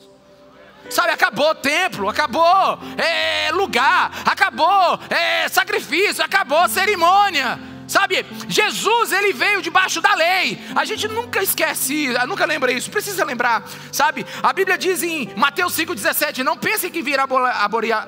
Sabe, 0.90 1.10
acabou 1.10 1.54
templo, 1.54 2.08
acabou 2.08 2.78
é, 2.96 3.50
lugar, 3.52 4.10
acabou 4.24 4.98
é, 5.10 5.48
sacrifício, 5.48 6.24
acabou 6.24 6.68
cerimônia. 6.68 7.58
Sabe, 7.88 8.24
Jesus, 8.48 9.12
ele 9.12 9.32
veio 9.32 9.62
debaixo 9.62 10.00
da 10.02 10.14
lei. 10.14 10.62
A 10.76 10.84
gente 10.84 11.08
nunca 11.08 11.42
esquece, 11.42 12.08
nunca 12.26 12.44
lembra 12.44 12.70
isso, 12.70 12.90
precisa 12.90 13.24
lembrar. 13.24 13.64
Sabe, 13.90 14.26
a 14.42 14.52
Bíblia 14.52 14.76
diz 14.76 15.02
em 15.02 15.32
Mateus 15.34 15.74
5,17: 15.74 16.42
Não 16.42 16.56
pensem 16.56 16.90
que 16.90 17.02
virá 17.02 17.26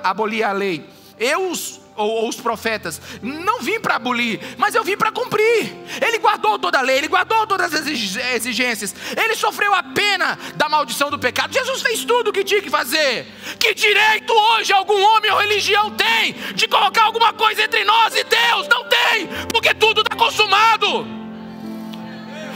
abolir, 0.05 0.45
a 0.45 0.53
lei. 0.53 0.87
Eu 1.19 1.51
os 1.51 1.80
ou, 1.97 2.09
ou 2.23 2.29
os 2.29 2.37
profetas. 2.37 3.01
Não 3.23 3.61
vim 3.61 3.81
para 3.81 3.97
abolir, 3.97 4.41
mas 4.57 4.75
eu 4.75 4.83
vim 4.83 4.97
para 4.97 5.13
cumprir. 5.13 5.73
Ele 6.01 6.19
guardou 6.19 6.59
toda 6.59 6.79
a 6.79 6.83
lei, 6.83 6.99
ele 6.99 7.09
guardou 7.09 7.47
todas 7.47 7.73
as 7.75 7.87
exigências. 7.87 8.95
Ele 9.17 9.35
sofreu 9.35 9.75
a 9.75 9.83
pena 9.83 10.39
da 10.57 10.69
maldição 10.69 11.11
do 11.11 11.19
pecado. 11.19 11.53
Jesus 11.53 11.83
fez 11.83 12.05
tudo 12.05 12.31
o 12.31 12.33
que 12.33 12.45
tinha 12.45 12.63
que 12.63 12.71
fazer. 12.71 13.27
Que 13.59 13.75
direito 13.75 14.33
hoje 14.33 14.73
algum 14.73 15.01
homem 15.01 15.31
ou 15.31 15.39
religião 15.39 15.91
tem 15.91 16.33
de 16.55 16.67
colocar 16.69 17.05
alguma 17.05 17.33
coisa 17.33 17.63
entre 17.63 17.85
nós 17.85 18.15
e 18.15 18.25
Deus? 18.25 18.69
Não 18.69 18.85
tem, 18.85 19.27
porque 19.53 19.75
tudo 19.75 20.01
está 20.01 20.17
consumado. 20.17 21.07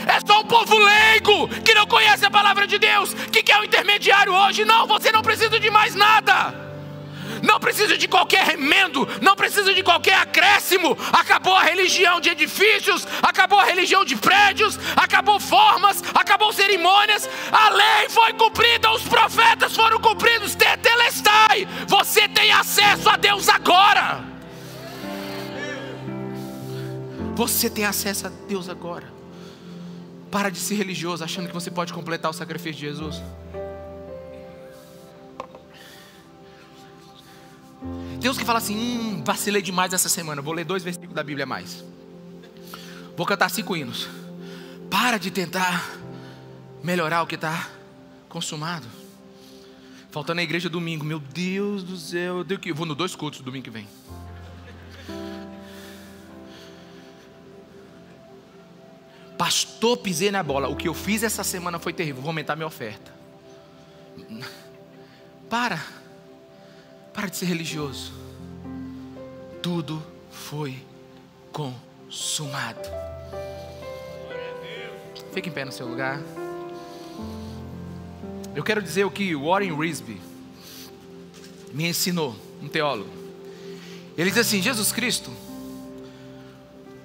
É 0.07 0.19
só 0.25 0.41
um 0.41 0.45
povo 0.45 0.77
leigo 0.77 1.47
que 1.63 1.73
não 1.73 1.87
conhece 1.87 2.25
a 2.25 2.29
palavra 2.29 2.67
de 2.67 2.77
Deus, 2.77 3.13
que 3.31 3.41
quer 3.41 3.57
o 3.57 3.61
um 3.61 3.63
intermediário 3.63 4.33
hoje. 4.33 4.63
Não, 4.63 4.85
você 4.85 5.11
não 5.11 5.23
precisa 5.23 5.59
de 5.59 5.69
mais 5.71 5.95
nada 5.95 6.64
não 7.45 7.59
precisa 7.59 7.97
de 7.97 8.07
qualquer 8.07 8.43
remendo, 8.43 9.07
não 9.21 9.35
precisa 9.35 9.73
de 9.73 9.83
qualquer 9.83 10.15
acréscimo. 10.15 10.97
Acabou 11.13 11.55
a 11.55 11.63
religião 11.63 12.19
de 12.19 12.29
edifícios, 12.29 13.07
acabou 13.21 13.59
a 13.59 13.65
religião 13.65 14.03
de 14.03 14.15
prédios, 14.15 14.77
acabou 14.95 15.39
formas, 15.39 16.03
acabou 16.13 16.51
cerimônias. 16.51 17.29
A 17.51 17.69
lei 17.69 18.09
foi 18.09 18.33
cumprida, 18.33 18.91
os 18.91 19.03
profetas 19.03 19.75
foram 19.75 19.99
cumpridos. 19.99 20.55
Tetelestai, 20.55 21.67
você 21.87 22.27
tem 22.27 22.51
acesso 22.51 23.09
a 23.09 23.15
Deus 23.15 23.47
agora. 23.47 24.23
Você 27.35 27.69
tem 27.69 27.85
acesso 27.85 28.27
a 28.27 28.31
Deus 28.47 28.69
agora. 28.69 29.13
Para 30.31 30.49
de 30.49 30.59
ser 30.59 30.75
religioso 30.75 31.23
achando 31.23 31.47
que 31.47 31.53
você 31.53 31.69
pode 31.69 31.93
completar 31.93 32.31
o 32.31 32.33
sacrifício 32.33 32.73
de 32.73 32.87
Jesus. 32.87 33.21
Deus 38.19 38.37
que 38.37 38.45
fala 38.45 38.59
assim: 38.59 38.75
hum, 38.75 39.23
vacilei 39.23 39.61
demais 39.61 39.93
essa 39.93 40.09
semana, 40.09 40.41
vou 40.41 40.53
ler 40.53 40.65
dois 40.65 40.83
versículos 40.83 41.15
da 41.15 41.23
Bíblia 41.23 41.43
a 41.43 41.47
mais. 41.47 41.83
Vou 43.15 43.25
cantar 43.25 43.49
cinco 43.49 43.75
hinos. 43.75 44.07
Para 44.89 45.17
de 45.17 45.31
tentar 45.31 45.89
melhorar 46.83 47.21
o 47.21 47.27
que 47.27 47.35
está 47.35 47.69
consumado. 48.29 48.85
Faltando 50.11 50.37
na 50.37 50.43
igreja 50.43 50.69
domingo, 50.69 51.03
meu 51.03 51.19
Deus 51.19 51.83
do 51.83 51.97
céu, 51.97 52.45
eu, 52.49 52.59
que... 52.59 52.71
vou 52.71 52.85
no 52.85 52.95
dois 52.95 53.15
cultos 53.15 53.41
domingo 53.41 53.65
que 53.65 53.69
vem. 53.69 53.87
Pastor, 59.37 59.97
pisei 59.97 60.31
na 60.31 60.41
bola. 60.41 60.67
O 60.69 60.75
que 60.75 60.87
eu 60.87 60.93
fiz 60.93 61.21
essa 61.23 61.43
semana 61.43 61.79
foi 61.79 61.93
terrível. 61.93 62.21
Vou 62.21 62.29
aumentar 62.29 62.55
minha 62.55 62.67
oferta. 62.67 63.13
Para. 65.49 65.83
Para 67.15 67.27
de 67.27 67.37
ser 67.37 67.45
religioso. 67.45 68.11
Tudo 69.61 70.03
foi 70.29 70.77
consumado. 71.51 72.89
Fique 75.33 75.47
em 75.47 75.51
pé 75.51 75.63
no 75.63 75.71
seu 75.71 75.87
lugar. 75.87 76.21
Eu 78.53 78.63
quero 78.63 78.81
dizer 78.81 79.05
o 79.05 79.11
que 79.11 79.33
Warren 79.33 79.73
Risby 79.77 80.21
me 81.73 81.87
ensinou, 81.87 82.35
um 82.61 82.67
teólogo. 82.67 83.09
Ele 84.17 84.29
diz 84.29 84.39
assim: 84.39 84.61
Jesus 84.61 84.91
Cristo 84.91 85.31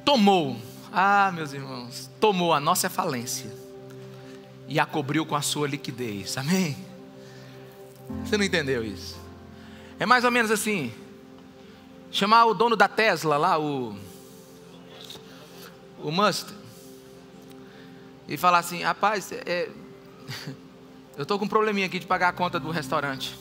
tomou, 0.04 0.56
ah, 0.92 1.30
meus 1.32 1.52
irmãos, 1.52 2.10
tomou 2.18 2.52
a 2.52 2.58
nossa 2.58 2.90
falência 2.90 3.50
e 4.66 4.80
a 4.80 4.86
cobriu 4.86 5.24
com 5.24 5.36
a 5.36 5.42
sua 5.42 5.68
liquidez. 5.68 6.36
Amém? 6.36 6.76
Você 8.24 8.36
não 8.36 8.44
entendeu 8.44 8.84
isso? 8.84 9.19
É 10.00 10.06
mais 10.06 10.24
ou 10.24 10.30
menos 10.30 10.50
assim: 10.50 10.90
chamar 12.10 12.46
o 12.46 12.54
dono 12.54 12.74
da 12.74 12.88
Tesla 12.88 13.36
lá, 13.36 13.58
o. 13.58 13.94
O 16.02 16.10
Musk, 16.10 16.48
e 18.26 18.38
falar 18.38 18.60
assim: 18.60 18.82
rapaz, 18.82 19.30
é, 19.30 19.68
eu 21.18 21.24
estou 21.24 21.38
com 21.38 21.44
um 21.44 21.48
probleminha 21.48 21.86
aqui 21.86 21.98
de 21.98 22.06
pagar 22.06 22.28
a 22.28 22.32
conta 22.32 22.58
do 22.58 22.70
restaurante. 22.70 23.38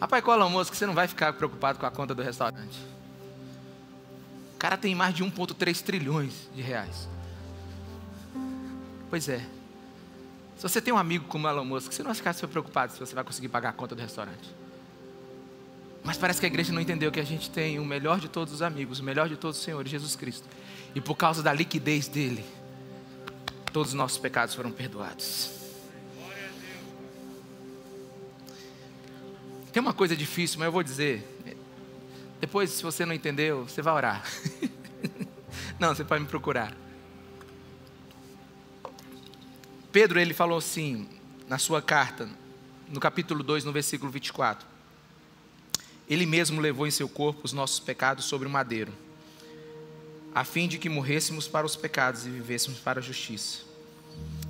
Rapaz, 0.00 0.24
qual 0.24 0.40
é 0.40 0.44
o 0.44 0.50
Musk? 0.50 0.74
Você 0.74 0.86
não 0.86 0.94
vai 0.94 1.06
ficar 1.06 1.32
preocupado 1.34 1.78
com 1.78 1.86
a 1.86 1.90
conta 1.90 2.12
do 2.12 2.22
restaurante. 2.22 2.76
O 4.56 4.58
cara 4.58 4.76
tem 4.76 4.92
mais 4.92 5.14
de 5.14 5.22
1,3 5.22 5.82
trilhões 5.82 6.48
de 6.52 6.62
reais. 6.62 7.08
Pois 9.08 9.28
é. 9.28 9.46
Se 10.56 10.62
você 10.62 10.80
tem 10.80 10.92
um 10.92 10.98
amigo 10.98 11.26
como 11.28 11.46
Elon 11.46 11.64
Musk, 11.64 11.92
você 11.92 12.02
não 12.02 12.12
vai 12.12 12.16
ficar 12.16 12.34
preocupado 12.48 12.92
se 12.92 12.98
você 12.98 13.14
vai 13.14 13.22
conseguir 13.22 13.48
pagar 13.48 13.68
a 13.68 13.72
conta 13.72 13.94
do 13.94 14.00
restaurante. 14.02 14.55
Mas 16.06 16.16
parece 16.16 16.38
que 16.38 16.46
a 16.46 16.48
igreja 16.48 16.72
não 16.72 16.80
entendeu 16.80 17.10
que 17.10 17.18
a 17.18 17.24
gente 17.24 17.50
tem 17.50 17.80
o 17.80 17.84
melhor 17.84 18.20
de 18.20 18.28
todos 18.28 18.54
os 18.54 18.62
amigos, 18.62 19.00
o 19.00 19.02
melhor 19.02 19.28
de 19.28 19.36
todos 19.36 19.58
os 19.58 19.64
senhores, 19.64 19.90
Jesus 19.90 20.14
Cristo. 20.14 20.48
E 20.94 21.00
por 21.00 21.16
causa 21.16 21.42
da 21.42 21.52
liquidez 21.52 22.06
dele, 22.06 22.44
todos 23.72 23.88
os 23.88 23.94
nossos 23.94 24.16
pecados 24.16 24.54
foram 24.54 24.70
perdoados. 24.70 25.50
Tem 29.72 29.80
uma 29.80 29.92
coisa 29.92 30.14
difícil, 30.14 30.60
mas 30.60 30.66
eu 30.66 30.72
vou 30.72 30.84
dizer. 30.84 31.26
Depois, 32.40 32.70
se 32.70 32.84
você 32.84 33.04
não 33.04 33.12
entendeu, 33.12 33.64
você 33.64 33.82
vai 33.82 33.92
orar. 33.92 34.24
não, 35.80 35.92
você 35.92 36.04
pode 36.04 36.22
me 36.22 36.28
procurar. 36.28 36.72
Pedro, 39.90 40.20
ele 40.20 40.32
falou 40.32 40.58
assim, 40.58 41.08
na 41.48 41.58
sua 41.58 41.82
carta, 41.82 42.28
no 42.88 43.00
capítulo 43.00 43.42
2, 43.42 43.64
no 43.64 43.72
versículo 43.72 44.12
24. 44.12 44.75
Ele 46.08 46.26
mesmo 46.26 46.60
levou 46.60 46.86
em 46.86 46.90
seu 46.90 47.08
corpo 47.08 47.40
os 47.42 47.52
nossos 47.52 47.80
pecados 47.80 48.24
sobre 48.24 48.46
o 48.46 48.50
madeiro, 48.50 48.92
a 50.34 50.44
fim 50.44 50.68
de 50.68 50.78
que 50.78 50.88
morrêssemos 50.88 51.48
para 51.48 51.66
os 51.66 51.74
pecados 51.74 52.26
e 52.26 52.30
vivêssemos 52.30 52.78
para 52.78 53.00
a 53.00 53.02
justiça. 53.02 53.60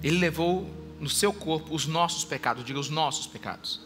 Ele 0.02 0.18
levou 0.18 0.68
no 1.00 1.08
seu 1.08 1.32
corpo 1.32 1.74
os 1.74 1.86
nossos 1.86 2.24
pecados, 2.24 2.64
diga 2.64 2.78
os 2.78 2.90
nossos 2.90 3.26
pecados. 3.26 3.80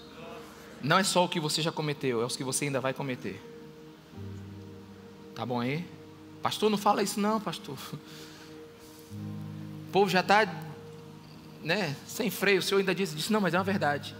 Não 0.82 0.98
é 0.98 1.04
só 1.04 1.24
o 1.24 1.28
que 1.28 1.38
você 1.38 1.60
já 1.60 1.70
cometeu, 1.70 2.22
é 2.22 2.24
os 2.24 2.36
que 2.36 2.44
você 2.44 2.64
ainda 2.64 2.80
vai 2.80 2.94
cometer. 2.94 3.40
Tá 5.34 5.44
bom 5.44 5.60
aí? 5.60 5.86
Pastor, 6.42 6.70
não 6.70 6.78
fala 6.78 7.02
isso 7.02 7.20
não, 7.20 7.40
pastor. 7.40 7.76
O 9.88 9.92
povo 9.92 10.10
já 10.10 10.20
está 10.20 10.46
né, 11.62 11.96
sem 12.06 12.30
freio. 12.30 12.60
O 12.60 12.62
Senhor 12.62 12.78
ainda 12.80 12.94
disse, 12.94 13.14
disse, 13.14 13.32
não, 13.32 13.40
mas 13.40 13.54
é 13.54 13.58
uma 13.58 13.64
verdade. 13.64 14.14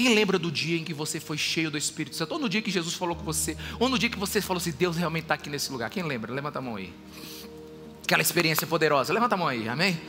Quem 0.00 0.14
lembra 0.14 0.38
do 0.38 0.50
dia 0.50 0.78
em 0.78 0.82
que 0.82 0.94
você 0.94 1.20
foi 1.20 1.36
cheio 1.36 1.70
do 1.70 1.76
Espírito 1.76 2.16
Santo? 2.16 2.32
Ou 2.32 2.38
no 2.38 2.48
dia 2.48 2.62
que 2.62 2.70
Jesus 2.70 2.94
falou 2.94 3.14
com 3.14 3.22
você? 3.22 3.54
Ou 3.78 3.86
no 3.86 3.98
dia 3.98 4.08
que 4.08 4.18
você 4.18 4.40
falou 4.40 4.58
assim: 4.58 4.70
Deus 4.70 4.96
realmente 4.96 5.24
está 5.24 5.34
aqui 5.34 5.50
nesse 5.50 5.70
lugar? 5.70 5.90
Quem 5.90 6.02
lembra? 6.02 6.32
Levanta 6.32 6.58
a 6.58 6.62
mão 6.62 6.76
aí. 6.76 6.90
Aquela 8.02 8.22
experiência 8.22 8.66
poderosa. 8.66 9.12
Levanta 9.12 9.34
a 9.34 9.38
mão 9.38 9.46
aí, 9.46 9.68
amém? 9.68 10.00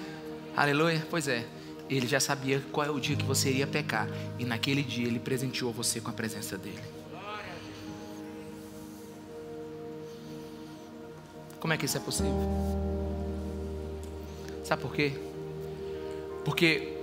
Aleluia. 0.55 1.05
Pois 1.09 1.27
é. 1.27 1.45
Ele 1.89 2.07
já 2.07 2.21
sabia 2.21 2.63
qual 2.71 2.87
é 2.87 2.89
o 2.89 3.01
dia 3.01 3.17
que 3.17 3.25
você 3.25 3.49
iria 3.49 3.67
pecar. 3.67 4.07
E 4.39 4.45
naquele 4.45 4.81
dia 4.81 5.05
ele 5.05 5.19
presenteou 5.19 5.73
você 5.73 5.99
com 5.99 6.09
a 6.09 6.13
presença 6.13 6.57
dele. 6.57 6.79
Como 11.59 11.73
é 11.73 11.77
que 11.77 11.83
isso 11.83 11.97
é 11.97 11.99
possível? 11.99 12.31
Sabe 14.63 14.81
por 14.81 14.95
quê? 14.95 15.11
Porque 16.45 16.93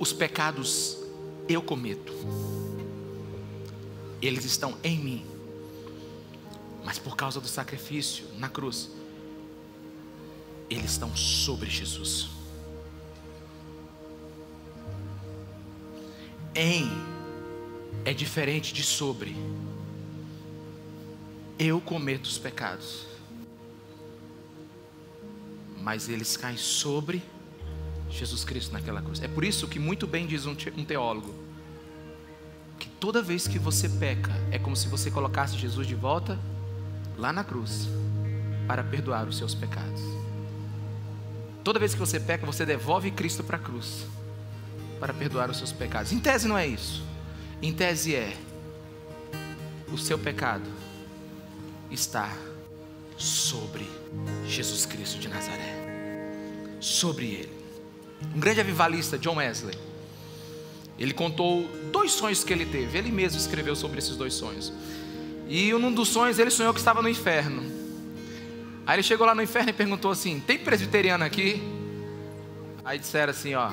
os 0.00 0.12
pecados 0.12 0.97
eu 1.48 1.62
cometo. 1.62 2.12
Eles 4.20 4.44
estão 4.44 4.76
em 4.84 4.98
mim. 4.98 5.26
Mas 6.84 6.98
por 6.98 7.16
causa 7.16 7.40
do 7.40 7.48
sacrifício 7.48 8.26
na 8.38 8.48
cruz, 8.48 8.90
eles 10.68 10.92
estão 10.92 11.14
sobre 11.16 11.70
Jesus. 11.70 12.28
Em 16.54 16.90
é 18.04 18.12
diferente 18.12 18.72
de 18.72 18.82
sobre. 18.82 19.34
Eu 21.58 21.80
cometo 21.80 22.26
os 22.26 22.38
pecados, 22.38 23.06
mas 25.80 26.08
eles 26.08 26.36
caem 26.36 26.56
sobre 26.56 27.22
Jesus 28.10 28.44
Cristo 28.44 28.72
naquela 28.72 29.02
cruz. 29.02 29.22
É 29.22 29.28
por 29.28 29.44
isso 29.44 29.68
que 29.68 29.78
muito 29.78 30.06
bem 30.06 30.26
diz 30.26 30.46
um 30.46 30.54
teólogo 30.54 31.34
que 32.78 32.88
toda 32.88 33.20
vez 33.20 33.48
que 33.48 33.58
você 33.58 33.88
peca 33.88 34.32
é 34.50 34.58
como 34.58 34.76
se 34.76 34.88
você 34.88 35.10
colocasse 35.10 35.56
Jesus 35.56 35.86
de 35.86 35.94
volta 35.94 36.38
lá 37.16 37.32
na 37.32 37.42
cruz 37.42 37.88
para 38.66 38.84
perdoar 38.84 39.26
os 39.26 39.36
seus 39.36 39.54
pecados. 39.54 40.00
Toda 41.64 41.78
vez 41.78 41.92
que 41.92 42.00
você 42.00 42.20
peca, 42.20 42.46
você 42.46 42.64
devolve 42.64 43.10
Cristo 43.10 43.42
para 43.42 43.56
a 43.56 43.60
cruz 43.60 44.06
para 44.98 45.12
perdoar 45.12 45.50
os 45.50 45.56
seus 45.56 45.72
pecados. 45.72 46.12
Em 46.12 46.18
tese 46.18 46.48
não 46.48 46.58
é 46.58 46.66
isso. 46.66 47.04
Em 47.62 47.72
tese 47.72 48.14
é 48.14 48.36
o 49.92 49.96
seu 49.96 50.18
pecado 50.18 50.68
está 51.90 52.30
sobre 53.16 53.88
Jesus 54.46 54.86
Cristo 54.86 55.18
de 55.18 55.28
Nazaré. 55.28 56.76
Sobre 56.80 57.26
ele. 57.26 57.57
Um 58.34 58.40
grande 58.40 58.60
avivalista, 58.60 59.18
John 59.18 59.36
Wesley, 59.36 59.78
ele 60.98 61.14
contou 61.14 61.62
dois 61.92 62.12
sonhos 62.12 62.42
que 62.42 62.52
ele 62.52 62.66
teve. 62.66 62.98
Ele 62.98 63.12
mesmo 63.12 63.38
escreveu 63.38 63.76
sobre 63.76 63.98
esses 63.98 64.16
dois 64.16 64.34
sonhos. 64.34 64.72
E 65.48 65.72
num 65.72 65.92
dos 65.92 66.08
sonhos 66.08 66.38
ele 66.38 66.50
sonhou 66.50 66.74
que 66.74 66.80
estava 66.80 67.00
no 67.00 67.08
inferno. 67.08 67.62
Aí 68.84 68.96
ele 68.96 69.02
chegou 69.02 69.26
lá 69.26 69.34
no 69.34 69.42
inferno 69.42 69.70
e 69.70 69.72
perguntou 69.72 70.10
assim: 70.10 70.40
Tem 70.40 70.58
presbiteriano 70.58 71.24
aqui? 71.24 71.62
Aí 72.84 72.98
disseram 72.98 73.30
assim: 73.30 73.54
Ó, 73.54 73.70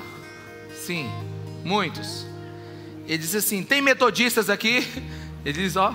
sim, 0.74 1.10
muitos. 1.64 2.26
Ele 3.06 3.18
disse 3.18 3.38
assim: 3.38 3.62
Tem 3.62 3.82
metodistas 3.82 4.48
aqui? 4.48 4.86
Ele 5.44 5.62
diz: 5.62 5.76
Ó, 5.76 5.94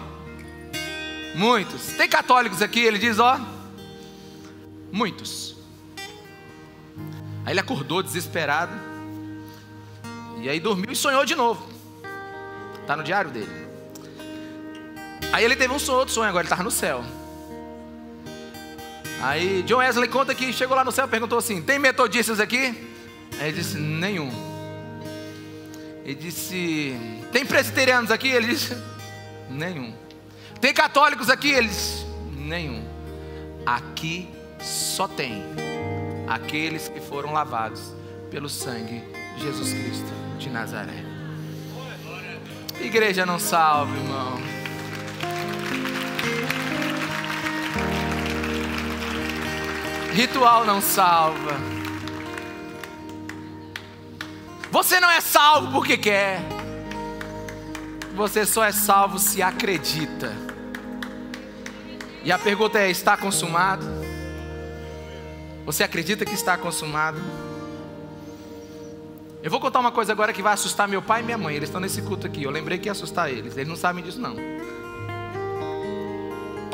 muitos. 1.36 1.88
Tem 1.98 2.10
católicos 2.10 2.62
aqui? 2.62 2.80
Ele 2.80 2.98
diz: 2.98 3.20
Ó, 3.20 3.40
muitos. 4.92 5.56
Aí 7.46 7.54
ele 7.54 7.60
acordou 7.60 8.04
desesperado. 8.04 8.74
E 10.42 10.50
aí 10.50 10.60
dormiu 10.60 10.92
e 10.92 10.96
sonhou 10.96 11.26
de 11.26 11.36
novo. 11.36 11.68
Está 12.82 12.96
no 12.96 13.04
diário 13.04 13.32
dele. 13.32 13.62
Aí 15.32 15.46
ele 15.46 15.56
teve 15.56 15.74
um 15.74 15.80
sonho, 15.80 16.00
outro 16.00 16.14
sonho, 16.14 16.28
agora 16.28 16.42
ele 16.44 16.48
estava 16.48 16.64
no 16.64 16.72
céu. 16.72 17.04
Aí 19.22 19.62
John 19.64 19.78
Wesley 19.78 20.10
conta 20.10 20.34
que 20.34 20.52
chegou 20.52 20.76
lá 20.76 20.84
no 20.84 20.92
céu 20.92 21.06
e 21.06 21.10
perguntou 21.10 21.38
assim: 21.38 21.62
Tem 21.62 21.78
metodistas 21.78 22.40
aqui? 22.40 22.76
Aí 23.40 23.50
ele 23.50 23.54
disse: 23.54 23.78
Nenhum. 23.78 24.32
Ele 26.04 26.16
disse: 26.16 26.96
Tem 27.32 27.46
presbiterianos 27.46 28.12
aqui? 28.12 28.30
Ele 28.30 28.48
disse: 28.48 28.76
Nenhum. 29.50 29.94
Tem 30.60 30.74
católicos 30.74 31.30
aqui? 31.30 31.52
Ele 31.52 31.68
disse: 31.68 32.04
Nenhum. 32.36 32.84
Aqui 33.66 34.28
só 34.60 35.08
tem 35.08 35.44
aqueles 36.34 36.88
que 36.88 37.02
foram 37.02 37.34
lavados 37.34 37.94
pelo 38.30 38.48
sangue 38.48 39.04
de 39.36 39.44
Jesus 39.44 39.74
Cristo 39.74 40.12
de 40.40 40.50
Nazaré. 40.50 41.04
Igreja 42.80 43.26
não 43.26 43.38
salva, 43.38 43.94
irmão. 43.96 44.40
Ritual 50.14 50.66
não 50.66 50.82
salva. 50.82 51.52
Você 54.72 55.00
não 55.02 55.10
é 55.10 55.20
salvo 55.20 55.72
porque 55.74 55.98
quer. 55.98 56.40
Você 58.16 58.46
só 58.46 58.64
é 58.64 58.72
salvo 58.72 59.20
se 59.20 59.42
acredita. 59.42 60.34
E 62.24 62.32
a 62.32 62.40
pergunta 62.40 62.80
é: 62.80 62.90
está 62.90 63.18
consumado? 63.18 64.11
Você 65.66 65.84
acredita 65.84 66.26
que 66.26 66.34
está 66.34 66.58
consumado? 66.58 67.20
Eu 69.44 69.50
vou 69.50 69.60
contar 69.60 69.80
uma 69.80 69.92
coisa 69.92 70.12
agora 70.12 70.34
que 70.34 70.42
vai 70.42 70.54
assustar 70.54 70.88
meu 70.88 71.02
pai 71.02 71.22
e 71.22 71.24
minha 71.24 71.38
mãe. 71.38 71.56
Eles 71.56 71.70
estão 71.70 71.82
nesse 71.82 72.02
culto 72.02 72.28
aqui. 72.28 72.44
Eu 72.44 72.52
lembrei 72.52 72.78
que 72.78 72.88
ia 72.88 72.92
assustar 72.92 73.30
eles. 73.30 73.56
Eles 73.56 73.68
não 73.68 73.76
sabem 73.76 74.04
disso, 74.04 74.20
não. 74.20 74.36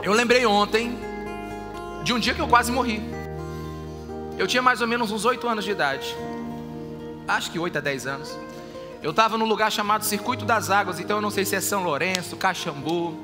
Eu 0.03 0.13
lembrei 0.13 0.45
ontem 0.45 0.97
de 2.03 2.13
um 2.13 2.19
dia 2.19 2.33
que 2.33 2.41
eu 2.41 2.47
quase 2.47 2.71
morri. 2.71 3.01
Eu 4.37 4.47
tinha 4.47 4.61
mais 4.61 4.81
ou 4.81 4.87
menos 4.87 5.11
uns 5.11 5.25
8 5.25 5.47
anos 5.47 5.65
de 5.65 5.71
idade. 5.71 6.15
Acho 7.27 7.51
que 7.51 7.59
8 7.59 7.77
a 7.77 7.81
10 7.81 8.07
anos. 8.07 8.37
Eu 9.01 9.11
estava 9.11 9.37
num 9.37 9.45
lugar 9.45 9.71
chamado 9.71 10.03
Circuito 10.05 10.45
das 10.45 10.69
Águas. 10.69 10.99
Então 10.99 11.17
eu 11.17 11.21
não 11.21 11.31
sei 11.31 11.43
se 11.45 11.55
é 11.55 11.61
São 11.61 11.83
Lourenço, 11.83 12.37
Caxambu. 12.37 13.17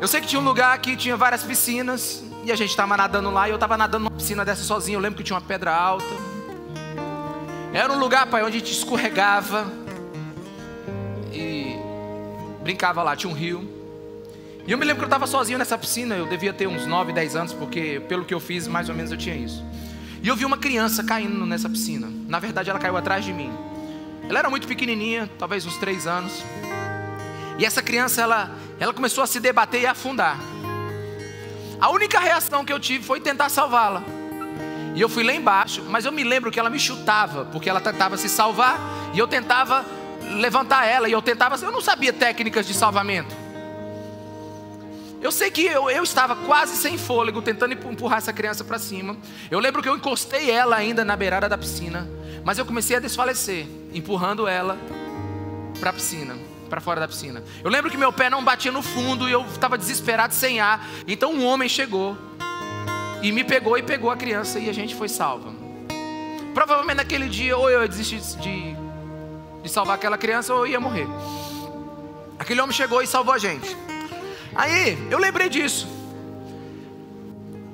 Eu 0.00 0.08
sei 0.08 0.20
que 0.20 0.26
tinha 0.26 0.40
um 0.40 0.44
lugar 0.44 0.78
que 0.78 0.96
tinha 0.96 1.16
várias 1.16 1.42
piscinas. 1.42 2.25
E 2.46 2.52
a 2.52 2.54
gente 2.54 2.70
estava 2.70 2.96
nadando 2.96 3.28
lá. 3.28 3.48
E 3.48 3.50
eu 3.50 3.56
estava 3.56 3.76
nadando 3.76 4.04
numa 4.04 4.16
piscina 4.16 4.44
dessa 4.44 4.62
sozinho. 4.62 4.98
Eu 4.98 5.00
lembro 5.00 5.18
que 5.18 5.24
tinha 5.24 5.34
uma 5.34 5.44
pedra 5.44 5.74
alta. 5.74 6.06
Era 7.72 7.92
um 7.92 7.98
lugar, 7.98 8.24
pai, 8.28 8.44
onde 8.44 8.56
a 8.56 8.60
gente 8.60 8.70
escorregava 8.70 9.66
e 11.32 11.76
brincava 12.62 13.02
lá, 13.02 13.16
tinha 13.16 13.28
um 13.28 13.34
rio. 13.34 13.68
E 14.64 14.70
eu 14.70 14.78
me 14.78 14.84
lembro 14.84 15.00
que 15.00 15.04
eu 15.04 15.08
estava 15.08 15.26
sozinho 15.26 15.58
nessa 15.58 15.76
piscina, 15.76 16.14
eu 16.14 16.26
devia 16.26 16.52
ter 16.52 16.68
uns 16.68 16.86
9, 16.86 17.12
10 17.12 17.36
anos, 17.36 17.52
porque 17.52 18.00
pelo 18.08 18.24
que 18.24 18.32
eu 18.32 18.40
fiz, 18.40 18.68
mais 18.68 18.88
ou 18.88 18.94
menos 18.94 19.10
eu 19.10 19.18
tinha 19.18 19.34
isso. 19.34 19.64
E 20.22 20.28
eu 20.28 20.36
vi 20.36 20.44
uma 20.44 20.56
criança 20.56 21.02
caindo 21.02 21.44
nessa 21.44 21.68
piscina. 21.68 22.08
Na 22.28 22.38
verdade, 22.38 22.70
ela 22.70 22.78
caiu 22.78 22.96
atrás 22.96 23.24
de 23.24 23.32
mim. 23.32 23.52
Ela 24.28 24.38
era 24.38 24.48
muito 24.48 24.68
pequenininha, 24.68 25.28
talvez 25.36 25.66
uns 25.66 25.76
3 25.78 26.06
anos. 26.06 26.44
E 27.58 27.64
essa 27.64 27.82
criança, 27.82 28.22
ela, 28.22 28.50
ela 28.78 28.94
começou 28.94 29.24
a 29.24 29.26
se 29.26 29.40
debater 29.40 29.82
e 29.82 29.86
a 29.86 29.90
afundar. 29.90 30.38
A 31.80 31.90
única 31.90 32.18
reação 32.18 32.64
que 32.64 32.72
eu 32.72 32.80
tive 32.80 33.04
foi 33.04 33.20
tentar 33.20 33.48
salvá-la. 33.48 34.02
E 34.94 35.00
eu 35.00 35.08
fui 35.08 35.22
lá 35.22 35.34
embaixo, 35.34 35.84
mas 35.88 36.06
eu 36.06 36.12
me 36.12 36.24
lembro 36.24 36.50
que 36.50 36.58
ela 36.58 36.70
me 36.70 36.78
chutava, 36.78 37.44
porque 37.46 37.68
ela 37.68 37.80
tentava 37.80 38.16
se 38.16 38.30
salvar, 38.30 38.80
e 39.12 39.18
eu 39.18 39.28
tentava 39.28 39.84
levantar 40.40 40.86
ela, 40.86 41.06
e 41.06 41.12
eu 41.12 41.20
tentava, 41.20 41.56
eu 41.56 41.70
não 41.70 41.82
sabia 41.82 42.12
técnicas 42.14 42.66
de 42.66 42.72
salvamento. 42.72 43.34
Eu 45.20 45.30
sei 45.30 45.50
que 45.50 45.66
eu, 45.66 45.90
eu 45.90 46.02
estava 46.02 46.34
quase 46.34 46.76
sem 46.76 46.96
fôlego, 46.96 47.42
tentando 47.42 47.72
empurrar 47.72 48.18
essa 48.18 48.32
criança 48.32 48.64
para 48.64 48.78
cima. 48.78 49.16
Eu 49.50 49.58
lembro 49.58 49.82
que 49.82 49.88
eu 49.88 49.96
encostei 49.96 50.50
ela 50.50 50.76
ainda 50.76 51.04
na 51.04 51.16
beirada 51.16 51.48
da 51.48 51.58
piscina, 51.58 52.08
mas 52.42 52.58
eu 52.58 52.64
comecei 52.64 52.96
a 52.96 53.00
desfalecer, 53.00 53.66
empurrando 53.92 54.48
ela 54.48 54.78
para 55.78 55.90
a 55.90 55.92
piscina, 55.92 56.36
para 56.68 56.80
fora 56.80 57.00
da 57.00 57.08
piscina. 57.08 57.42
Eu 57.62 57.70
lembro 57.70 57.90
que 57.90 57.96
meu 57.96 58.12
pé 58.12 58.28
não 58.28 58.44
batia 58.44 58.72
no 58.72 58.82
fundo 58.82 59.28
e 59.28 59.32
eu 59.32 59.42
estava 59.46 59.78
desesperado 59.78 60.34
sem 60.34 60.60
ar. 60.60 60.86
Então 61.06 61.32
um 61.32 61.44
homem 61.44 61.68
chegou 61.68 62.16
e 63.22 63.32
me 63.32 63.44
pegou 63.44 63.76
e 63.78 63.82
pegou 63.82 64.10
a 64.10 64.16
criança 64.16 64.58
e 64.58 64.68
a 64.68 64.72
gente 64.72 64.94
foi 64.94 65.08
salva. 65.08 65.52
Provavelmente 66.54 66.96
naquele 66.96 67.28
dia, 67.28 67.56
ou 67.56 67.68
eu 67.70 67.82
ia 67.82 67.88
desistir 67.88 68.20
de, 68.40 68.76
de 69.62 69.68
salvar 69.68 69.96
aquela 69.96 70.16
criança, 70.16 70.54
ou 70.54 70.60
eu 70.60 70.72
ia 70.72 70.80
morrer. 70.80 71.06
Aquele 72.38 72.60
homem 72.60 72.74
chegou 72.74 73.02
e 73.02 73.06
salvou 73.06 73.34
a 73.34 73.38
gente. 73.38 73.76
Aí, 74.54 74.96
eu 75.10 75.18
lembrei 75.18 75.48
disso. 75.48 75.86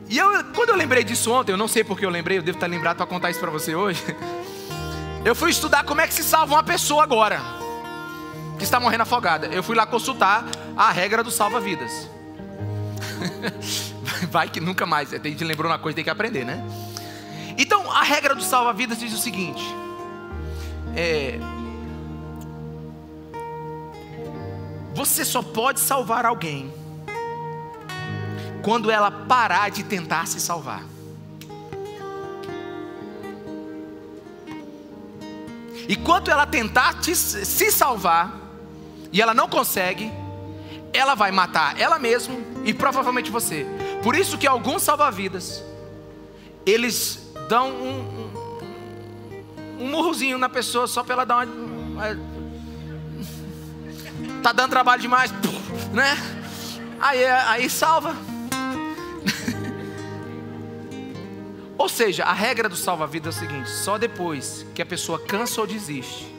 E 0.09 0.19
eu, 0.19 0.45
quando 0.53 0.71
eu 0.71 0.77
lembrei 0.77 1.05
disso 1.05 1.31
ontem, 1.31 1.53
eu 1.53 1.57
não 1.57 1.69
sei 1.69 1.85
porque 1.85 2.05
eu 2.05 2.11
lembrei, 2.11 2.39
eu 2.39 2.43
devo 2.43 2.57
estar 2.57 2.67
lembrado 2.67 2.97
para 2.97 3.07
contar 3.07 3.31
isso 3.31 3.41
para 3.41 3.51
você 3.51 3.75
hoje. 3.75 4.03
Eu 5.25 5.37
fui 5.37 5.51
estudar 5.51 5.85
como 5.85 6.01
é 6.01 6.07
que 6.09 6.15
se 6.15 6.25
salva 6.25 6.55
uma 6.55 6.65
pessoa 6.65 7.05
agora, 7.05 7.41
que 8.63 8.67
está 8.67 8.79
morrendo 8.79 9.03
afogada. 9.03 9.49
Eu 9.49 9.61
fui 9.61 9.75
lá 9.75 9.85
consultar 9.85 10.45
a 10.77 10.93
regra 10.93 11.25
do 11.25 11.33
salva-vidas. 11.33 12.09
Vai 14.31 14.49
que 14.49 14.61
nunca 14.61 14.87
mais. 14.87 15.13
A 15.13 15.19
gente 15.19 15.43
lembrou 15.43 15.69
uma 15.69 15.81
coisa, 15.81 15.97
tem 15.97 16.05
que 16.05 16.11
aprender, 16.11 16.45
né? 16.45 16.65
Então, 17.59 17.91
a 17.91 18.05
regra 18.05 18.37
do 18.37 18.43
salva-vidas 18.43 19.01
diz 19.01 19.13
o 19.13 19.19
seguinte: 19.19 19.65
é, 20.95 21.41
você 24.95 25.25
só 25.25 25.43
pode 25.43 25.81
salvar 25.81 26.25
alguém 26.25 26.73
quando 28.63 28.93
ela 28.93 29.11
parar 29.11 29.73
de 29.73 29.83
tentar 29.83 30.29
se 30.29 30.41
salvar. 30.41 30.85
E 35.89 35.97
quando 35.97 36.31
ela 36.31 36.47
tentar 36.47 37.01
te, 37.01 37.17
se 37.17 37.73
salvar 37.73 38.42
e 39.13 39.21
ela 39.21 39.35
não 39.35 39.49
consegue, 39.49 40.11
ela 40.93 41.15
vai 41.15 41.31
matar 41.31 41.79
ela 41.79 41.99
mesma 41.99 42.35
e 42.65 42.73
provavelmente 42.73 43.31
você. 43.31 43.67
Por 44.03 44.17
isso 44.17 44.39
que 44.39 44.47
alguns 44.47 44.83
salva-vidas, 44.83 45.63
eles 46.65 47.31
dão 47.49 47.71
um, 47.71 48.31
um, 49.79 49.85
um, 49.85 49.89
murrozinho 49.89 50.39
na 50.39 50.49
pessoa 50.49 50.87
só 50.87 51.05
para 51.05 51.15
ela 51.15 51.25
dar 51.25 51.47
uma. 51.47 52.33
Tá 54.43 54.53
dando 54.53 54.71
trabalho 54.71 55.01
demais, 55.01 55.33
né? 55.93 56.17
Aí, 56.99 57.25
aí 57.25 57.71
salva. 57.71 58.17
Ou 61.79 61.89
seja, 61.89 62.25
a 62.25 62.33
regra 62.33 62.69
do 62.69 62.77
salva-vida 62.77 63.29
é 63.29 63.31
o 63.31 63.33
seguinte: 63.33 63.71
só 63.71 63.99
depois 63.99 64.65
que 64.75 64.81
a 64.81 64.87
pessoa 64.87 65.19
cansa 65.19 65.61
ou 65.61 65.67
desiste, 65.67 66.33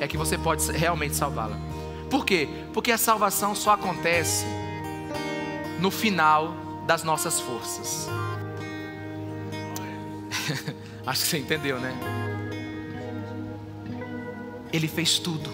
é 0.00 0.06
que 0.06 0.16
você 0.16 0.38
pode 0.38 0.70
realmente 0.72 1.16
salvá-la. 1.16 1.75
Por 2.10 2.24
quê? 2.24 2.48
Porque 2.72 2.92
a 2.92 2.98
salvação 2.98 3.54
só 3.54 3.72
acontece 3.72 4.44
no 5.80 5.90
final 5.90 6.54
das 6.86 7.02
nossas 7.02 7.40
forças. 7.40 8.08
Acho 11.06 11.22
que 11.22 11.28
você 11.28 11.38
entendeu, 11.38 11.78
né? 11.80 11.94
Ele 14.72 14.88
fez 14.88 15.18
tudo. 15.18 15.50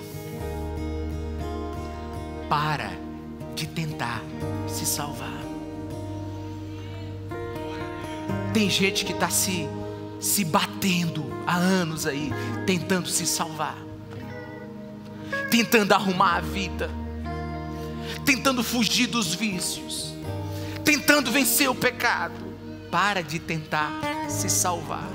Para 2.48 2.90
de 3.54 3.66
tentar 3.66 4.22
se 4.68 4.84
salvar. 4.84 5.42
Tem 8.52 8.68
gente 8.68 9.04
que 9.04 9.12
está 9.12 9.30
se 9.30 9.66
se 10.22 10.44
batendo 10.44 11.24
há 11.44 11.56
anos 11.56 12.06
aí, 12.06 12.30
tentando 12.64 13.08
se 13.08 13.26
salvar, 13.26 13.76
tentando 15.52 15.92
arrumar 15.92 16.38
a 16.38 16.40
vida, 16.40 16.88
tentando 18.24 18.64
fugir 18.64 19.06
dos 19.06 19.34
vícios, 19.34 20.14
tentando 20.82 21.30
vencer 21.30 21.68
o 21.68 21.74
pecado. 21.74 22.50
Para 22.90 23.22
de 23.22 23.38
tentar 23.38 23.90
se 24.28 24.50
salvar. 24.50 25.08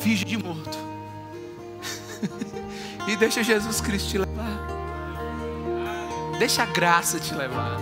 Finge 0.00 0.24
de 0.24 0.36
morto. 0.36 0.76
e 3.06 3.16
deixa 3.16 3.44
Jesus 3.44 3.80
Cristo 3.80 4.10
te 4.10 4.18
levar. 4.18 4.66
Deixa 6.38 6.64
a 6.64 6.66
graça 6.66 7.20
te 7.20 7.32
levar. 7.32 7.78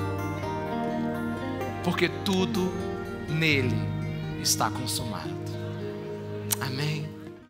Porque 1.82 2.08
tudo 2.08 2.70
nele 3.28 3.76
está 4.42 4.70
consumado. 4.70 5.44